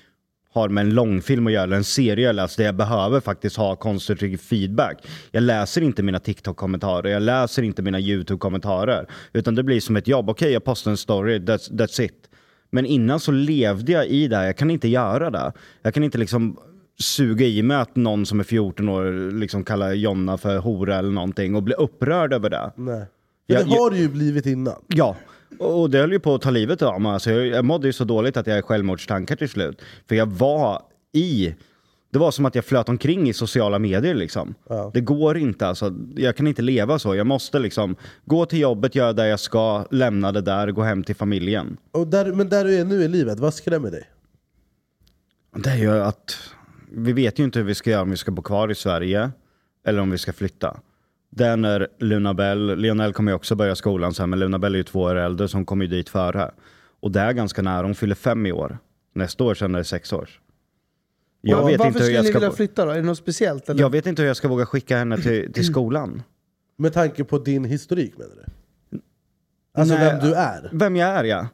har 0.52 0.68
med 0.68 0.80
en 0.86 0.94
långfilm 0.94 1.46
att 1.46 1.52
göra, 1.52 1.62
eller 1.64 1.76
en 1.76 1.84
serie 1.84 2.26
jag 2.26 2.34
läser, 2.36 2.62
där 2.62 2.68
jag 2.68 2.76
behöver 2.76 3.20
faktiskt 3.20 3.56
ha 3.56 3.76
konstruktiv 3.76 4.36
feedback. 4.36 5.06
Jag 5.30 5.42
läser 5.42 5.80
inte 5.82 6.02
mina 6.02 6.18
TikTok-kommentarer, 6.18 7.10
jag 7.10 7.22
läser 7.22 7.62
inte 7.62 7.82
mina 7.82 8.00
YouTube-kommentarer. 8.00 9.06
Utan 9.32 9.54
det 9.54 9.62
blir 9.62 9.80
som 9.80 9.96
ett 9.96 10.08
jobb. 10.08 10.30
Okej, 10.30 10.52
jag 10.52 10.64
postar 10.64 10.90
en 10.90 10.96
story, 10.96 11.38
that's, 11.38 11.70
that's 11.72 12.02
it. 12.02 12.28
Men 12.70 12.86
innan 12.86 13.20
så 13.20 13.32
levde 13.32 13.92
jag 13.92 14.06
i 14.06 14.28
det, 14.28 14.36
här. 14.36 14.44
jag 14.46 14.56
kan 14.56 14.70
inte 14.70 14.88
göra 14.88 15.30
det. 15.30 15.52
Jag 15.82 15.94
kan 15.94 16.04
inte 16.04 16.18
liksom 16.18 16.56
suga 17.00 17.46
i 17.46 17.62
mig 17.62 17.76
att 17.76 17.96
någon 17.96 18.26
som 18.26 18.40
är 18.40 18.44
14 18.44 18.88
år 18.88 19.30
liksom 19.40 19.64
kallar 19.64 19.92
Jonna 19.92 20.38
för 20.38 20.58
hora 20.58 20.96
eller 20.98 21.10
någonting 21.10 21.54
och 21.54 21.62
bli 21.62 21.74
upprörd 21.74 22.32
över 22.32 22.50
det. 22.50 22.72
Nej. 22.76 23.04
Jag- 23.46 23.66
det 23.68 23.70
har 23.76 23.90
du 23.90 23.96
ju 23.98 24.08
blivit 24.08 24.46
innan. 24.46 24.74
Ja, 24.88 25.16
och 25.58 25.90
det 25.90 25.98
höll 25.98 26.12
ju 26.12 26.18
på 26.18 26.34
att 26.34 26.42
ta 26.42 26.50
livet 26.50 26.82
av 26.82 27.00
mig. 27.00 27.12
Alltså 27.12 27.30
jag, 27.30 27.46
jag 27.46 27.64
mådde 27.64 27.86
ju 27.86 27.92
så 27.92 28.04
dåligt 28.04 28.36
att 28.36 28.46
jag 28.46 28.54
hade 28.54 28.62
självmordstankar 28.62 29.36
till 29.36 29.48
slut. 29.48 29.82
För 30.08 30.14
jag 30.14 30.26
var 30.26 30.82
i... 31.12 31.54
Det 32.10 32.18
var 32.18 32.30
som 32.30 32.46
att 32.46 32.54
jag 32.54 32.64
flöt 32.64 32.88
omkring 32.88 33.28
i 33.28 33.32
sociala 33.32 33.78
medier 33.78 34.14
liksom. 34.14 34.54
Ja. 34.68 34.90
Det 34.94 35.00
går 35.00 35.38
inte 35.38 35.66
alltså. 35.66 35.94
Jag 36.16 36.36
kan 36.36 36.46
inte 36.46 36.62
leva 36.62 36.98
så. 36.98 37.14
Jag 37.14 37.26
måste 37.26 37.58
liksom 37.58 37.96
gå 38.24 38.46
till 38.46 38.58
jobbet, 38.60 38.94
göra 38.94 39.12
det 39.12 39.28
jag 39.28 39.40
ska, 39.40 39.84
lämna 39.90 40.32
det 40.32 40.40
där, 40.40 40.70
gå 40.70 40.82
hem 40.82 41.04
till 41.04 41.16
familjen. 41.16 41.76
Och 41.90 42.06
där, 42.06 42.32
men 42.32 42.48
där 42.48 42.64
du 42.64 42.74
är 42.74 42.84
nu 42.84 43.02
i 43.02 43.08
livet, 43.08 43.38
vad 43.38 43.54
skrämmer 43.54 43.90
dig? 43.90 44.10
Det 45.56 45.70
är 45.70 45.76
ju 45.76 45.90
att 45.90 46.36
vi 46.92 47.12
vet 47.12 47.38
ju 47.38 47.44
inte 47.44 47.58
hur 47.58 47.66
vi 47.66 47.74
ska 47.74 47.90
göra 47.90 48.02
om 48.02 48.10
vi 48.10 48.16
ska 48.16 48.30
bo 48.30 48.42
kvar 48.42 48.70
i 48.70 48.74
Sverige 48.74 49.30
eller 49.86 50.00
om 50.00 50.10
vi 50.10 50.18
ska 50.18 50.32
flytta. 50.32 50.80
Det 51.30 51.46
är 51.46 51.56
när 51.56 51.88
Luna 51.98 52.34
Bell, 52.34 52.76
Lionel 52.76 53.12
kommer 53.12 53.32
ju 53.32 53.36
också 53.36 53.54
börja 53.54 53.76
skolan 53.76 54.14
sen, 54.14 54.30
men 54.30 54.38
Luna 54.38 54.58
Bell 54.58 54.74
är 54.74 54.78
ju 54.78 54.84
två 54.84 55.00
år 55.00 55.14
äldre 55.14 55.48
så 55.48 55.56
hon 55.56 55.66
kommer 55.66 55.84
ju 55.84 55.90
dit 55.90 56.08
före. 56.08 56.50
Och 57.00 57.12
det 57.12 57.20
är 57.20 57.32
ganska 57.32 57.62
nära, 57.62 57.82
hon 57.86 57.94
fyller 57.94 58.14
fem 58.14 58.46
i 58.46 58.52
år. 58.52 58.78
Nästa 59.14 59.44
år 59.44 59.54
sen 59.54 59.74
är 59.74 59.78
det 59.78 59.84
sex 59.84 60.12
år. 60.12 60.28
Jag 61.40 61.66
vet, 61.66 61.78
Varför 61.78 61.86
inte 61.86 61.98
hur 61.98 62.04
skulle 62.04 62.16
jag, 62.16 62.22
ni 62.22 62.30
ska, 62.30 62.38
vilja 62.38 62.52
flytta 62.52 62.84
då? 62.84 62.90
Är 62.90 62.96
det 62.96 63.02
något 63.02 63.18
speciellt? 63.18 63.68
Eller? 63.68 63.80
jag 63.80 63.90
vet 63.90 64.06
inte 64.06 64.22
hur 64.22 64.26
jag 64.26 64.36
ska 64.36 64.48
våga 64.48 64.66
skicka 64.66 64.98
henne 64.98 65.16
till, 65.16 65.52
till 65.52 65.66
skolan. 65.72 66.22
Med 66.76 66.92
tanke 66.92 67.24
på 67.24 67.38
din 67.38 67.64
historik 67.64 68.18
menar 68.18 68.34
du? 68.34 68.44
Alltså 69.74 69.94
Nej, 69.94 70.04
vem 70.04 70.28
du 70.28 70.34
är? 70.34 70.70
Vem 70.72 70.96
jag 70.96 71.08
är 71.08 71.24
ja. 71.24 71.48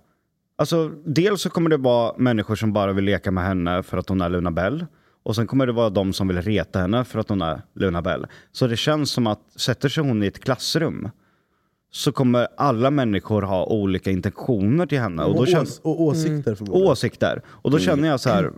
Alltså, 0.57 0.89
dels 1.05 1.43
så 1.43 1.51
kommer 1.51 1.71
det 1.71 1.77
vara 1.77 2.15
människor 2.19 2.55
som 2.55 2.73
bara 2.73 2.93
vill 2.93 3.05
leka 3.05 3.31
med 3.31 3.45
henne 3.45 3.83
för 3.83 3.99
att 3.99 4.09
hon 4.09 4.21
är 4.21 4.29
Luna 4.29 4.51
Bell. 4.51 4.87
Och 5.25 5.37
sen 5.37 5.47
kommer 5.47 5.67
det 5.67 5.73
vara 5.73 5.91
de 5.91 6.13
som 6.13 6.29
vill 6.29 6.43
reta 6.43 6.79
henne 6.79 7.05
för 7.05 7.19
att 7.19 7.29
hon 7.29 7.43
är 7.43 7.63
Luna 7.75 8.03
Bell. 8.03 8.27
Så 8.53 8.67
det 8.67 8.77
känns 8.77 9.11
som 9.11 9.27
att 9.27 9.41
sätter 9.57 9.89
sig 9.89 10.05
hon 10.05 10.23
i 10.23 10.27
ett 10.27 10.45
klassrum 10.45 11.09
så 11.91 12.13
kommer 12.13 12.49
alla 12.57 12.91
människor 12.91 13.43
ha 13.43 13.67
olika 13.67 14.11
intentioner 14.11 14.87
till 14.87 15.01
henne. 15.01 15.25
Och, 15.25 15.35
då 15.37 15.47
känns, 15.47 15.81
och 15.81 16.01
åsikter 16.01 16.55
förmodligen. 16.55 16.89
åsikter. 16.91 17.43
Och 17.47 17.71
då 17.71 17.79
känner 17.79 18.09
jag 18.09 18.21
så 18.21 18.31
här, 18.31 18.53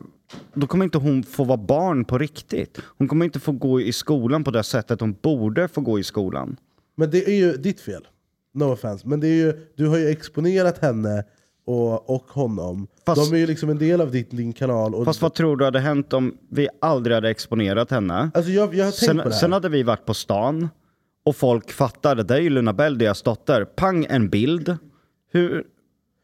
då 0.55 0.67
kommer 0.67 0.85
inte 0.85 0.99
hon 0.99 1.23
få 1.23 1.45
vara 1.45 1.57
barn 1.57 2.05
på 2.05 2.19
riktigt. 2.19 2.79
Hon 2.99 3.09
kommer 3.09 3.25
inte 3.25 3.41
få 3.41 3.53
gå 3.53 3.81
i 3.81 3.93
skolan 3.93 4.45
på 4.45 4.51
det 4.51 4.63
sättet 4.63 5.01
hon 5.01 5.17
borde 5.23 5.69
få 5.69 5.81
gå 5.81 5.99
i 5.99 6.05
skolan. 6.05 6.57
Men 6.97 7.11
det 7.11 7.29
är 7.29 7.35
ju 7.35 7.53
ditt 7.57 7.81
fel. 7.81 8.07
No 8.55 8.65
offense. 8.65 9.09
Men 9.09 9.21
det 9.21 9.29
är 9.29 9.35
ju, 9.35 9.67
du 9.77 9.89
har 9.89 9.97
ju 9.97 10.09
exponerat 10.09 10.79
henne 10.79 11.25
och, 11.67 12.11
och 12.11 12.25
honom. 12.29 12.87
Fast- 13.07 13.31
De 13.31 13.37
är 13.37 13.41
ju 13.41 13.47
liksom 13.47 13.71
en 13.71 13.79
del 13.79 14.01
av 14.01 14.11
ditt, 14.11 14.31
din 14.31 14.53
kanal. 14.53 14.95
Och, 14.95 15.05
Fast 15.05 15.23
vad 15.23 15.35
tror 15.35 15.57
du 15.57 15.65
hade 15.65 15.81
hänt 15.81 16.13
om 16.13 16.37
vi 16.51 16.69
aldrig 16.81 17.15
hade 17.15 17.31
exponerat 17.31 17.91
henne? 17.91 18.31
alltså 18.35 18.51
jag, 18.53 18.75
jag 18.75 18.85
har 18.85 18.91
tänkt 18.93 18.97
Sen, 19.05 19.17
på 19.17 19.23
det 19.23 19.35
här. 19.35 19.41
sen 19.41 19.53
hade 19.53 19.69
vi 19.69 19.83
varit 19.83 20.05
på 20.07 20.15
stan 20.15 20.69
och 21.25 21.37
folk 21.37 21.73
fattade, 21.73 22.23
det 22.23 22.35
är 22.35 22.41
ju 22.41 22.51
Luna 22.51 22.73
Bell, 22.73 22.99
deras 22.99 23.23
dotter. 23.23 23.65
Pang, 23.65 24.07
en 24.11 24.29
bild. 24.29 24.77
Hur 25.33 25.65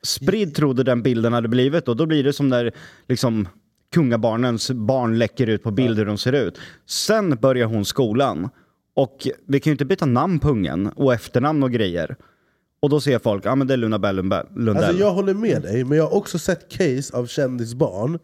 spridd 0.02 0.54
trodde 0.54 0.82
den 0.82 1.02
bilden 1.02 1.32
hade 1.32 1.48
blivit 1.48 1.88
och 1.88 1.96
då 1.96 2.06
blir 2.06 2.24
det 2.24 2.32
som 2.32 2.48
när 2.48 2.72
liksom 3.08 3.48
kungabarnens 3.94 4.70
barn 4.70 5.18
läcker 5.18 5.46
ut 5.46 5.62
på 5.62 5.70
bild 5.70 5.98
hur 5.98 6.06
de 6.06 6.18
ser 6.18 6.32
ut. 6.32 6.58
Sen 6.86 7.36
börjar 7.36 7.66
hon 7.66 7.84
skolan 7.84 8.48
och 8.94 9.28
vi 9.46 9.60
kan 9.60 9.70
ju 9.70 9.72
inte 9.74 9.84
byta 9.84 10.06
namn 10.06 10.38
på 10.38 10.48
ungen 10.48 10.86
och 10.86 11.14
efternamn 11.14 11.62
och 11.62 11.70
grejer. 11.72 12.16
Och 12.82 12.88
då 12.90 13.00
ser 13.00 13.18
folk, 13.18 13.46
ja 13.46 13.54
men 13.54 13.66
det 13.66 13.72
är 13.74 13.76
Luna 13.78 13.98
Bell 13.98 14.16
Lundell. 14.16 14.76
Alltså 14.76 14.92
jag 14.92 15.12
håller 15.12 15.34
med 15.34 15.62
dig, 15.62 15.84
men 15.84 15.98
jag 15.98 16.04
har 16.04 16.14
också 16.14 16.38
sett 16.38 16.68
case 16.68 17.16
av 17.16 17.26
kändisbarn 17.26 18.18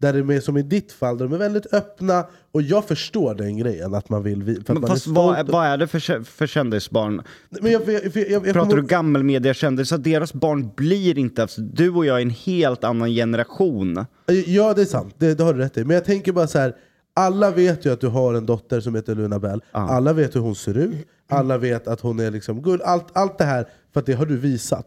där 0.00 0.12
det 0.12 0.18
är 0.18 0.22
mer 0.22 0.40
som 0.40 0.56
i 0.56 0.62
ditt 0.62 0.92
fall, 0.92 1.18
där 1.18 1.24
de 1.24 1.34
är 1.34 1.38
väldigt 1.38 1.74
öppna 1.74 2.26
och 2.52 2.62
jag 2.62 2.84
förstår 2.84 3.34
den 3.34 3.56
grejen 3.58 3.94
att 3.94 4.08
man 4.08 4.22
vill... 4.22 4.42
vi- 4.42 4.60
För 4.66 4.74
men 4.74 4.86
fast 4.86 5.06
vad, 5.06 5.38
är- 5.38 5.44
vad 5.44 5.66
är 5.66 5.76
det 5.76 5.86
för, 5.86 6.24
för 6.24 6.46
kändisbarn? 6.46 7.22
Men 7.60 7.72
jag, 7.72 7.82
jag, 7.88 8.16
jag, 8.30 8.44
Pratar 8.44 8.60
kommer- 8.60 8.76
du 8.76 8.82
gammelmediakändisar, 8.82 9.98
deras 9.98 10.32
barn 10.32 10.70
blir 10.76 11.18
inte... 11.18 11.42
Alltså, 11.42 11.60
du 11.60 11.90
och 11.90 12.06
jag 12.06 12.16
är 12.18 12.22
en 12.22 12.30
helt 12.30 12.84
annan 12.84 13.10
generation. 13.10 14.06
Ja 14.46 14.74
det 14.74 14.80
är 14.82 14.84
sant, 14.86 15.14
det, 15.18 15.34
det 15.34 15.44
har 15.44 15.54
du 15.54 15.60
rätt 15.60 15.76
i. 15.76 15.84
Men 15.84 15.94
jag 15.94 16.04
tänker 16.04 16.32
bara 16.32 16.46
så 16.46 16.58
här. 16.58 16.74
Alla 17.14 17.50
vet 17.50 17.84
ju 17.86 17.92
att 17.92 18.00
du 18.00 18.06
har 18.08 18.34
en 18.34 18.46
dotter 18.46 18.80
som 18.80 18.94
heter 18.94 19.14
Luna 19.14 19.38
Bell, 19.38 19.62
alla 19.72 20.12
vet 20.12 20.36
hur 20.36 20.40
hon 20.40 20.54
ser 20.54 20.76
ut, 20.78 21.06
alla 21.28 21.58
vet 21.58 21.88
att 21.88 22.00
hon 22.00 22.20
är 22.20 22.30
liksom 22.30 22.62
gull, 22.62 22.82
allt, 22.84 23.06
allt 23.12 23.38
det 23.38 23.44
här, 23.44 23.68
för 23.92 24.00
att 24.00 24.06
det 24.06 24.12
har 24.12 24.26
du 24.26 24.36
visat. 24.36 24.86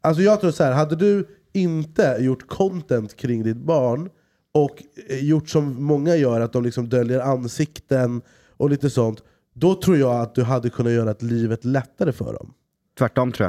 Alltså 0.00 0.22
jag 0.22 0.40
tror 0.40 0.50
så 0.50 0.64
här, 0.64 0.72
hade 0.72 0.96
du 0.96 1.26
inte 1.52 2.16
gjort 2.20 2.48
content 2.48 3.16
kring 3.16 3.42
ditt 3.42 3.56
barn 3.56 4.10
och 4.54 4.82
eh, 5.08 5.24
gjort 5.24 5.48
som 5.48 5.84
många 5.84 6.16
gör, 6.16 6.40
att 6.40 6.52
de 6.52 6.62
liksom 6.64 6.88
döljer 6.88 7.20
ansikten 7.20 8.22
och 8.56 8.70
lite 8.70 8.90
sånt, 8.90 9.22
då 9.54 9.74
tror 9.74 9.96
jag 9.96 10.20
att 10.20 10.34
du 10.34 10.42
hade 10.42 10.70
kunnat 10.70 10.92
göra 10.92 11.14
livet 11.20 11.64
lättare 11.64 12.12
för 12.12 12.32
dem. 12.32 12.52
Tvärtom 12.98 13.32
tror 13.32 13.44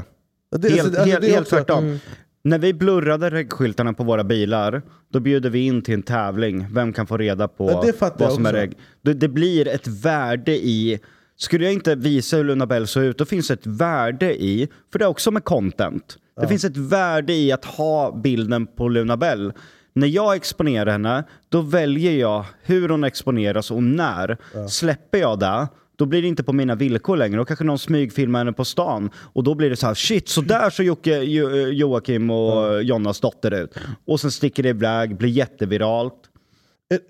jag. 0.52 0.62
Det- 0.62 0.70
helt 0.70 0.82
alltså, 0.82 1.00
alltså, 1.02 1.12
helt, 1.12 1.22
det 1.22 1.28
är 1.28 1.32
helt 1.34 1.42
också- 1.48 1.56
tvärtom. 1.56 1.84
Mm. 1.84 2.00
När 2.42 2.60
vi 2.60 2.74
blurrade 2.74 3.30
regskyltarna 3.30 3.94
på 3.94 4.04
våra 4.04 4.24
bilar, 4.24 4.82
då 5.10 5.20
bjuder 5.20 5.50
vi 5.50 5.60
in 5.60 5.82
till 5.82 5.94
en 5.94 6.04
tävling. 6.04 6.68
Vem 6.72 6.94
kan 6.94 7.08
få 7.08 7.18
reda 7.18 7.48
på 7.48 7.68
fattar 7.94 8.26
vad 8.26 8.34
som 8.34 8.46
är 8.46 8.50
också. 8.50 8.58
reg? 8.62 8.78
Det, 9.02 9.14
det 9.14 9.28
blir 9.28 9.68
ett 9.68 9.88
värde 9.88 10.52
i... 10.52 11.00
Skulle 11.36 11.64
jag 11.64 11.74
inte 11.74 11.96
visa 11.96 12.38
hur 12.38 12.44
Luna 12.44 12.66
Bell 12.66 12.88
såg 12.88 13.04
ut, 13.04 13.18
då 13.18 13.26
finns 13.26 13.48
det 13.48 13.54
ett 13.54 13.68
värde 13.68 14.44
i, 14.44 14.68
för 14.92 15.00
det 15.00 15.06
är 15.06 15.10
också 15.10 15.32
med 15.32 15.44
content. 15.44 16.18
Det 16.42 16.48
finns 16.48 16.64
ett 16.64 16.78
värde 16.78 17.34
i 17.34 17.52
att 17.52 17.66
ha 17.66 18.20
bilden 18.24 18.68
på 18.68 18.90
Luna 18.90 19.18
Bell. 19.18 19.54
När 19.94 20.08
jag 20.08 20.36
exponerar 20.36 20.92
henne, 20.92 21.24
då 21.50 21.62
väljer 21.62 22.12
jag 22.12 22.46
hur 22.64 22.90
hon 22.90 23.04
exponeras 23.04 23.72
och 23.72 23.84
när. 23.84 24.38
Släpper 24.68 25.18
jag 25.18 25.40
det, 25.40 25.68
då 26.00 26.06
blir 26.06 26.22
det 26.22 26.28
inte 26.28 26.44
på 26.44 26.54
mina 26.54 26.76
villkor 26.76 27.18
längre. 27.18 27.38
Då 27.38 27.46
kanske 27.46 27.66
någon 27.66 27.80
smygfilmar 27.80 28.40
henne 28.40 28.54
på 28.54 28.66
san. 28.66 29.10
Och 29.16 29.44
då 29.44 29.56
blir 29.56 29.70
det 29.70 29.76
så 29.76 29.88
här, 29.88 29.94
shit, 29.94 30.30
så 30.30 30.42
där 30.42 30.70
så 30.70 30.84
Jocke, 30.84 31.18
jo, 31.24 31.50
Joakim 31.50 32.30
och 32.30 32.84
Jonas 32.84 33.20
dotter 33.20 33.52
ut. 33.64 33.78
Och 34.06 34.20
sen 34.20 34.32
sticker 34.32 34.64
det 34.64 34.70
iväg, 34.70 35.18
blir 35.18 35.30
jätteviralt. 35.30 36.14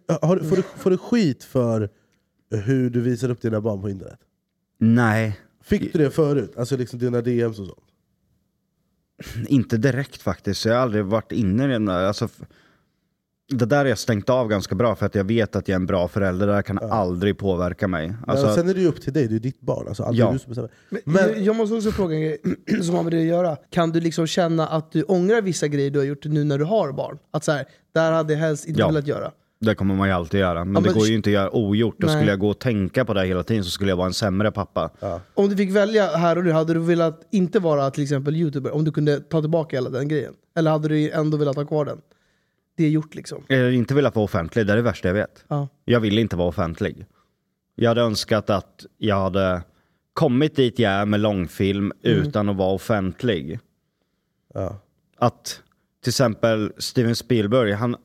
Eh, 0.10 0.18
Har, 0.22 0.36
du- 0.36 0.44
får, 0.50 0.56
du, 0.56 0.62
får 0.62 0.90
du 0.90 0.98
skit 0.98 1.44
för 1.44 1.90
hur 2.66 2.90
du 2.90 3.02
visar 3.02 3.30
upp 3.30 3.42
dina 3.42 3.62
barn 3.62 3.82
på 3.82 3.90
internet? 3.90 4.20
Nej, 4.80 5.40
Fick 5.64 5.94
du 5.94 6.00
det 6.00 6.12
förut? 6.12 6.54
Alltså 6.58 6.78
liksom 6.78 7.00
dina 7.00 7.22
DMs 7.22 7.60
och 7.60 7.66
sånt? 7.66 7.80
inte 9.48 9.78
direkt 9.78 10.22
faktiskt. 10.22 10.66
Jag 10.66 10.74
har 10.74 10.82
aldrig 10.82 11.06
varit 11.06 11.32
inne 11.32 11.66
i 11.66 11.68
den 11.68 11.86
där. 11.86 12.04
Alltså, 12.04 12.28
det 13.50 13.66
där 13.66 13.78
har 13.78 13.86
jag 13.86 13.98
stängt 13.98 14.30
av 14.30 14.48
ganska 14.48 14.76
bra 14.76 14.96
för 14.96 15.06
att 15.06 15.16
jag 15.16 15.24
vet 15.24 15.56
att 15.56 15.68
jag 15.68 15.74
är 15.74 15.80
en 15.80 15.86
bra 15.86 16.08
förälder. 16.08 16.48
Det 16.48 16.54
där 16.54 16.62
kan 16.62 16.80
aldrig 16.80 17.38
påverka 17.38 17.88
mig. 17.88 18.14
Alltså, 18.28 18.46
Men 18.46 18.56
sen 18.56 18.70
är 18.70 18.74
det 18.74 18.82
ju 18.82 18.88
upp 18.88 19.02
till 19.02 19.14
dig, 19.14 19.28
det 19.28 19.36
är 19.36 19.40
ditt 19.40 19.62
barn. 19.62 19.88
Alltså, 19.88 20.04
aldrig 20.04 20.26
Ja. 20.26 20.32
du 20.32 20.40
som 20.40 20.50
bestämmer. 20.50 20.70
Men, 20.90 21.02
Men- 21.06 21.44
jag- 21.44 21.56
måste 21.56 21.76
också 21.76 21.92
fråga 21.92 22.16
en 22.16 22.22
grej 22.22 22.38
som 22.82 22.96
har 22.96 23.04
med 23.04 23.14
det 23.14 23.20
att 23.20 23.26
göra. 23.26 23.56
Kan 23.70 23.92
du 23.92 24.00
liksom 24.00 24.28
känna 24.28 24.68
att 24.68 24.92
du 24.92 25.04
ångrar 25.04 25.42
vissa 25.42 25.68
grejer 25.68 25.92
du 25.92 26.00
har 26.00 26.06
gjort 26.06 26.26
nu 26.26 26.44
när 26.44 26.58
du 26.58 26.66
har 26.66 26.92
barn? 26.92 27.18
Att 27.32 27.44
så 27.44 27.52
här, 27.52 27.66
där 27.94 28.12
hade 28.12 28.34
jag 28.34 28.40
helst 28.40 28.66
inte 28.68 28.80
Ja. 28.80 28.88
velat 28.88 29.08
göra. 29.08 29.32
Det 29.62 29.76
kommer 29.76 29.96
man 29.96 30.08
ju 30.08 30.14
alltid 30.14 30.40
göra. 30.40 30.66
Men, 30.66 30.74
Ja, 30.76 30.80
det 30.82 30.90
men- 30.90 31.00
går 31.00 31.08
ju 31.08 31.16
inte 31.16 31.30
att 31.30 31.34
göra 31.34 31.56
ogjort. 31.56 31.96
Och 31.96 32.04
Nej. 32.10 32.16
skulle 32.16 32.32
jag 32.32 32.40
gå 32.40 32.50
och 32.50 32.60
tänka 32.60 33.06
på 33.06 33.14
det 33.14 33.26
hela 33.26 33.44
tiden 33.44 33.64
så 33.64 33.70
skulle 33.70 33.92
jag 33.92 33.98
vara 33.98 34.08
en 34.08 34.14
sämre 34.14 34.52
pappa. 34.52 34.90
Om 35.34 35.50
du 35.50 35.56
fick 35.58 35.72
välja 35.72 36.06
här 36.06 36.38
och 36.38 36.44
nu, 36.44 36.52
hade 36.52 36.74
du 36.74 36.80
velat 36.80 37.22
inte 37.32 37.60
vara 37.60 37.92
till 37.92 38.04
exempel 38.04 38.36
youtuber? 38.36 38.76
Om 38.76 38.84
du 38.84 38.92
kunde 38.92 39.20
ta 39.20 39.42
tillbaka 39.42 39.76
hela 39.78 39.90
den 39.90 40.08
grejen? 40.08 40.34
Eller 40.58 40.72
hade 40.72 40.88
du 40.88 41.12
ändå 41.12 41.38
velat 41.38 41.56
ha 41.56 41.66
kvar 41.66 41.86
den? 41.86 41.98
Det 42.80 42.86
är 42.86 42.90
gjort 42.90 43.16
liksom. 43.16 43.44
Jag 43.48 43.58
hade 43.58 43.74
inte 43.74 43.94
velat 43.94 44.16
vara 44.16 44.24
offentlig, 44.26 44.68
det 44.68 44.74
är 44.74 44.78
det 44.78 44.82
värsta 44.82 45.08
jag 45.08 45.16
vet. 45.16 45.46
Ja. 45.48 45.68
Jag 45.86 46.00
vill 46.00 46.18
inte 46.20 46.36
vara 46.36 46.48
offentlig. 46.48 47.06
Jag 47.76 47.90
hade 47.90 48.02
önskat 48.02 48.50
att 48.50 48.86
jag 48.98 49.16
hade 49.16 49.62
kommit 50.14 50.56
dit 50.56 50.80
jag 50.80 50.92
är 50.92 51.06
med 51.06 51.20
långfilm 51.20 51.92
Mm. 52.04 52.18
utan 52.22 52.50
att 52.50 52.56
vara 52.56 52.74
offentlig. 52.74 53.60
Ja. 54.54 54.80
Att 55.18 55.62
till 56.04 56.10
exempel 56.12 56.74
Steven 56.78 57.16
Spielberg, 57.16 57.72
han, 57.72 57.96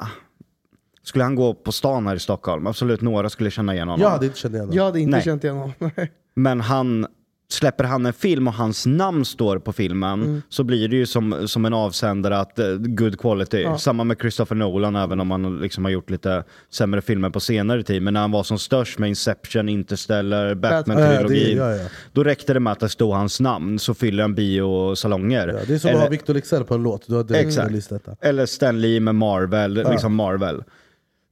skulle 1.03 1.25
han 1.25 1.35
gå 1.35 1.55
på 1.55 1.73
stan 1.73 2.07
här 2.07 2.17
i 2.17 2.19
Stockholm, 2.19 2.67
absolut 2.67 3.01
några 3.01 3.31
skulle 3.31 3.51
känna 3.51 3.75
igen 3.75 3.89
honom. 3.89 4.03
Jag 4.03 4.11
hade 4.11 4.27
inte 4.27 4.39
känt 4.39 4.55
igen 4.55 4.61
honom. 4.65 4.77
Jag 4.77 4.85
hade 4.85 5.01
inte 5.01 5.11
Nej. 5.17 5.25
känt 5.25 5.45
igen 5.45 5.57
honom. 5.57 5.75
Men 6.35 6.61
han, 6.61 7.07
släpper 7.49 7.85
han 7.85 8.07
en 8.07 8.13
film 8.13 8.49
och 8.49 8.55
hans 8.55 8.87
namn 8.87 9.25
står 9.25 9.59
på 9.59 9.73
filmen 9.73 10.23
Mm. 10.23 10.43
så 10.49 10.65
blir 10.65 10.89
det 10.89 10.97
ju 10.97 11.07
som, 11.07 11.49
som 11.49 11.65
en 11.65 11.75
avsändare 11.75 12.39
att 12.39 12.59
eh, 12.59 12.67
good 12.77 13.19
quality. 13.21 13.61
Ja. 13.63 13.79
Samma 13.79 14.05
med 14.05 14.17
Christopher 14.21 14.55
Nolan 14.57 14.97
även 14.97 15.21
om 15.21 15.31
han 15.31 15.59
liksom 15.59 15.85
har 15.85 15.93
gjort 15.93 16.11
lite 16.11 16.45
sämre 16.71 17.03
filmer 17.03 17.31
på 17.31 17.41
senare 17.41 17.83
tid. 17.83 18.03
Men 18.03 18.15
när 18.15 18.21
han 18.21 18.31
var 18.31 18.43
som 18.43 18.59
störst 18.59 18.99
med 18.99 19.09
Inception, 19.09 19.69
Interstellar, 19.69 20.55
Batman-trilogin. 20.55 21.29
det- 21.29 21.51
ja, 21.53 21.75
ja. 21.77 21.89
Då 22.13 22.25
räckte 22.25 22.55
det 22.55 22.61
med 22.61 22.73
att 22.73 22.81
det 22.81 22.89
stod 22.89 23.15
hans 23.15 23.41
namn 23.41 23.79
så 23.79 23.95
fyller 23.95 24.23
han 24.23 24.35
biosalonger. 24.35 25.49
Ja, 25.49 25.61
det 25.67 25.75
är 25.75 25.79
som 25.79 25.91
att 25.95 26.01
ha 26.01 26.09
Victor 26.09 26.35
Leksell 26.35 26.65
på 26.65 26.75
en 26.75 26.83
låt, 26.83 27.07
du 27.07 27.23
direkt 27.23 27.47
Exakt. 27.49 27.71
listat 27.73 28.05
detta. 28.05 28.29
Eller 28.29 28.47
Stan 28.47 28.81
Lee 28.81 29.01
med 29.01 29.15
Marvel, 29.15 29.75
liksom 29.75 30.15
Marvel. 30.15 30.65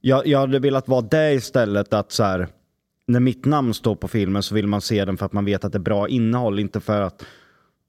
Jag, 0.01 0.27
jag 0.27 0.39
hade 0.39 0.59
velat 0.59 0.87
vara 0.87 1.01
det 1.01 1.33
istället 1.33 1.93
att 1.93 2.11
så 2.11 2.23
här, 2.23 2.47
när 3.05 3.19
mitt 3.19 3.45
namn 3.45 3.73
står 3.73 3.95
på 3.95 4.07
filmen 4.07 4.43
så 4.43 4.55
vill 4.55 4.67
man 4.67 4.81
se 4.81 5.05
den 5.05 5.17
för 5.17 5.25
att 5.25 5.33
man 5.33 5.45
vet 5.45 5.65
att 5.65 5.71
det 5.71 5.77
är 5.77 5.79
bra 5.79 6.07
innehåll, 6.07 6.59
inte 6.59 6.79
för 6.79 7.01
att 7.01 7.23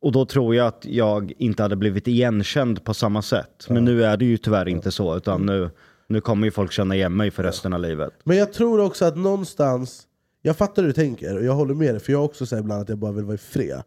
och 0.05 0.13
då 0.13 0.25
tror 0.25 0.55
jag 0.55 0.67
att 0.67 0.85
jag 0.85 1.33
inte 1.39 1.63
hade 1.63 1.77
blivit 1.77 2.09
igenkänd 2.09 2.85
på 2.85 2.95
samma 2.95 3.23
sätt. 3.23 3.67
Men 3.69 3.85
nu 3.85 4.05
är 4.05 4.17
det 4.17 4.25
ju 4.25 4.37
tyvärr 4.37 4.69
inte 4.69 4.91
så, 4.91 5.17
utan 5.17 5.47
nu, 5.47 5.71
nu 6.09 6.21
kommer 6.21 6.47
ju 6.47 6.51
folk 6.51 6.73
känna 6.73 6.95
igen 6.95 7.17
mig 7.17 7.31
för 7.31 7.43
resten 7.43 7.73
av 7.73 7.81
livet. 7.81 8.13
Men 8.25 8.37
jag 8.37 8.53
tror 8.53 8.81
också 8.81 9.05
att 9.05 9.17
någonstans, 9.17 10.07
jag 10.43 10.57
fattar 10.57 10.83
hur 10.83 10.89
du 10.89 10.93
tänker 10.93 11.37
och 11.37 11.45
jag 11.45 11.53
håller 11.53 11.75
med 11.75 11.95
dig, 11.95 12.01
för 12.01 12.13
jag 12.13 12.25
också 12.25 12.47
säger 12.47 12.63
ibland 12.63 12.83
att 12.83 12.89
jag 12.89 12.99
bara 12.99 13.13
vill 13.13 13.25
vara 13.25 13.35
i 13.35 13.39
fred. 13.39 13.83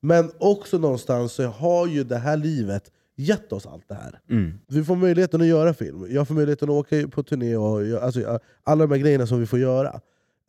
Men 0.00 0.30
också 0.38 0.78
någonstans 0.78 1.32
så 1.32 1.46
har 1.46 1.86
ju 1.86 2.04
det 2.04 2.18
här 2.18 2.36
livet 2.36 2.84
gett 3.16 3.52
oss 3.52 3.66
allt 3.66 3.88
det 3.88 3.94
här. 3.94 4.20
Mm. 4.30 4.58
Vi 4.68 4.84
får 4.84 4.96
möjligheten 4.96 5.40
att 5.40 5.46
göra 5.46 5.74
film, 5.74 6.06
jag 6.10 6.28
får 6.28 6.34
möjligheten 6.34 6.68
att 6.68 6.74
åka 6.74 7.08
på 7.08 7.22
turné, 7.22 7.56
och 7.56 7.86
jag, 7.86 8.02
alltså, 8.02 8.38
alla 8.64 8.86
de 8.86 8.94
här 8.94 8.98
grejerna 8.98 9.26
som 9.26 9.40
vi 9.40 9.46
får 9.46 9.58
göra. 9.58 10.00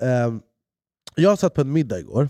Ehm, 0.02 0.42
jag 1.16 1.40
satt 1.40 1.54
på 1.54 1.62
en 1.62 1.72
middag 1.72 2.00
igår, 2.00 2.30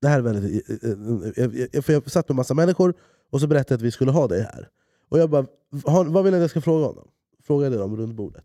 det 0.00 0.08
här 0.08 0.18
är 0.18 0.22
väldigt, 0.22 0.70
eh, 0.84 0.90
eh, 0.90 0.96
jag, 1.36 1.68
jag, 1.72 1.84
för 1.84 1.92
jag 1.92 2.10
satt 2.10 2.28
med 2.28 2.36
massa 2.36 2.54
människor 2.54 2.94
och 3.30 3.40
så 3.40 3.46
berättade 3.46 3.72
jag 3.74 3.76
att 3.78 3.82
vi 3.82 3.90
skulle 3.90 4.10
ha 4.10 4.28
dig 4.28 4.42
här. 4.42 4.68
Och 5.08 5.18
jag 5.18 5.30
bara, 5.30 5.46
"Har- 5.84 6.04
vad 6.04 6.24
vill 6.24 6.32
ni 6.32 6.36
att 6.38 6.42
jag 6.42 6.50
ska 6.50 6.60
fråga 6.60 6.86
honom? 6.86 7.08
Frågade 7.44 7.76
dem 7.76 7.96
runt 7.96 8.14
bordet. 8.14 8.44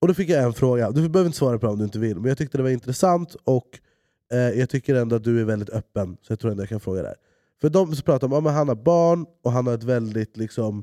Och 0.00 0.08
då 0.08 0.14
fick 0.14 0.28
jag 0.28 0.42
en 0.44 0.52
fråga, 0.52 0.90
du 0.90 1.08
behöver 1.08 1.26
inte 1.26 1.38
svara 1.38 1.58
på 1.58 1.66
det 1.66 1.72
om 1.72 1.78
du 1.78 1.84
inte 1.84 1.98
vill, 1.98 2.16
men 2.16 2.24
jag 2.28 2.38
tyckte 2.38 2.56
det 2.58 2.62
var 2.62 2.70
intressant 2.70 3.34
och 3.44 3.78
eh, 4.32 4.38
jag 4.38 4.70
tycker 4.70 4.94
ändå 4.94 5.16
att 5.16 5.24
du 5.24 5.40
är 5.40 5.44
väldigt 5.44 5.70
öppen, 5.70 6.16
så 6.22 6.32
jag 6.32 6.38
tror 6.40 6.50
ändå 6.50 6.62
jag 6.62 6.68
kan 6.68 6.80
fråga 6.80 7.02
det 7.02 7.08
här. 7.08 7.16
För 7.60 7.68
de 7.70 7.94
som 7.94 8.02
pratar 8.04 8.26
om 8.34 8.46
att 8.46 8.52
han 8.52 8.68
har 8.68 8.74
barn, 8.74 9.26
och 9.42 9.52
han 9.52 9.66
har 9.66 9.74
ett 9.74 9.82
väldigt 9.82 10.36
liksom, 10.36 10.82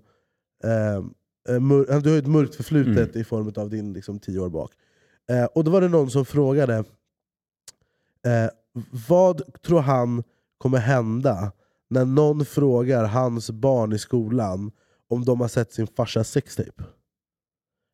eh, 0.63 0.95
eh, 1.55 1.59
mör- 1.59 2.01
du 2.01 2.09
har 2.11 2.17
ett 2.17 2.27
mörkt 2.27 2.55
förflutet 2.55 3.15
i 3.15 3.23
form 3.23 3.53
av 3.55 3.69
din 3.69 3.93
liksom, 3.93 4.19
tio 4.19 4.39
år 4.39 4.49
bak. 4.49 4.71
Eh, 5.29 5.45
och 5.45 5.63
då 5.63 5.71
var 5.71 5.81
det 5.81 5.87
någon 5.89 6.09
som 6.11 6.25
frågade, 6.25 6.83
eh, 8.25 8.49
vad 9.07 9.41
tror 9.65 9.79
han 9.81 10.23
kommer 10.57 10.77
hända 10.77 11.51
när 11.89 12.05
någon 12.05 12.45
frågar 12.45 13.03
hans 13.03 13.51
barn 13.51 13.93
i 13.93 13.99
skolan 13.99 14.71
om 15.09 15.25
de 15.25 15.41
har 15.41 15.47
sett 15.47 15.73
sin 15.73 15.87
farsas 15.87 16.29
sextape? 16.29 16.83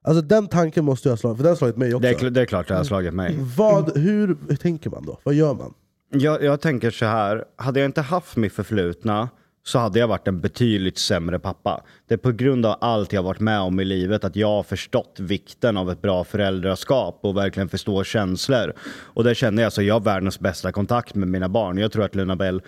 Alltså 0.04 0.22
den 0.22 0.48
tanken 0.48 0.86
måste 0.86 1.10
jag 1.10 1.12
ha 1.12 1.18
slagit, 1.18 1.38
för 1.38 1.44
den 1.44 1.52
har 1.52 1.56
slagit 1.56 1.78
mig 1.78 1.94
också. 1.96 2.02
Det 2.02 2.10
är, 2.10 2.14
kl- 2.18 2.30
det 2.30 2.42
är 2.42 2.46
klart 2.46 2.68
det 2.68 2.74
har 2.76 2.84
slagit 2.84 3.14
mig. 3.14 3.38
Vad, 3.58 3.98
hur, 3.98 4.38
hur 4.50 4.56
tänker 4.56 4.90
man 4.90 5.06
då? 5.06 5.20
Vad 5.24 5.34
gör 5.36 5.54
man? 5.54 5.74
Jag, 6.12 6.44
jag 6.44 6.62
tänker 6.62 6.92
så 6.92 7.06
här, 7.06 7.46
hade 7.56 7.80
jag 7.80 7.86
inte 7.88 8.02
haft 8.02 8.36
mitt 8.38 8.54
förflutna 8.54 9.30
så 9.64 9.80
hade 9.80 9.99
jag 9.99 10.07
varit 10.07 10.28
en 10.28 10.41
betydligt 10.41 10.97
sämre 10.97 11.39
pappa. 11.39 11.84
Det 12.07 12.14
är 12.14 12.18
på 12.18 12.32
grund 12.32 12.66
av 12.66 12.78
allt 12.82 13.14
jag 13.14 13.24
varit 13.24 13.39
med 13.39 13.60
om 13.60 13.80
i 13.80 13.86
livet 13.86 14.24
att 14.24 14.36
jag 14.36 14.47
har 14.47 14.64
förstått 14.64 15.16
vikten 15.20 15.78
av 15.78 15.91
ett 15.91 16.01
bra 16.01 16.24
föräldraskap 16.24 17.20
och 17.24 17.38
verkligen 17.38 17.70
förstår 17.70 18.03
känslor. 18.03 18.74
Och 18.89 19.24
där 19.24 19.34
känner 19.34 19.64
jag 19.64 19.74
så 19.74 19.82
jag 19.82 19.95
har 19.95 20.01
världens 20.01 20.39
bästa 20.39 20.72
kontakt 20.72 21.16
med 21.16 21.28
mina 21.28 21.49
barn. 21.49 21.78
Jag 21.78 21.91
tror 21.91 22.05
att 22.05 22.16
Luna 22.16 22.36
Bell 22.36 22.62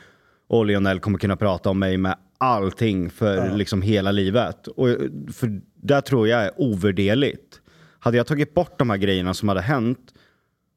och 0.47 0.65
Lionel 0.65 0.99
kommer 0.99 1.19
kunna 1.19 1.35
prata 1.35 1.69
om 1.69 1.79
mig 1.79 1.97
med 1.97 2.15
allting 2.37 3.09
för 3.09 3.57
liksom 3.57 3.81
hela 3.81 4.11
livet. 4.11 4.67
Och 4.67 4.87
för 5.33 5.61
där 5.75 6.01
tror 6.01 6.27
jag 6.27 6.43
är 6.43 6.51
ovärderligt. 6.57 7.61
Hade 7.99 8.17
jag 8.17 8.27
tagit 8.27 8.53
bort 8.53 8.79
de 8.79 8.89
här 8.89 8.97
grejerna 8.97 9.33
som 9.33 9.49
hade 9.49 9.61
hänt 9.61 10.13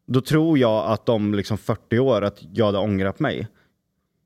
då 0.06 0.20
tror 0.20 0.58
jag 0.58 0.86
att 0.92 1.08
om 1.08 1.34
liksom 1.34 1.58
40 1.58 1.98
år 1.98 2.22
att 2.22 2.38
jag 2.52 2.66
hade 2.66 2.78
ångrat 2.78 3.20
mig. 3.20 3.48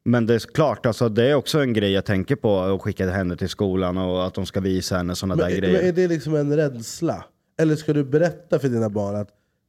Men 0.09 0.27
det 0.27 0.35
är 0.35 0.39
klart, 0.39 0.87
alltså, 0.87 1.09
det 1.09 1.25
är 1.25 1.35
också 1.35 1.61
en 1.61 1.73
grej 1.73 1.93
jag 1.93 2.05
tänker 2.05 2.37
på 2.37 2.61
att 2.61 2.83
skicka 2.83 3.11
henne 3.11 3.37
till 3.37 3.49
skolan 3.49 3.99
och 3.99 4.27
att 4.27 4.35
de 4.35 4.47
ska 4.47 4.61
visa 4.61 4.97
henne 4.97 5.15
sådana 5.15 5.37
där 5.37 5.51
är- 5.51 5.57
grejer. 5.57 5.79
men 5.79 5.89
är 5.89 5.93
det 5.93 6.09
liksom 6.09 6.35
en 6.35 6.57
rädsla? 6.57 7.25
Eller 7.61 7.77
ska 7.77 7.93
du 7.93 8.05
berätta 8.05 8.59
för 8.59 8.69
dina 8.69 8.91
barn 8.91 9.17
att 9.17 9.29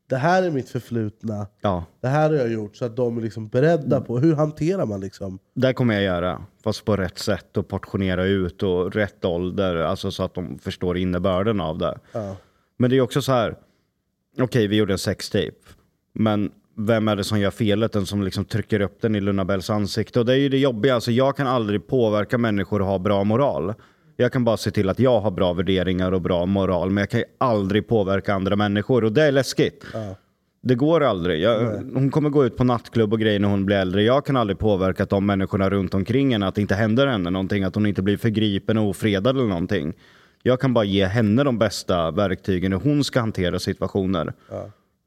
det 0.09 0.15
här 0.15 0.43
är 0.43 0.51
mitt 0.51 0.69
förflutna, 0.69 1.47
Ja, 1.61 1.85
det 2.01 2.07
här 2.07 2.29
har 2.29 2.35
jag 2.37 2.51
gjort, 2.51 2.75
så 2.75 2.85
att 2.85 2.95
de 2.95 3.17
är 3.17 3.21
liksom 3.21 3.47
beredda 3.47 4.01
på 4.01 4.19
hur 4.19 4.35
hanterar 4.35 4.85
man 4.85 4.99
liksom? 5.01 5.39
det 5.55 5.73
kommer 5.73 5.93
jag 5.93 6.03
göra. 6.03 6.45
Fast 6.63 6.85
på 6.85 6.95
rätt 6.97 7.17
sätt 7.19 7.57
och 7.57 7.67
portionera 7.67 8.25
ut 8.25 8.63
och 8.63 8.95
rätt 8.95 9.25
ålder. 9.25 9.75
Alltså 9.75 10.11
så 10.11 10.23
att 10.23 10.33
de 10.33 10.59
förstår 10.59 10.97
innebörden 10.97 11.61
av 11.61 11.77
det. 11.77 11.99
Ja. 12.11 12.35
Men 12.77 12.89
det 12.89 12.97
är 12.97 13.01
också 13.01 13.21
så 13.21 13.31
här. 13.31 13.55
Okej, 14.39 14.67
vi 14.67 14.75
gjorde 14.75 14.93
en 14.93 14.99
sextape. 14.99 15.51
Men 16.13 16.51
vem 16.79 17.07
är 17.07 17.15
det 17.15 17.23
som 17.23 17.39
gör 17.39 17.51
felet? 17.51 17.91
Den 17.91 18.05
som 18.05 18.23
liksom 18.23 18.45
trycker 18.45 18.79
upp 18.81 19.01
den 19.01 19.15
i 19.15 19.21
Luna 19.21 19.45
Bells 19.45 19.69
ansikte. 19.69 20.19
Och 20.19 20.25
det 20.25 20.33
är 20.33 20.37
ju 20.37 20.49
det 20.49 20.57
jobbiga. 20.57 20.95
Alltså, 20.95 21.11
jag 21.11 21.37
kan 21.37 21.47
aldrig 21.47 21.87
påverka 21.87 22.37
människor 22.37 22.81
att 22.81 22.87
ha 22.87 22.99
bra 22.99 23.23
moral. 23.23 23.73
Jag 24.17 24.31
kan 24.31 24.43
bara 24.43 24.57
se 24.57 24.71
till 24.71 24.89
att 24.89 24.99
jag 24.99 25.19
har 25.19 25.31
bra 25.31 25.53
värderingar 25.53 26.11
och 26.11 26.21
bra 26.21 26.45
moral. 26.45 26.89
Men 26.89 27.01
jag 27.01 27.09
kan 27.09 27.19
ju 27.19 27.25
aldrig 27.37 27.87
påverka 27.87 28.33
andra 28.33 28.55
människor. 28.55 29.03
Och 29.03 29.11
det 29.11 29.23
är 29.23 29.31
läskigt. 29.31 29.85
Det 30.61 30.75
går 30.75 31.03
aldrig. 31.03 31.41
Jag, 31.41 31.59
hon 31.93 32.11
kommer 32.11 32.29
gå 32.29 32.45
ut 32.45 32.57
på 32.57 32.63
nattklubb 32.63 33.13
och 33.13 33.19
grejer 33.19 33.39
när 33.39 33.47
hon 33.49 33.65
blir 33.65 33.77
äldre. 33.77 34.03
Jag 34.03 34.25
kan 34.25 34.37
aldrig 34.37 34.59
påverka 34.59 35.05
de 35.05 35.25
människorna 35.25 35.69
runt 35.69 35.93
omkring 35.93 36.31
henne, 36.31 36.47
att 36.47 36.55
det 36.55 36.61
inte 36.61 36.75
händer 36.75 37.07
henne 37.07 37.29
någonting, 37.29 37.63
att 37.63 37.75
hon 37.75 37.85
inte 37.85 38.01
blir 38.01 38.17
förgripen 38.17 38.77
och 38.77 38.89
ofredad 38.89 39.35
eller 39.37 39.47
någonting. 39.47 39.93
Jag 40.43 40.59
kan 40.59 40.73
bara 40.73 40.83
ge 40.83 41.05
henne 41.05 41.43
de 41.43 41.57
bästa 41.57 42.11
verktygen 42.11 42.71
hur 42.71 42.79
hon 42.79 43.03
ska 43.03 43.19
hantera 43.19 43.59
situationer. 43.59 44.33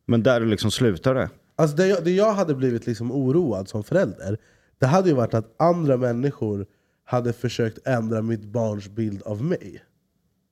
Men 0.07 0.23
där 0.23 0.41
liksom 0.41 0.71
slutar 0.71 1.15
det. 1.15 1.29
Alltså 1.63 1.77
det, 1.77 1.87
jag, 1.87 2.05
det 2.05 2.11
jag 2.11 2.33
hade 2.33 2.55
blivit 2.55 2.87
liksom 2.87 3.13
oroad 3.13 3.69
som 3.69 3.85
förälder, 3.85 4.39
det 4.79 4.87
hade 4.87 5.09
ju 5.09 5.15
varit 5.15 5.35
att 5.35 5.55
andra 5.63 5.97
människor 5.97 6.67
hade 7.05 7.33
försökt 7.33 7.87
ändra 7.87 8.23
mitt 8.23 8.45
barns 8.45 8.89
bild 8.89 9.23
av 9.23 9.43
mig. 9.45 9.83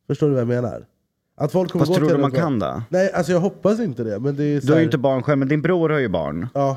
Förstår 0.06 0.26
du 0.26 0.32
vad 0.32 0.40
jag 0.40 0.48
menar? 0.48 0.86
Att 1.36 1.52
folk 1.52 1.70
kommer 1.72 1.84
Fast 1.84 1.92
gå 1.92 1.98
tror 1.98 2.08
till 2.08 2.16
du 2.16 2.22
man 2.22 2.32
kan 2.32 2.58
det? 2.58 2.82
Nej, 2.88 3.12
alltså 3.12 3.32
jag 3.32 3.40
hoppas 3.40 3.80
inte 3.80 4.04
det. 4.04 4.18
Men 4.20 4.36
det 4.36 4.44
är 4.44 4.60
så 4.60 4.66
Du 4.66 4.72
har 4.72 4.76
här- 4.76 4.80
ju 4.80 4.84
inte 4.84 4.98
barn 4.98 5.22
själv, 5.22 5.38
men 5.38 5.48
din 5.48 5.62
bror 5.62 5.88
har 5.90 5.98
ju 5.98 6.08
barn. 6.08 6.48
Ja. 6.54 6.76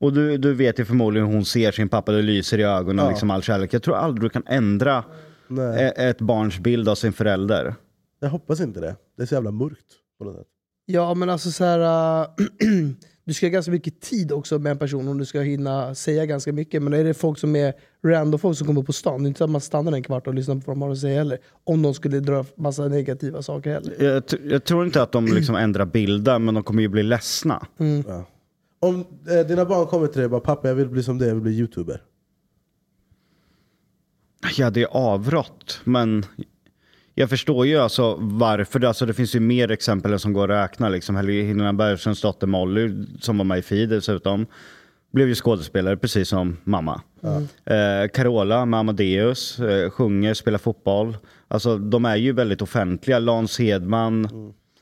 Och 0.00 0.12
du, 0.12 0.36
du 0.38 0.54
vet 0.54 0.78
ju 0.80 0.84
förmodligen 0.84 1.26
hur 1.26 1.34
hon 1.34 1.44
ser 1.44 1.72
sin 1.72 1.88
pappa, 1.88 2.12
det 2.12 2.22
lyser 2.22 2.58
i 2.58 2.62
ögonen, 2.62 3.04
Ja. 3.04 3.10
liksom 3.10 3.30
all 3.30 3.42
kärlek. 3.42 3.74
Jag 3.74 3.82
tror 3.82 3.96
aldrig 3.96 4.24
du 4.24 4.28
kan 4.28 4.42
ändra 4.46 5.04
Nej. 5.48 5.84
e- 5.96 6.08
ett 6.08 6.20
barns 6.20 6.58
bild 6.58 6.88
av 6.88 6.94
sin 6.94 7.12
förälder. 7.12 7.74
Jag 8.20 8.28
hoppas 8.28 8.60
inte 8.60 8.80
det. 8.80 8.96
Det 9.16 9.22
är 9.22 9.26
så 9.26 9.34
jävla 9.34 9.50
mörkt. 9.50 9.86
På 10.18 10.24
något 10.24 10.36
sätt. 10.36 10.46
Ja 10.86 11.14
men 11.14 11.30
alltså 11.30 11.50
så 11.50 11.64
här, 11.64 12.20
äh, 12.22 12.26
du 13.26 13.34
ska 13.34 13.46
ha 13.46 13.50
ganska 13.50 13.72
mycket 13.72 14.00
tid 14.00 14.32
också 14.32 14.58
med 14.58 14.70
en 14.70 14.78
person 14.78 15.08
om 15.08 15.18
du 15.18 15.24
ska 15.24 15.40
hinna 15.40 15.94
säga 15.94 16.26
ganska 16.26 16.52
mycket. 16.52 16.82
Men 16.82 16.92
är 16.92 17.04
det 17.04 17.14
folk 17.14 17.38
som 17.38 17.56
är 17.56 17.74
random 18.04 18.40
folk 18.40 18.58
som 18.58 18.66
kommer 18.66 18.82
på 18.82 18.92
stan, 18.92 19.22
det 19.22 19.26
är 19.26 19.28
inte 19.28 19.38
så 19.38 19.44
att 19.44 19.50
man 19.50 19.60
stannar 19.60 19.92
en 19.92 20.02
kvart 20.02 20.26
och 20.26 20.34
lyssnar 20.34 20.54
på 20.54 20.60
vad 20.66 20.76
de 20.76 20.82
har 20.82 20.90
att 20.90 20.98
säga 20.98 21.18
heller. 21.18 21.38
Om 21.64 21.82
de 21.82 21.94
skulle 21.94 22.20
dra 22.20 22.44
massa 22.56 22.88
negativa 22.88 23.42
saker 23.42 23.72
heller. 23.72 24.04
Jag, 24.04 24.26
t- 24.26 24.36
jag 24.44 24.64
tror 24.64 24.86
inte 24.86 25.02
att 25.02 25.12
de 25.12 25.26
liksom 25.26 25.54
ändrar 25.56 25.86
bilden, 25.86 26.44
men 26.44 26.54
de 26.54 26.62
kommer 26.64 26.82
ju 26.82 26.88
bli 26.88 27.02
ledsna. 27.02 27.66
Ja. 28.06 28.24
Om 28.80 29.04
eh, 29.30 29.46
dina 29.46 29.64
barn 29.64 29.86
kommer 29.86 30.06
till 30.06 30.16
dig 30.16 30.24
och 30.24 30.30
bara 30.30 30.40
pappa 30.40 30.68
jag 30.68 30.74
vill 30.74 30.88
bli 30.88 31.02
som 31.02 31.18
dig, 31.18 31.28
jag 31.28 31.34
vill 31.34 31.42
bli 31.42 31.52
youtuber. 31.52 32.02
Ja, 34.56 34.70
det 34.70 34.82
är 34.82 34.88
avrått, 34.90 35.80
men 35.84 36.24
jag 37.18 37.30
förstår 37.30 37.66
ju 37.66 37.76
alltså 37.78 38.16
varför. 38.20 38.84
Alltså, 38.84 39.06
det 39.06 39.14
finns 39.14 39.34
ju 39.34 39.40
mer 39.40 39.70
exempel 39.70 40.18
som 40.18 40.32
går 40.32 40.50
att 40.50 40.64
räkna. 40.64 40.88
Liksom. 40.88 41.16
Helena 41.16 41.72
Bergströms 41.72 42.20
dotter 42.20 42.46
Molly, 42.46 43.06
som 43.20 43.38
var 43.38 43.44
med 43.44 43.58
i 43.58 43.62
Fi 43.62 43.86
dessutom, 43.86 44.46
blev 45.12 45.28
ju 45.28 45.34
skådespelare 45.34 45.96
precis 45.96 46.28
som 46.28 46.56
mamma. 46.64 47.00
Eh, 47.64 48.08
Carola 48.14 48.64
med 48.64 48.80
Amadeus, 48.80 49.58
eh, 49.58 49.90
sjunger, 49.90 50.34
spelar 50.34 50.58
fotboll. 50.58 51.16
Alltså, 51.48 51.78
de 51.78 52.04
är 52.04 52.16
ju 52.16 52.32
väldigt 52.32 52.62
offentliga. 52.62 53.18
Lans 53.18 53.58
Hedman, 53.58 54.28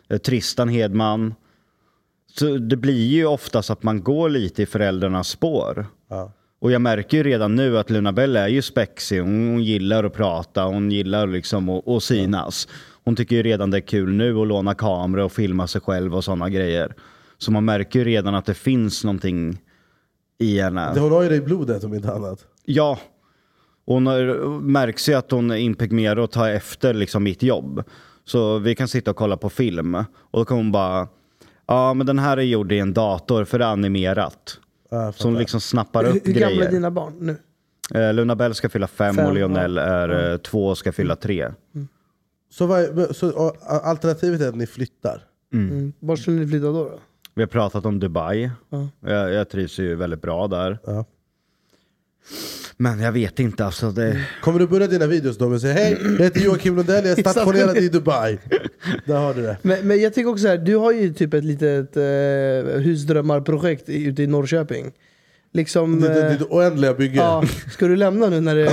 eh, 0.08 0.18
Tristan 0.18 0.68
Hedman. 0.68 1.34
Så 2.38 2.56
det 2.56 2.76
blir 2.76 3.06
ju 3.06 3.26
oftast 3.26 3.70
att 3.70 3.82
man 3.82 4.02
går 4.02 4.28
lite 4.28 4.62
i 4.62 4.66
föräldrarnas 4.66 5.28
spår. 5.28 5.86
Ja. 6.08 6.32
Och 6.60 6.72
jag 6.72 6.82
märker 6.82 7.16
ju 7.16 7.22
redan 7.22 7.54
nu 7.54 7.78
att 7.78 7.90
Luna 7.90 8.12
Bell 8.12 8.36
är 8.36 8.48
ju 8.48 8.62
spexig. 8.62 9.20
Hon, 9.20 9.48
hon 9.48 9.62
gillar 9.62 10.04
att 10.04 10.12
prata, 10.12 10.64
hon 10.64 10.90
gillar 10.90 11.26
liksom 11.26 11.68
att, 11.68 11.88
att 11.88 12.02
synas. 12.02 12.68
Hon 13.04 13.16
tycker 13.16 13.36
ju 13.36 13.42
redan 13.42 13.70
det 13.70 13.78
är 13.78 13.80
kul 13.80 14.12
nu 14.12 14.38
att 14.38 14.48
låna 14.48 14.74
kamera 14.74 15.24
och 15.24 15.32
filma 15.32 15.66
sig 15.66 15.80
själv 15.80 16.14
och 16.14 16.24
sådana 16.24 16.50
grejer. 16.50 16.94
Så 17.38 17.52
man 17.52 17.64
märker 17.64 17.98
ju 17.98 18.04
redan 18.04 18.34
att 18.34 18.46
det 18.46 18.54
finns 18.54 19.04
någonting 19.04 19.58
i 20.38 20.60
henne. 20.60 20.92
Hon 20.98 21.12
har 21.12 21.22
ju 21.22 21.28
det 21.28 21.36
i 21.36 21.40
blodet 21.40 21.84
om 21.84 21.94
inte 21.94 22.12
annat. 22.12 22.46
Ja. 22.64 22.98
Hon 23.86 24.06
har, 24.06 24.60
märks 24.60 25.08
ju 25.08 25.14
att 25.14 25.30
hon 25.30 25.50
är 25.50 25.56
impregnerad 25.56 26.18
och 26.18 26.30
tar 26.30 26.48
efter 26.48 26.94
liksom 26.94 27.22
mitt 27.22 27.42
jobb. 27.42 27.82
Så 28.24 28.58
vi 28.58 28.74
kan 28.74 28.88
sitta 28.88 29.10
och 29.10 29.16
kolla 29.16 29.36
på 29.36 29.50
film 29.50 29.94
och 29.94 30.38
då 30.38 30.44
kan 30.44 30.56
hon 30.56 30.72
bara 30.72 31.08
Ja 31.66 31.94
men 31.94 32.06
den 32.06 32.18
här 32.18 32.36
är 32.36 32.42
gjord 32.42 32.72
i 32.72 32.78
en 32.78 32.92
dator 32.92 33.44
för 33.44 33.58
det 33.58 33.64
är 33.64 33.68
animerat. 33.68 34.60
Ja, 34.94 35.12
fattar. 35.12 35.30
liksom 35.30 35.60
snappar 35.60 36.04
Hur, 36.04 36.16
upp 36.16 36.26
hur 36.28 36.32
gamla 36.32 36.48
grejer. 36.48 36.66
är 36.66 36.70
dina 36.70 36.90
barn 36.90 37.14
nu? 37.18 37.36
Eh, 38.00 38.12
Luna 38.14 38.36
Bell 38.36 38.54
ska 38.54 38.68
fylla 38.68 38.86
fem, 38.86 39.14
Fem, 39.14 39.26
och 39.26 39.34
Lionel 39.34 39.76
ja. 39.76 39.82
är 39.82 40.32
eh, 40.32 40.36
två 40.36 40.66
och 40.68 40.78
ska 40.78 40.92
fylla 40.92 41.16
tre. 41.16 41.52
Så, 42.50 42.66
vad, 42.66 43.16
så 43.16 43.50
alternativet 43.84 44.40
är 44.40 44.48
att 44.48 44.56
ni 44.56 44.66
flyttar? 44.66 45.22
Mm. 45.52 45.92
Var 45.98 46.16
skulle 46.16 46.36
ni 46.40 46.46
flytta 46.48 46.66
då? 46.66 46.72
då? 46.72 46.98
Vi 47.34 47.42
har 47.42 47.46
pratat 47.46 47.86
om 47.86 48.00
Dubai. 48.00 48.50
Ja. 48.68 48.88
Jag, 49.00 49.32
jag 49.32 49.48
trivs 49.48 49.78
ju 49.78 49.94
väldigt 49.94 50.22
bra 50.22 50.48
där. 50.48 50.78
Ja. 50.84 51.04
Men 52.76 53.00
jag 53.00 53.12
vet 53.12 53.38
inte 53.38 53.64
alltså. 53.64 53.90
Det... 53.90 54.20
Kommer 54.42 54.58
du 54.58 54.66
börja 54.66 54.86
dina 54.86 55.06
videos 55.06 55.38
då 55.38 55.48
med 55.48 55.56
att 55.56 55.62
säga 55.62 55.74
hej, 55.74 55.98
jag 56.18 56.24
heter 56.24 56.40
Joakim 56.40 56.76
Lundell, 56.76 57.06
jag 57.06 57.18
är 57.18 57.30
stationerad 57.30 57.76
i 57.76 57.88
Dubai. 57.88 58.38
Där 59.04 59.16
har 59.16 59.34
du 59.34 59.42
det. 59.42 59.56
Men, 59.62 59.88
men 59.88 60.00
jag 60.00 60.14
tänker 60.14 60.30
också 60.30 60.42
så 60.42 60.48
här, 60.48 60.58
du 60.58 60.76
har 60.76 60.92
ju 60.92 61.12
typ 61.12 61.34
ett 61.34 61.44
litet 61.44 61.96
eh, 61.96 62.02
husdrömmarprojekt 62.80 63.88
ute 63.88 64.22
i 64.22 64.26
Norrköping. 64.26 64.92
Liksom, 65.52 66.00
Ditt, 66.00 66.10
eh, 66.10 66.30
ditt 66.30 66.42
oändliga 66.42 66.94
bygge. 66.94 67.16
ja, 67.16 67.44
ska 67.70 67.86
du 67.86 67.96
lämna 67.96 68.26
nu 68.26 68.40
när 68.40 68.54
det, 68.54 68.64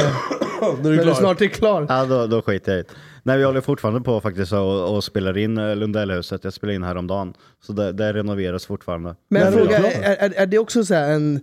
när 0.61 0.83
du 0.83 0.89
när 0.89 0.91
är 0.91 0.97
det 0.97 1.03
klar. 1.03 1.13
snart 1.13 1.41
är 1.41 1.47
klar? 1.47 1.85
Ja, 1.89 2.05
då, 2.05 2.27
då 2.27 2.41
skiter 2.41 2.71
jag 2.71 2.79
i 2.79 2.83
det. 2.83 2.89
Nej, 3.23 3.37
vi 3.37 3.43
håller 3.43 3.61
fortfarande 3.61 4.01
på 4.01 4.21
faktiskt 4.21 4.53
och, 4.53 4.95
och 4.95 5.03
spelar 5.03 5.37
in 5.37 5.57
eh, 5.57 5.75
Lundellhuset. 5.75 6.43
Jag 6.43 6.53
spelade 6.53 6.75
in 6.75 6.83
häromdagen. 6.83 7.33
Så 7.63 7.73
det, 7.73 7.91
det 7.91 8.13
renoveras 8.13 8.65
fortfarande. 8.65 9.15
Men 9.29 9.45
det 9.45 9.51
fråga, 9.51 9.77
är, 9.77 10.15
är, 10.15 10.33
är 10.35 10.45
det 10.45 10.57
också 10.57 10.85
så 10.85 10.93
här 10.93 11.11
en 11.11 11.35
eh, 11.35 11.41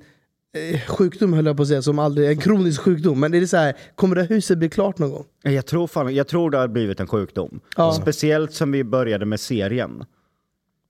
sjukdom 0.88 1.32
höll 1.32 1.46
jag 1.46 1.56
på 1.56 1.62
att 1.62 1.68
säga, 1.68 1.82
som 1.82 1.98
aldrig, 1.98 2.28
en 2.28 2.36
kronisk 2.36 2.80
sjukdom? 2.80 3.20
Men 3.20 3.34
är 3.34 3.40
det 3.40 3.46
så 3.48 3.56
här, 3.56 3.74
kommer 3.94 4.16
det 4.16 4.22
här 4.22 4.28
huset 4.28 4.58
bli 4.58 4.68
klart 4.68 4.98
någon 4.98 5.10
gång? 5.10 5.24
Jag 5.42 5.66
tror, 5.66 5.86
fan, 5.86 6.14
jag 6.14 6.28
tror 6.28 6.50
det 6.50 6.58
har 6.58 6.68
blivit 6.68 7.00
en 7.00 7.06
sjukdom. 7.06 7.60
Ja. 7.76 7.92
Speciellt 7.92 8.52
som 8.52 8.72
vi 8.72 8.84
började 8.84 9.24
med 9.26 9.40
serien. 9.40 10.04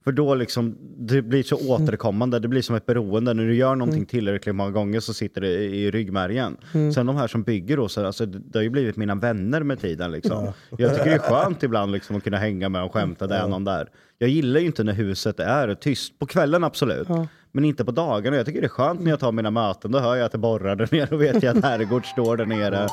För 0.03 0.11
då 0.11 0.35
liksom, 0.35 0.77
det 0.97 1.21
blir 1.21 1.43
så 1.43 1.57
Mm. 1.59 1.69
återkommande, 1.71 2.39
det 2.39 2.47
blir 2.47 2.61
som 2.61 2.75
ett 2.75 2.85
beroende. 2.85 3.33
När 3.33 3.43
du 3.45 3.55
gör 3.55 3.75
någonting 3.75 4.05
tillräckligt 4.05 4.55
många 4.55 4.71
gånger 4.71 4.99
så 4.99 5.13
sitter 5.13 5.41
det 5.41 5.49
i 5.53 5.91
ryggmärgen. 5.91 6.57
Mm. 6.73 6.93
Sen 6.93 7.05
de 7.05 7.15
här 7.15 7.27
som 7.27 7.43
bygger 7.43 7.79
oss, 7.79 7.97
alltså, 7.97 8.25
det 8.25 8.59
har 8.59 8.63
ju 8.63 8.69
blivit 8.69 8.95
mina 8.95 9.15
vänner 9.15 9.63
med 9.63 9.79
tiden. 9.79 10.11
Liksom. 10.11 10.51
Jag 10.77 10.91
tycker 10.95 11.05
det 11.09 11.15
är 11.15 11.19
skönt 11.19 11.63
ibland 11.63 11.91
liksom, 11.91 12.15
att 12.15 12.23
kunna 12.23 12.37
hänga 12.37 12.69
med 12.69 12.83
och 12.83 12.93
skämta, 12.93 13.27
det 13.27 13.35
är 13.35 13.47
någon 13.47 13.63
där. 13.63 13.89
Jag 14.17 14.29
gillar 14.29 14.59
ju 14.59 14.65
inte 14.65 14.83
när 14.83 14.93
huset 14.93 15.39
är 15.39 15.75
tyst. 15.75 16.19
På 16.19 16.25
kvällen 16.25 16.63
absolut. 16.63 17.07
Men 17.51 17.65
inte 17.65 17.85
på 17.85 17.91
dagarna. 17.91 18.37
Jag 18.37 18.45
tycker 18.45 18.61
det 18.61 18.67
är 18.67 18.69
skönt 18.69 19.01
när 19.01 19.09
jag 19.09 19.19
tar 19.19 19.31
mina 19.31 19.51
möten. 19.51 19.91
Då 19.91 19.99
hör 19.99 20.15
jag 20.15 20.25
att 20.25 20.31
det 20.31 20.37
borrar 20.37 20.75
där 20.75 20.87
nere 20.91 21.15
och 21.15 21.21
vet 21.21 21.43
jag 21.43 21.57
att 21.57 21.63
Herrgård 21.63 22.05
står 22.05 22.37
där 22.37 22.45
nere. 22.45 22.87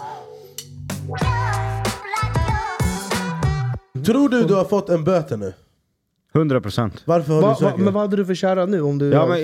Tror 4.06 4.28
du 4.28 4.42
du 4.44 4.54
har 4.54 4.64
fått 4.64 4.88
en 4.88 5.04
böter 5.04 5.36
nu? 5.36 5.52
100 6.34 6.60
procent. 6.60 7.02
Varför 7.04 7.32
har 7.34 7.42
Va, 7.42 7.56
du 7.58 7.64
va, 7.64 7.72
men 7.76 7.92
vad 7.92 8.02
hade 8.02 8.16
du 8.16 8.24
för 8.26 8.34
kära 8.34 8.66
nu? 8.66 8.80
Om 8.82 8.98
du, 8.98 9.10
Ja 9.10 9.26
men 9.26 9.38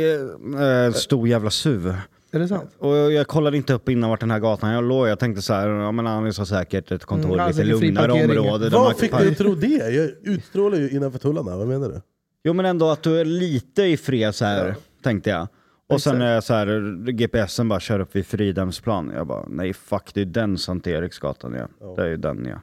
eh, 0.58 0.86
eh, 0.86 0.92
stor 0.92 1.28
jävla 1.28 1.50
SUV. 1.50 1.94
Är 2.34 2.38
det 2.38 2.48
sant? 2.48 2.70
Och 2.78 2.96
jag, 2.96 3.12
jag 3.12 3.26
kollade 3.26 3.56
inte 3.56 3.72
upp 3.74 3.88
innan 3.88 4.10
vart 4.10 4.20
den 4.20 4.30
här 4.30 4.38
gatan 4.38 4.70
jag 4.70 4.84
låg. 4.84 5.08
Jag 5.08 5.18
tänkte 5.18 5.42
så 5.42 5.52
här, 5.54 5.68
ja 5.68 5.92
men 5.92 6.06
Anis 6.06 6.38
har 6.38 6.44
säkert 6.44 6.90
ett 6.92 7.04
kontor 7.04 7.28
Mm, 7.28 7.38
i 7.38 7.42
alltså, 7.42 7.62
lite 7.62 7.78
fri 7.78 7.86
lugnare 7.86 8.08
parkering. 8.08 8.38
område. 8.38 8.64
där 8.68 8.76
man 8.78 8.84
Vad 8.84 8.92
kan 8.92 9.00
fick 9.00 9.12
dig 9.18 9.28
att 9.30 9.38
tro 9.38 9.54
det? 9.54 9.66
Jag 9.94 10.10
utstrålar 10.22 10.78
ju 10.78 10.90
innanför 10.90 11.18
tullarna, 11.18 11.56
vad 11.56 11.66
menar 11.68 11.88
du? 11.88 12.00
Jo 12.44 12.52
men 12.52 12.66
ändå 12.66 12.90
att 12.90 13.02
du 13.02 13.20
är 13.20 13.24
lite 13.24 13.82
i 13.82 13.96
fred 13.96 14.34
så 14.34 14.44
här, 14.44 14.74
tänkte 15.02 15.30
jag. 15.30 15.48
Och 15.88 16.02
sen 16.02 16.22
är 16.22 16.34
jag 16.34 16.44
så 16.44 16.54
här, 16.54 17.10
GPSen 17.12 17.68
bara 17.68 17.80
kör 17.80 18.00
upp 18.00 18.16
vid 18.16 18.26
Fridhemsplan. 18.26 19.12
Jag 19.14 19.26
bara, 19.26 19.44
nej 19.48 19.72
fuck 19.72 20.10
det 20.14 20.20
är 20.20 20.24
den 20.24 20.58
Sankt 20.58 20.86
Eriksgatan 20.86 21.54
ja. 21.54 21.94
Det 21.96 22.02
är 22.02 22.08
ju 22.08 22.16
den 22.16 22.46
ja. 22.50 22.60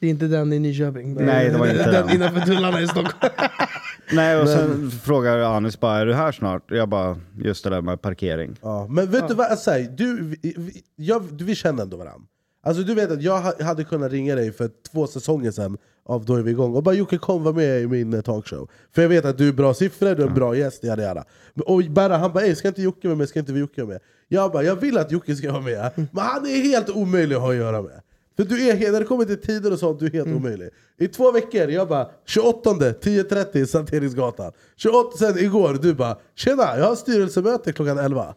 Det 0.00 0.06
är 0.06 0.10
inte 0.10 0.26
den 0.26 0.52
i 0.52 0.58
Nyköping. 0.58 1.14
Nej, 1.14 1.48
det 1.50 1.58
var 1.58 1.66
inte 1.66 1.84
den. 1.90 2.06
den. 2.06 2.16
innanför 2.16 2.40
tullarna 2.40 2.80
i 2.80 2.88
Stockholm. 2.88 3.32
Nej 4.12 4.36
och 4.40 4.48
sen 4.48 4.90
frågar 4.90 5.38
Anis 5.38 5.80
bara, 5.80 5.98
är 5.98 6.06
du 6.06 6.14
här 6.14 6.32
snart? 6.32 6.70
Jag 6.70 6.88
bara, 6.88 7.16
just 7.38 7.64
det 7.64 7.70
där 7.70 7.80
med 7.82 8.02
parkering. 8.02 8.56
Ja, 8.62 8.86
men 8.90 9.10
vet 9.10 9.28
du 9.28 9.34
vad 9.34 9.50
jag 9.50 9.58
säger? 9.58 9.90
Du, 9.90 10.22
vi, 10.22 10.54
vi, 10.58 10.82
jag, 10.96 11.22
du, 11.32 11.44
vi 11.44 11.54
känner 11.54 11.82
ändå 11.82 11.96
varandra. 11.96 12.26
Alltså 12.62 12.82
du 12.82 12.94
vet 12.94 13.10
att 13.10 13.22
jag 13.22 13.40
ha- 13.40 13.64
hade 13.64 13.84
kunnat 13.84 14.12
ringa 14.12 14.34
dig 14.34 14.52
för 14.52 14.70
två 14.92 15.06
säsonger 15.06 15.50
sedan, 15.50 15.78
av 16.04 16.24
då 16.24 16.34
är 16.34 16.42
vi 16.42 16.50
igång, 16.50 16.74
och 16.74 16.82
bara 16.82 16.94
Jocke 16.94 17.18
kom 17.18 17.42
var 17.44 17.52
med 17.52 17.82
i 17.82 17.86
min 17.86 18.12
eh, 18.14 18.20
talkshow. 18.20 18.68
För 18.94 19.02
jag 19.02 19.08
vet 19.08 19.24
att 19.24 19.38
du 19.38 19.48
är 19.48 19.52
bra 19.52 19.74
siffror, 19.74 20.14
du 20.14 20.22
är 20.22 20.26
en 20.28 20.34
bra 20.34 20.56
gäst, 20.56 20.84
jada. 20.84 21.24
Men- 21.54 21.64
Och 21.66 21.82
bara, 21.90 22.16
han 22.16 22.32
bara 22.32 22.44
"Ey, 22.44 22.54
ska 22.54 22.68
inte 22.68 22.82
Jocke 22.82 23.08
vara 23.08 23.16
med, 23.18 23.28
ska 23.28 23.38
inte 23.38 23.52
vi 23.52 23.60
Jocke 23.60 23.80
vara 23.82 23.92
med? 23.92 24.00
Jag 24.28 24.52
bara, 24.52 24.62
jag 24.62 24.76
vill 24.76 24.98
att 24.98 25.12
Jocke 25.12 25.36
ska 25.36 25.52
vara 25.52 25.62
med, 25.62 25.90
men 25.96 26.24
han 26.24 26.46
är 26.46 26.62
helt 26.62 26.90
omöjlig 26.90 27.36
att 27.36 27.42
ha 27.42 27.50
att 27.50 27.56
göra 27.56 27.82
med. 27.82 28.00
För 28.36 28.44
du 28.44 28.68
är, 28.68 28.92
när 28.92 29.00
det 29.00 29.06
kommer 29.06 29.24
till 29.24 29.40
tider 29.40 29.72
och 29.72 29.78
sånt, 29.78 30.00
du 30.00 30.06
är 30.06 30.10
helt 30.10 30.28
omöjlig. 30.36 30.70
I 30.98 31.08
två 31.08 31.32
veckor, 31.32 31.68
jag 31.70 31.88
bara 31.88 32.08
28, 32.26 32.70
10.30 32.70 33.66
Sankt 33.66 33.92
Eriksgatan. 33.92 34.52
28, 34.76 35.16
sen 35.18 35.38
igår, 35.38 35.78
du 35.82 35.94
bara 35.94 36.16
Tjena, 36.34 36.78
jag 36.78 36.84
har 36.86 36.96
styrelsemöte 36.96 37.72
klockan 37.72 37.98
11. 37.98 38.34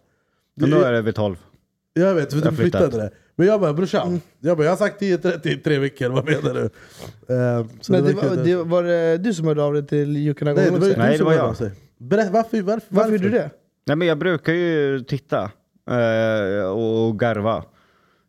Men 0.55 0.69
då 0.69 0.77
är 0.81 0.91
det 0.91 1.01
vid 1.01 1.15
12. 1.15 1.35
Jag 1.93 2.15
vet, 2.15 2.33
för 2.33 2.41
du 2.41 2.55
flyttat. 2.55 2.81
flyttade 2.81 3.03
det. 3.03 3.11
Men 3.35 3.47
jag 3.47 3.61
bara 3.61 3.73
brorsan, 3.73 4.21
jag, 4.39 4.57
bara, 4.57 4.63
jag 4.63 4.71
har 4.71 4.77
sagt 4.77 5.01
10.30 5.01 5.47
i 5.47 5.57
tre 5.57 5.79
veckor, 5.79 6.09
vad 6.09 6.25
menar 6.25 6.53
du? 6.53 6.69
Så 7.81 7.91
Men 7.91 8.03
det 8.05 8.13
var, 8.13 8.23
inte- 8.23 8.43
det, 8.43 8.55
var 8.55 8.83
det 8.83 9.17
du 9.17 9.33
som 9.33 9.47
hörde 9.47 9.63
av 9.63 9.73
dig 9.73 9.87
till 9.87 10.07
någon 10.07 10.55
Nej, 10.55 10.65
det 10.65 10.71
var? 10.71 10.97
Nej, 10.97 11.11
det 11.11 11.17
som 11.17 11.25
var 11.25 11.33
jag. 11.33 11.49
av 11.49 11.53
sig. 11.53 11.71
Berätta, 11.97 12.31
varför, 12.31 12.61
varför, 12.61 12.87
Varför 12.89 13.11
gjorde 13.11 13.23
du 13.23 13.29
det? 13.29 13.49
Nej 13.85 13.95
men 13.95 14.07
jag 14.07 14.17
brukar 14.17 14.53
ju 14.53 14.99
titta 14.99 15.51
eh, 15.89 16.65
och 16.65 17.19
garva. 17.19 17.63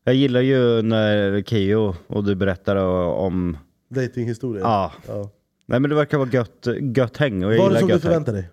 Jag 0.04 0.14
gillar 0.14 0.40
ju 0.40 0.82
när 0.82 1.42
Keyyo 1.42 1.94
och 2.06 2.24
du 2.24 2.34
berättar 2.34 2.76
om... 2.76 3.58
Datinghistoria? 3.90 4.62
Ja. 4.62 4.92
Ja. 5.08 5.30
Nej 5.66 5.80
men 5.80 5.90
det 5.90 5.96
verkar 5.96 6.18
vara 6.18 6.28
gött, 6.28 6.66
gött 6.96 7.16
häng 7.16 7.44
och 7.44 7.54
jag 7.54 7.58
Vad 7.58 7.70
är 7.70 7.74
det 7.74 7.80
som 7.80 7.88
du 7.88 7.98
förväntar 7.98 8.32
dig? 8.32 8.48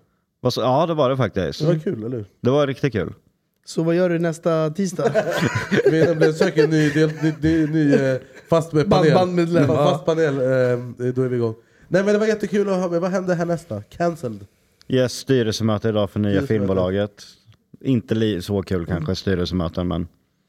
Ja, 0.56 0.86
det 0.86 0.94
var 0.94 1.10
det 1.10 1.18
faktiskt. 1.18 1.60
Det 1.60 1.66
var 1.68 1.80
kul, 1.80 2.04
eller 2.04 2.18
hur? 2.18 2.26
Det 2.42 2.50
var 2.50 2.68
riktigt 2.68 2.94
kul. 2.94 3.14
Så 3.66 3.84
vad 3.84 3.96
gör 3.96 4.10
du 4.10 4.20
nästa 4.20 4.70
tisdag? 4.70 5.12
Vi 6.20 6.34
söker 6.34 6.64
en 6.64 6.70
ny, 6.70 6.90
del, 6.90 7.12
ny, 7.22 7.34
ny, 7.42 7.68
ny 7.68 7.94
eh, 7.94 8.18
fast 8.50 8.74
med 8.74 8.86
Band- 8.88 8.90
panel. 9.02 9.14
bandmedlem, 9.14 9.64
Ja, 9.68 9.74
ja. 9.76 9.90
Fast 9.92 10.06
panel, 10.06 10.36
eh, 10.38 11.14
då 11.14 11.22
är 11.24 11.28
vi 11.28 11.36
igång. 11.36 11.56
Nej 11.88 12.04
men 12.04 12.14
det 12.14 12.20
var 12.20 12.28
jättekul 12.28 12.70
att 12.70 12.76
ha 12.80 12.90
med. 12.90 13.02
Vad 13.02 13.12
händer 13.12 13.36
här 13.36 13.46
nästa? 13.46 13.82
Cancelled? 13.82 14.46
Yes, 14.88 15.14
styrelsemöte 15.14 15.90
idag 15.90 16.10
för 16.10 16.20
nya 16.20 16.42
filmbolaget. 16.42 17.24
Inte 17.82 18.42
så 18.42 18.62
kul 18.64 18.86
kanske 18.86 19.16
styrelsemöten 19.16 19.88
men 19.88 20.08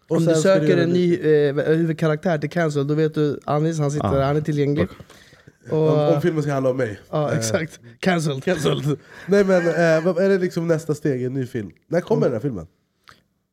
Och 0.09 0.17
Om 0.17 0.25
du 0.25 0.35
söker 0.35 0.77
en 0.77 0.91
ny 0.91 1.15
eh, 1.15 1.55
huvudkaraktär 1.55 2.39
till 2.39 2.51
Cancel, 2.51 2.87
då 2.87 2.95
vet 2.95 3.15
du 3.15 3.41
Anis, 3.45 3.79
han 3.79 3.91
sitter 3.91 4.07
Ja. 4.07 4.15
där, 4.15 4.23
han 4.25 4.37
är 4.37 4.41
tillgänglig. 4.41 4.89
Och, 5.71 5.89
Om, 6.09 6.15
om 6.15 6.21
filmen 6.23 6.43
ska 6.43 6.53
handla 6.53 6.71
om 6.71 6.77
mig. 6.77 6.99
ja, 7.11 7.31
Eh, 7.33 7.39
exakt. 7.39 7.81
Cancelled. 8.01 8.45
Cancelled. 8.45 8.99
Nej 9.27 9.45
men 9.45 9.57
eh, 9.69 10.05
vad 10.05 10.19
är 10.19 10.29
det 10.29 10.39
liksom 10.39 10.69
nästa 10.69 10.95
steg 10.95 11.23
i 11.23 11.25
en 11.25 11.35
ny 11.35 11.47
film? 11.47 11.71
När 11.89 12.01
kommer 12.01 12.23
den 12.27 12.33
här 12.33 12.41
filmen? 12.41 12.67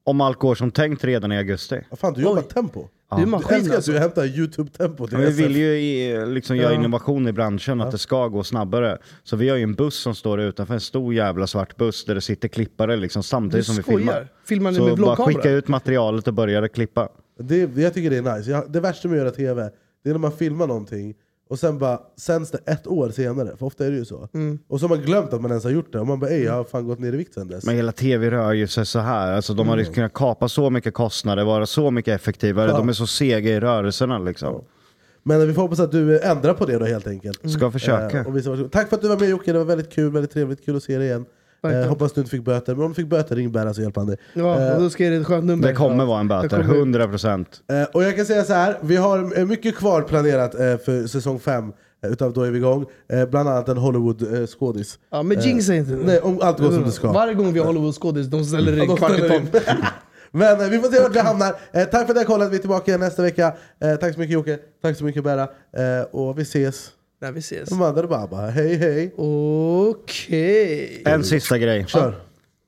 Om 0.09 0.21
allt 0.21 0.37
går 0.39 0.55
som 0.55 0.71
tänkt 0.71 1.03
redan 1.03 1.31
i 1.31 1.37
augusti. 1.37 1.81
Vad 1.89 1.99
fan 1.99 2.13
du 2.13 2.21
jobbar 2.21 2.41
Oj. 2.41 2.47
tempo? 2.53 2.87
Du 3.15 3.21
är 3.21 3.25
maskin 3.25 3.55
älskar 3.55 3.69
att 3.71 3.75
alltså. 3.75 3.91
du 3.91 3.99
hämtar 3.99 4.25
youtube-tempo 4.25 5.07
till 5.07 5.17
Men 5.17 5.25
vi 5.25 5.31
SF. 5.31 5.45
vill 5.45 5.55
ju 5.55 5.79
i, 5.79 6.25
liksom 6.25 6.57
göra 6.57 6.73
Ja. 6.73 6.79
innovation 6.79 7.27
i 7.27 7.31
branschen, 7.31 7.81
att 7.81 7.91
det 7.91 7.97
ska 7.97 8.27
gå 8.27 8.43
snabbare. 8.43 8.97
Så 9.23 9.35
vi 9.35 9.49
har 9.49 9.57
ju 9.57 9.63
en 9.63 9.73
buss 9.73 9.95
som 9.95 10.15
står 10.15 10.41
utanför, 10.41 10.73
en 10.73 10.79
stor 10.79 11.13
jävla 11.13 11.47
svart 11.47 11.77
buss 11.77 12.05
där 12.05 12.15
det 12.15 12.21
sitter 12.21 12.47
klippare 12.47 12.97
liksom, 12.97 13.19
Du 13.19 13.23
samtidigt 13.23 13.65
som 13.65 13.75
vi 13.75 13.83
filmar. 13.83 14.01
skojar? 14.13 14.27
Filmar 14.45 14.71
ni 14.71 14.77
Så 14.77 14.85
med 14.85 14.97
bara 14.97 15.15
skicka 15.15 15.49
ut 15.51 15.67
materialet 15.67 16.27
och 16.27 16.33
börja 16.33 16.67
klippa. 16.67 17.09
Det, 17.39 17.77
jag 17.77 17.93
tycker 17.93 18.09
det 18.09 18.17
är 18.17 18.37
nice. 18.37 18.51
Jag, 18.51 18.71
det 18.71 18.79
värsta 18.79 19.07
med 19.07 19.15
att 19.17 19.21
göra 19.23 19.31
TV, 19.35 19.69
det 20.03 20.09
är 20.09 20.13
när 20.13 20.19
man 20.19 20.31
filmar 20.31 20.67
någonting 20.67 21.15
och 21.49 21.59
sen 21.59 21.77
bara 21.77 21.99
sänds 22.17 22.51
det 22.51 22.59
ett 22.65 22.87
år 22.87 23.09
senare, 23.09 23.57
för 23.57 23.65
ofta 23.65 23.85
är 23.85 23.91
det 23.91 23.97
ju 23.97 24.05
så. 24.05 24.29
Mm. 24.33 24.59
Och 24.67 24.79
så 24.79 24.87
har 24.87 24.95
man 24.95 25.05
glömt 25.05 25.33
att 25.33 25.41
man 25.41 25.51
ens 25.51 25.63
har 25.63 25.71
gjort 25.71 25.93
det, 25.93 25.99
och 25.99 26.07
man 26.07 26.19
bara 26.19 26.29
ej, 26.29 26.43
jag 26.43 26.53
har 26.53 26.63
fan 26.63 26.87
gått 26.87 26.99
ner 26.99 27.13
i 27.13 27.17
vikt 27.17 27.33
sen 27.33 27.47
dess. 27.47 27.65
Men 27.65 27.75
hela 27.75 27.91
tv 27.91 28.31
rör 28.31 28.53
ju 28.53 28.67
sig 28.67 28.85
så 28.85 28.99
här. 28.99 29.31
Alltså, 29.31 29.53
de 29.53 29.59
Mm. 29.61 29.69
hade 29.69 29.85
kunnat 29.85 30.13
kapa 30.13 30.49
så 30.49 30.69
mycket 30.69 30.93
kostnader, 30.93 31.43
vara 31.43 31.65
så 31.65 31.91
mycket 31.91 32.15
effektivare. 32.15 32.71
Ja. 32.71 32.77
De 32.77 32.89
är 32.89 32.93
så 32.93 33.07
sega 33.07 33.49
i 33.51 33.59
rörelserna 33.59 34.19
liksom. 34.19 34.63
Men 35.23 35.47
vi 35.47 35.53
får 35.53 35.61
hoppas 35.61 35.79
att 35.79 35.91
du 35.91 36.19
ändrar 36.19 36.53
på 36.53 36.65
det 36.65 36.77
då 36.79 36.85
helt 36.85 37.07
enkelt. 37.07 37.51
Ska 37.51 37.71
försöka. 37.71 38.19
Eh, 38.19 38.27
och 38.27 38.33
varsågod. 38.33 38.71
Tack 38.71 38.89
för 38.89 38.95
att 38.95 39.01
du 39.01 39.07
var 39.07 39.17
med 39.17 39.29
Jocke, 39.29 39.51
det 39.51 39.57
var 39.57 39.65
väldigt 39.65 39.91
kul, 39.91 40.11
väldigt 40.11 40.31
trevligt, 40.31 40.65
kul 40.65 40.75
att 40.75 40.83
se 40.83 40.97
dig 40.97 41.07
igen. 41.07 41.25
Eh, 41.63 41.89
hoppas 41.89 42.13
du 42.13 42.21
inte 42.21 42.31
fick 42.31 42.43
böter, 42.43 42.75
men 42.75 42.83
om 42.85 42.91
du 42.91 42.95
fick 42.95 43.07
böter 43.07 43.35
ring 43.35 43.51
Berra 43.51 43.73
så 43.73 43.81
hjälper 43.81 44.01
han 44.01 44.07
dig. 44.07 44.17
Ja, 44.33 44.59
Eh, 44.61 44.75
och 44.75 44.81
då 44.81 44.89
ska 44.89 45.03
jag 45.03 45.07
ge 45.11 45.15
dig 45.15 45.21
ett 45.21 45.27
skönt 45.27 45.45
nummer. 45.45 45.67
Det 45.67 45.73
kommer 45.73 46.05
vara 46.05 46.19
en 46.19 46.27
böter, 46.27 46.49
kommer- 46.49 46.75
100%. 46.75 47.45
Eh, 47.71 47.83
och 47.93 48.03
jag 48.03 48.15
kan 48.15 48.25
säga 48.25 48.43
så 48.43 48.53
här, 48.53 48.77
vi 48.81 48.95
har 48.95 49.39
eh, 49.39 49.45
mycket 49.45 49.75
kvar 49.77 50.01
planerat 50.01 50.55
eh, 50.55 50.59
för 50.59 51.07
säsong 51.07 51.39
5 51.39 51.71
eh, 52.03 52.11
utav 52.11 52.33
Då 52.33 52.41
är 52.41 52.51
vi 52.51 52.57
igång. 52.57 52.85
Eh, 53.09 53.25
bland 53.25 53.49
annat 53.49 53.69
en 53.69 53.77
Hollywood-skådis. 53.77 54.99
Ja, 55.11 55.23
men 55.23 55.39
jinxa 55.41 55.75
inte. 55.75 55.91
Nej, 55.91 56.19
om 56.19 56.39
allt 56.41 56.59
går 56.59 56.71
som 56.71 56.83
det 56.83 56.91
ska. 56.91 57.11
Varje 57.11 57.33
gång 57.33 57.53
vi 57.53 57.59
har 57.59 57.65
Hollywood-skådis, 57.67 58.27
de 58.27 58.45
ställer 58.45 58.83
in 58.89 58.95
kvart 58.97 59.19
i 59.19 59.29
tolv. 59.29 59.41
Men 60.31 60.61
eh, 60.61 60.67
vi 60.69 60.79
får 60.79 60.89
se 60.91 61.01
vart 61.01 61.15
vi 61.15 61.19
hamnar. 61.19 61.55
Eh, 61.71 61.83
tack 61.83 61.91
för 61.91 61.99
att 61.99 62.09
ni 62.09 62.17
har 62.17 62.23
kollat, 62.25 62.51
vi 62.51 62.55
är 62.55 62.59
tillbaka 62.59 62.91
igen 62.91 62.99
nästa 62.99 63.21
vecka. 63.21 63.53
Eh, 63.81 63.95
tack 63.95 64.13
så 64.13 64.19
mycket 64.19 64.33
Jocke, 64.33 64.57
tack 64.81 64.97
så 64.97 65.03
mycket 65.03 65.23
Berra. 65.23 65.41
Eh, 65.43 66.05
och 66.11 66.39
vi 66.39 66.41
ses. 66.41 66.89
När 67.21 67.31
vi 67.31 67.39
ses. 67.39 67.71
Madde 67.71 68.07
Baba, 68.07 68.47
hej 68.49 68.75
hej. 68.77 69.13
Okej. 69.17 71.01
En 71.05 71.23
sista 71.23 71.57
grej. 71.57 71.85
Kör. 71.87 72.15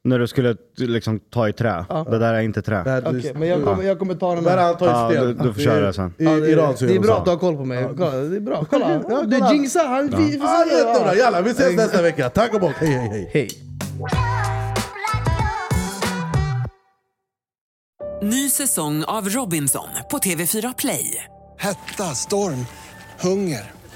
När 0.04 0.20
du 0.20 0.28
skulle 0.28 0.56
liksom 0.78 1.20
ta 1.20 1.50
i 1.50 1.54
trä. 1.54 1.86
Det 2.12 2.18
där 2.20 2.34
är 2.34 2.40
inte 2.42 2.62
trä. 2.62 3.02
Okej, 3.06 3.34
men 3.36 3.48
jag 3.48 3.64
kommer, 3.64 3.84
jag 3.84 4.00
kommer 4.00 4.16
ta 4.16 4.36
den 4.36 4.44
Berra 4.44 4.60
här. 4.62 4.68
han 4.68 4.78
tar 4.78 4.88
Ja, 4.88 5.10
sten. 5.12 5.26
du- 5.28 5.34
du 5.34 5.54
får 5.54 5.62
köra 5.62 5.86
det 5.86 5.94
sen. 5.94 6.14
I, 6.18 6.24
Ja, 6.24 6.38
i 6.38 6.40
det, 6.40 6.48
Iran 6.50 6.78
så 6.78 6.86
det 6.86 6.96
är 6.96 7.00
bra 7.00 7.18
att 7.18 7.26
du 7.26 7.32
har 7.32 7.38
koll 7.38 7.56
på 7.58 7.66
mig. 7.66 7.88
Kolla, 7.98 8.12
det 8.16 8.36
är 8.36 8.40
bra. 8.40 8.66
Kolla. 8.70 9.00
Du 9.26 9.38
jinxar. 9.56 9.86
Han 9.88 10.10
ja. 10.12 10.66
Jättebra, 10.78 11.16
jalla 11.16 11.42
vi 11.42 11.50
ses 11.52 11.76
nästa 11.76 12.02
vecka. 12.02 12.30
Tack 12.30 12.54
och 12.54 12.60
bock, 12.62 12.74
hej 12.80 12.90
hej 12.90 13.10
hej. 13.10 13.30
Hej. 13.34 13.50
Ny 18.24 18.50
säsong 18.50 19.04
av 19.04 19.30
Robinson 19.30 19.88
på 20.12 20.18
TV4 20.18 20.74
Play. 20.78 21.24
Hetta, 21.60 22.04
storm, 22.04 22.66
hunger. 23.22 23.72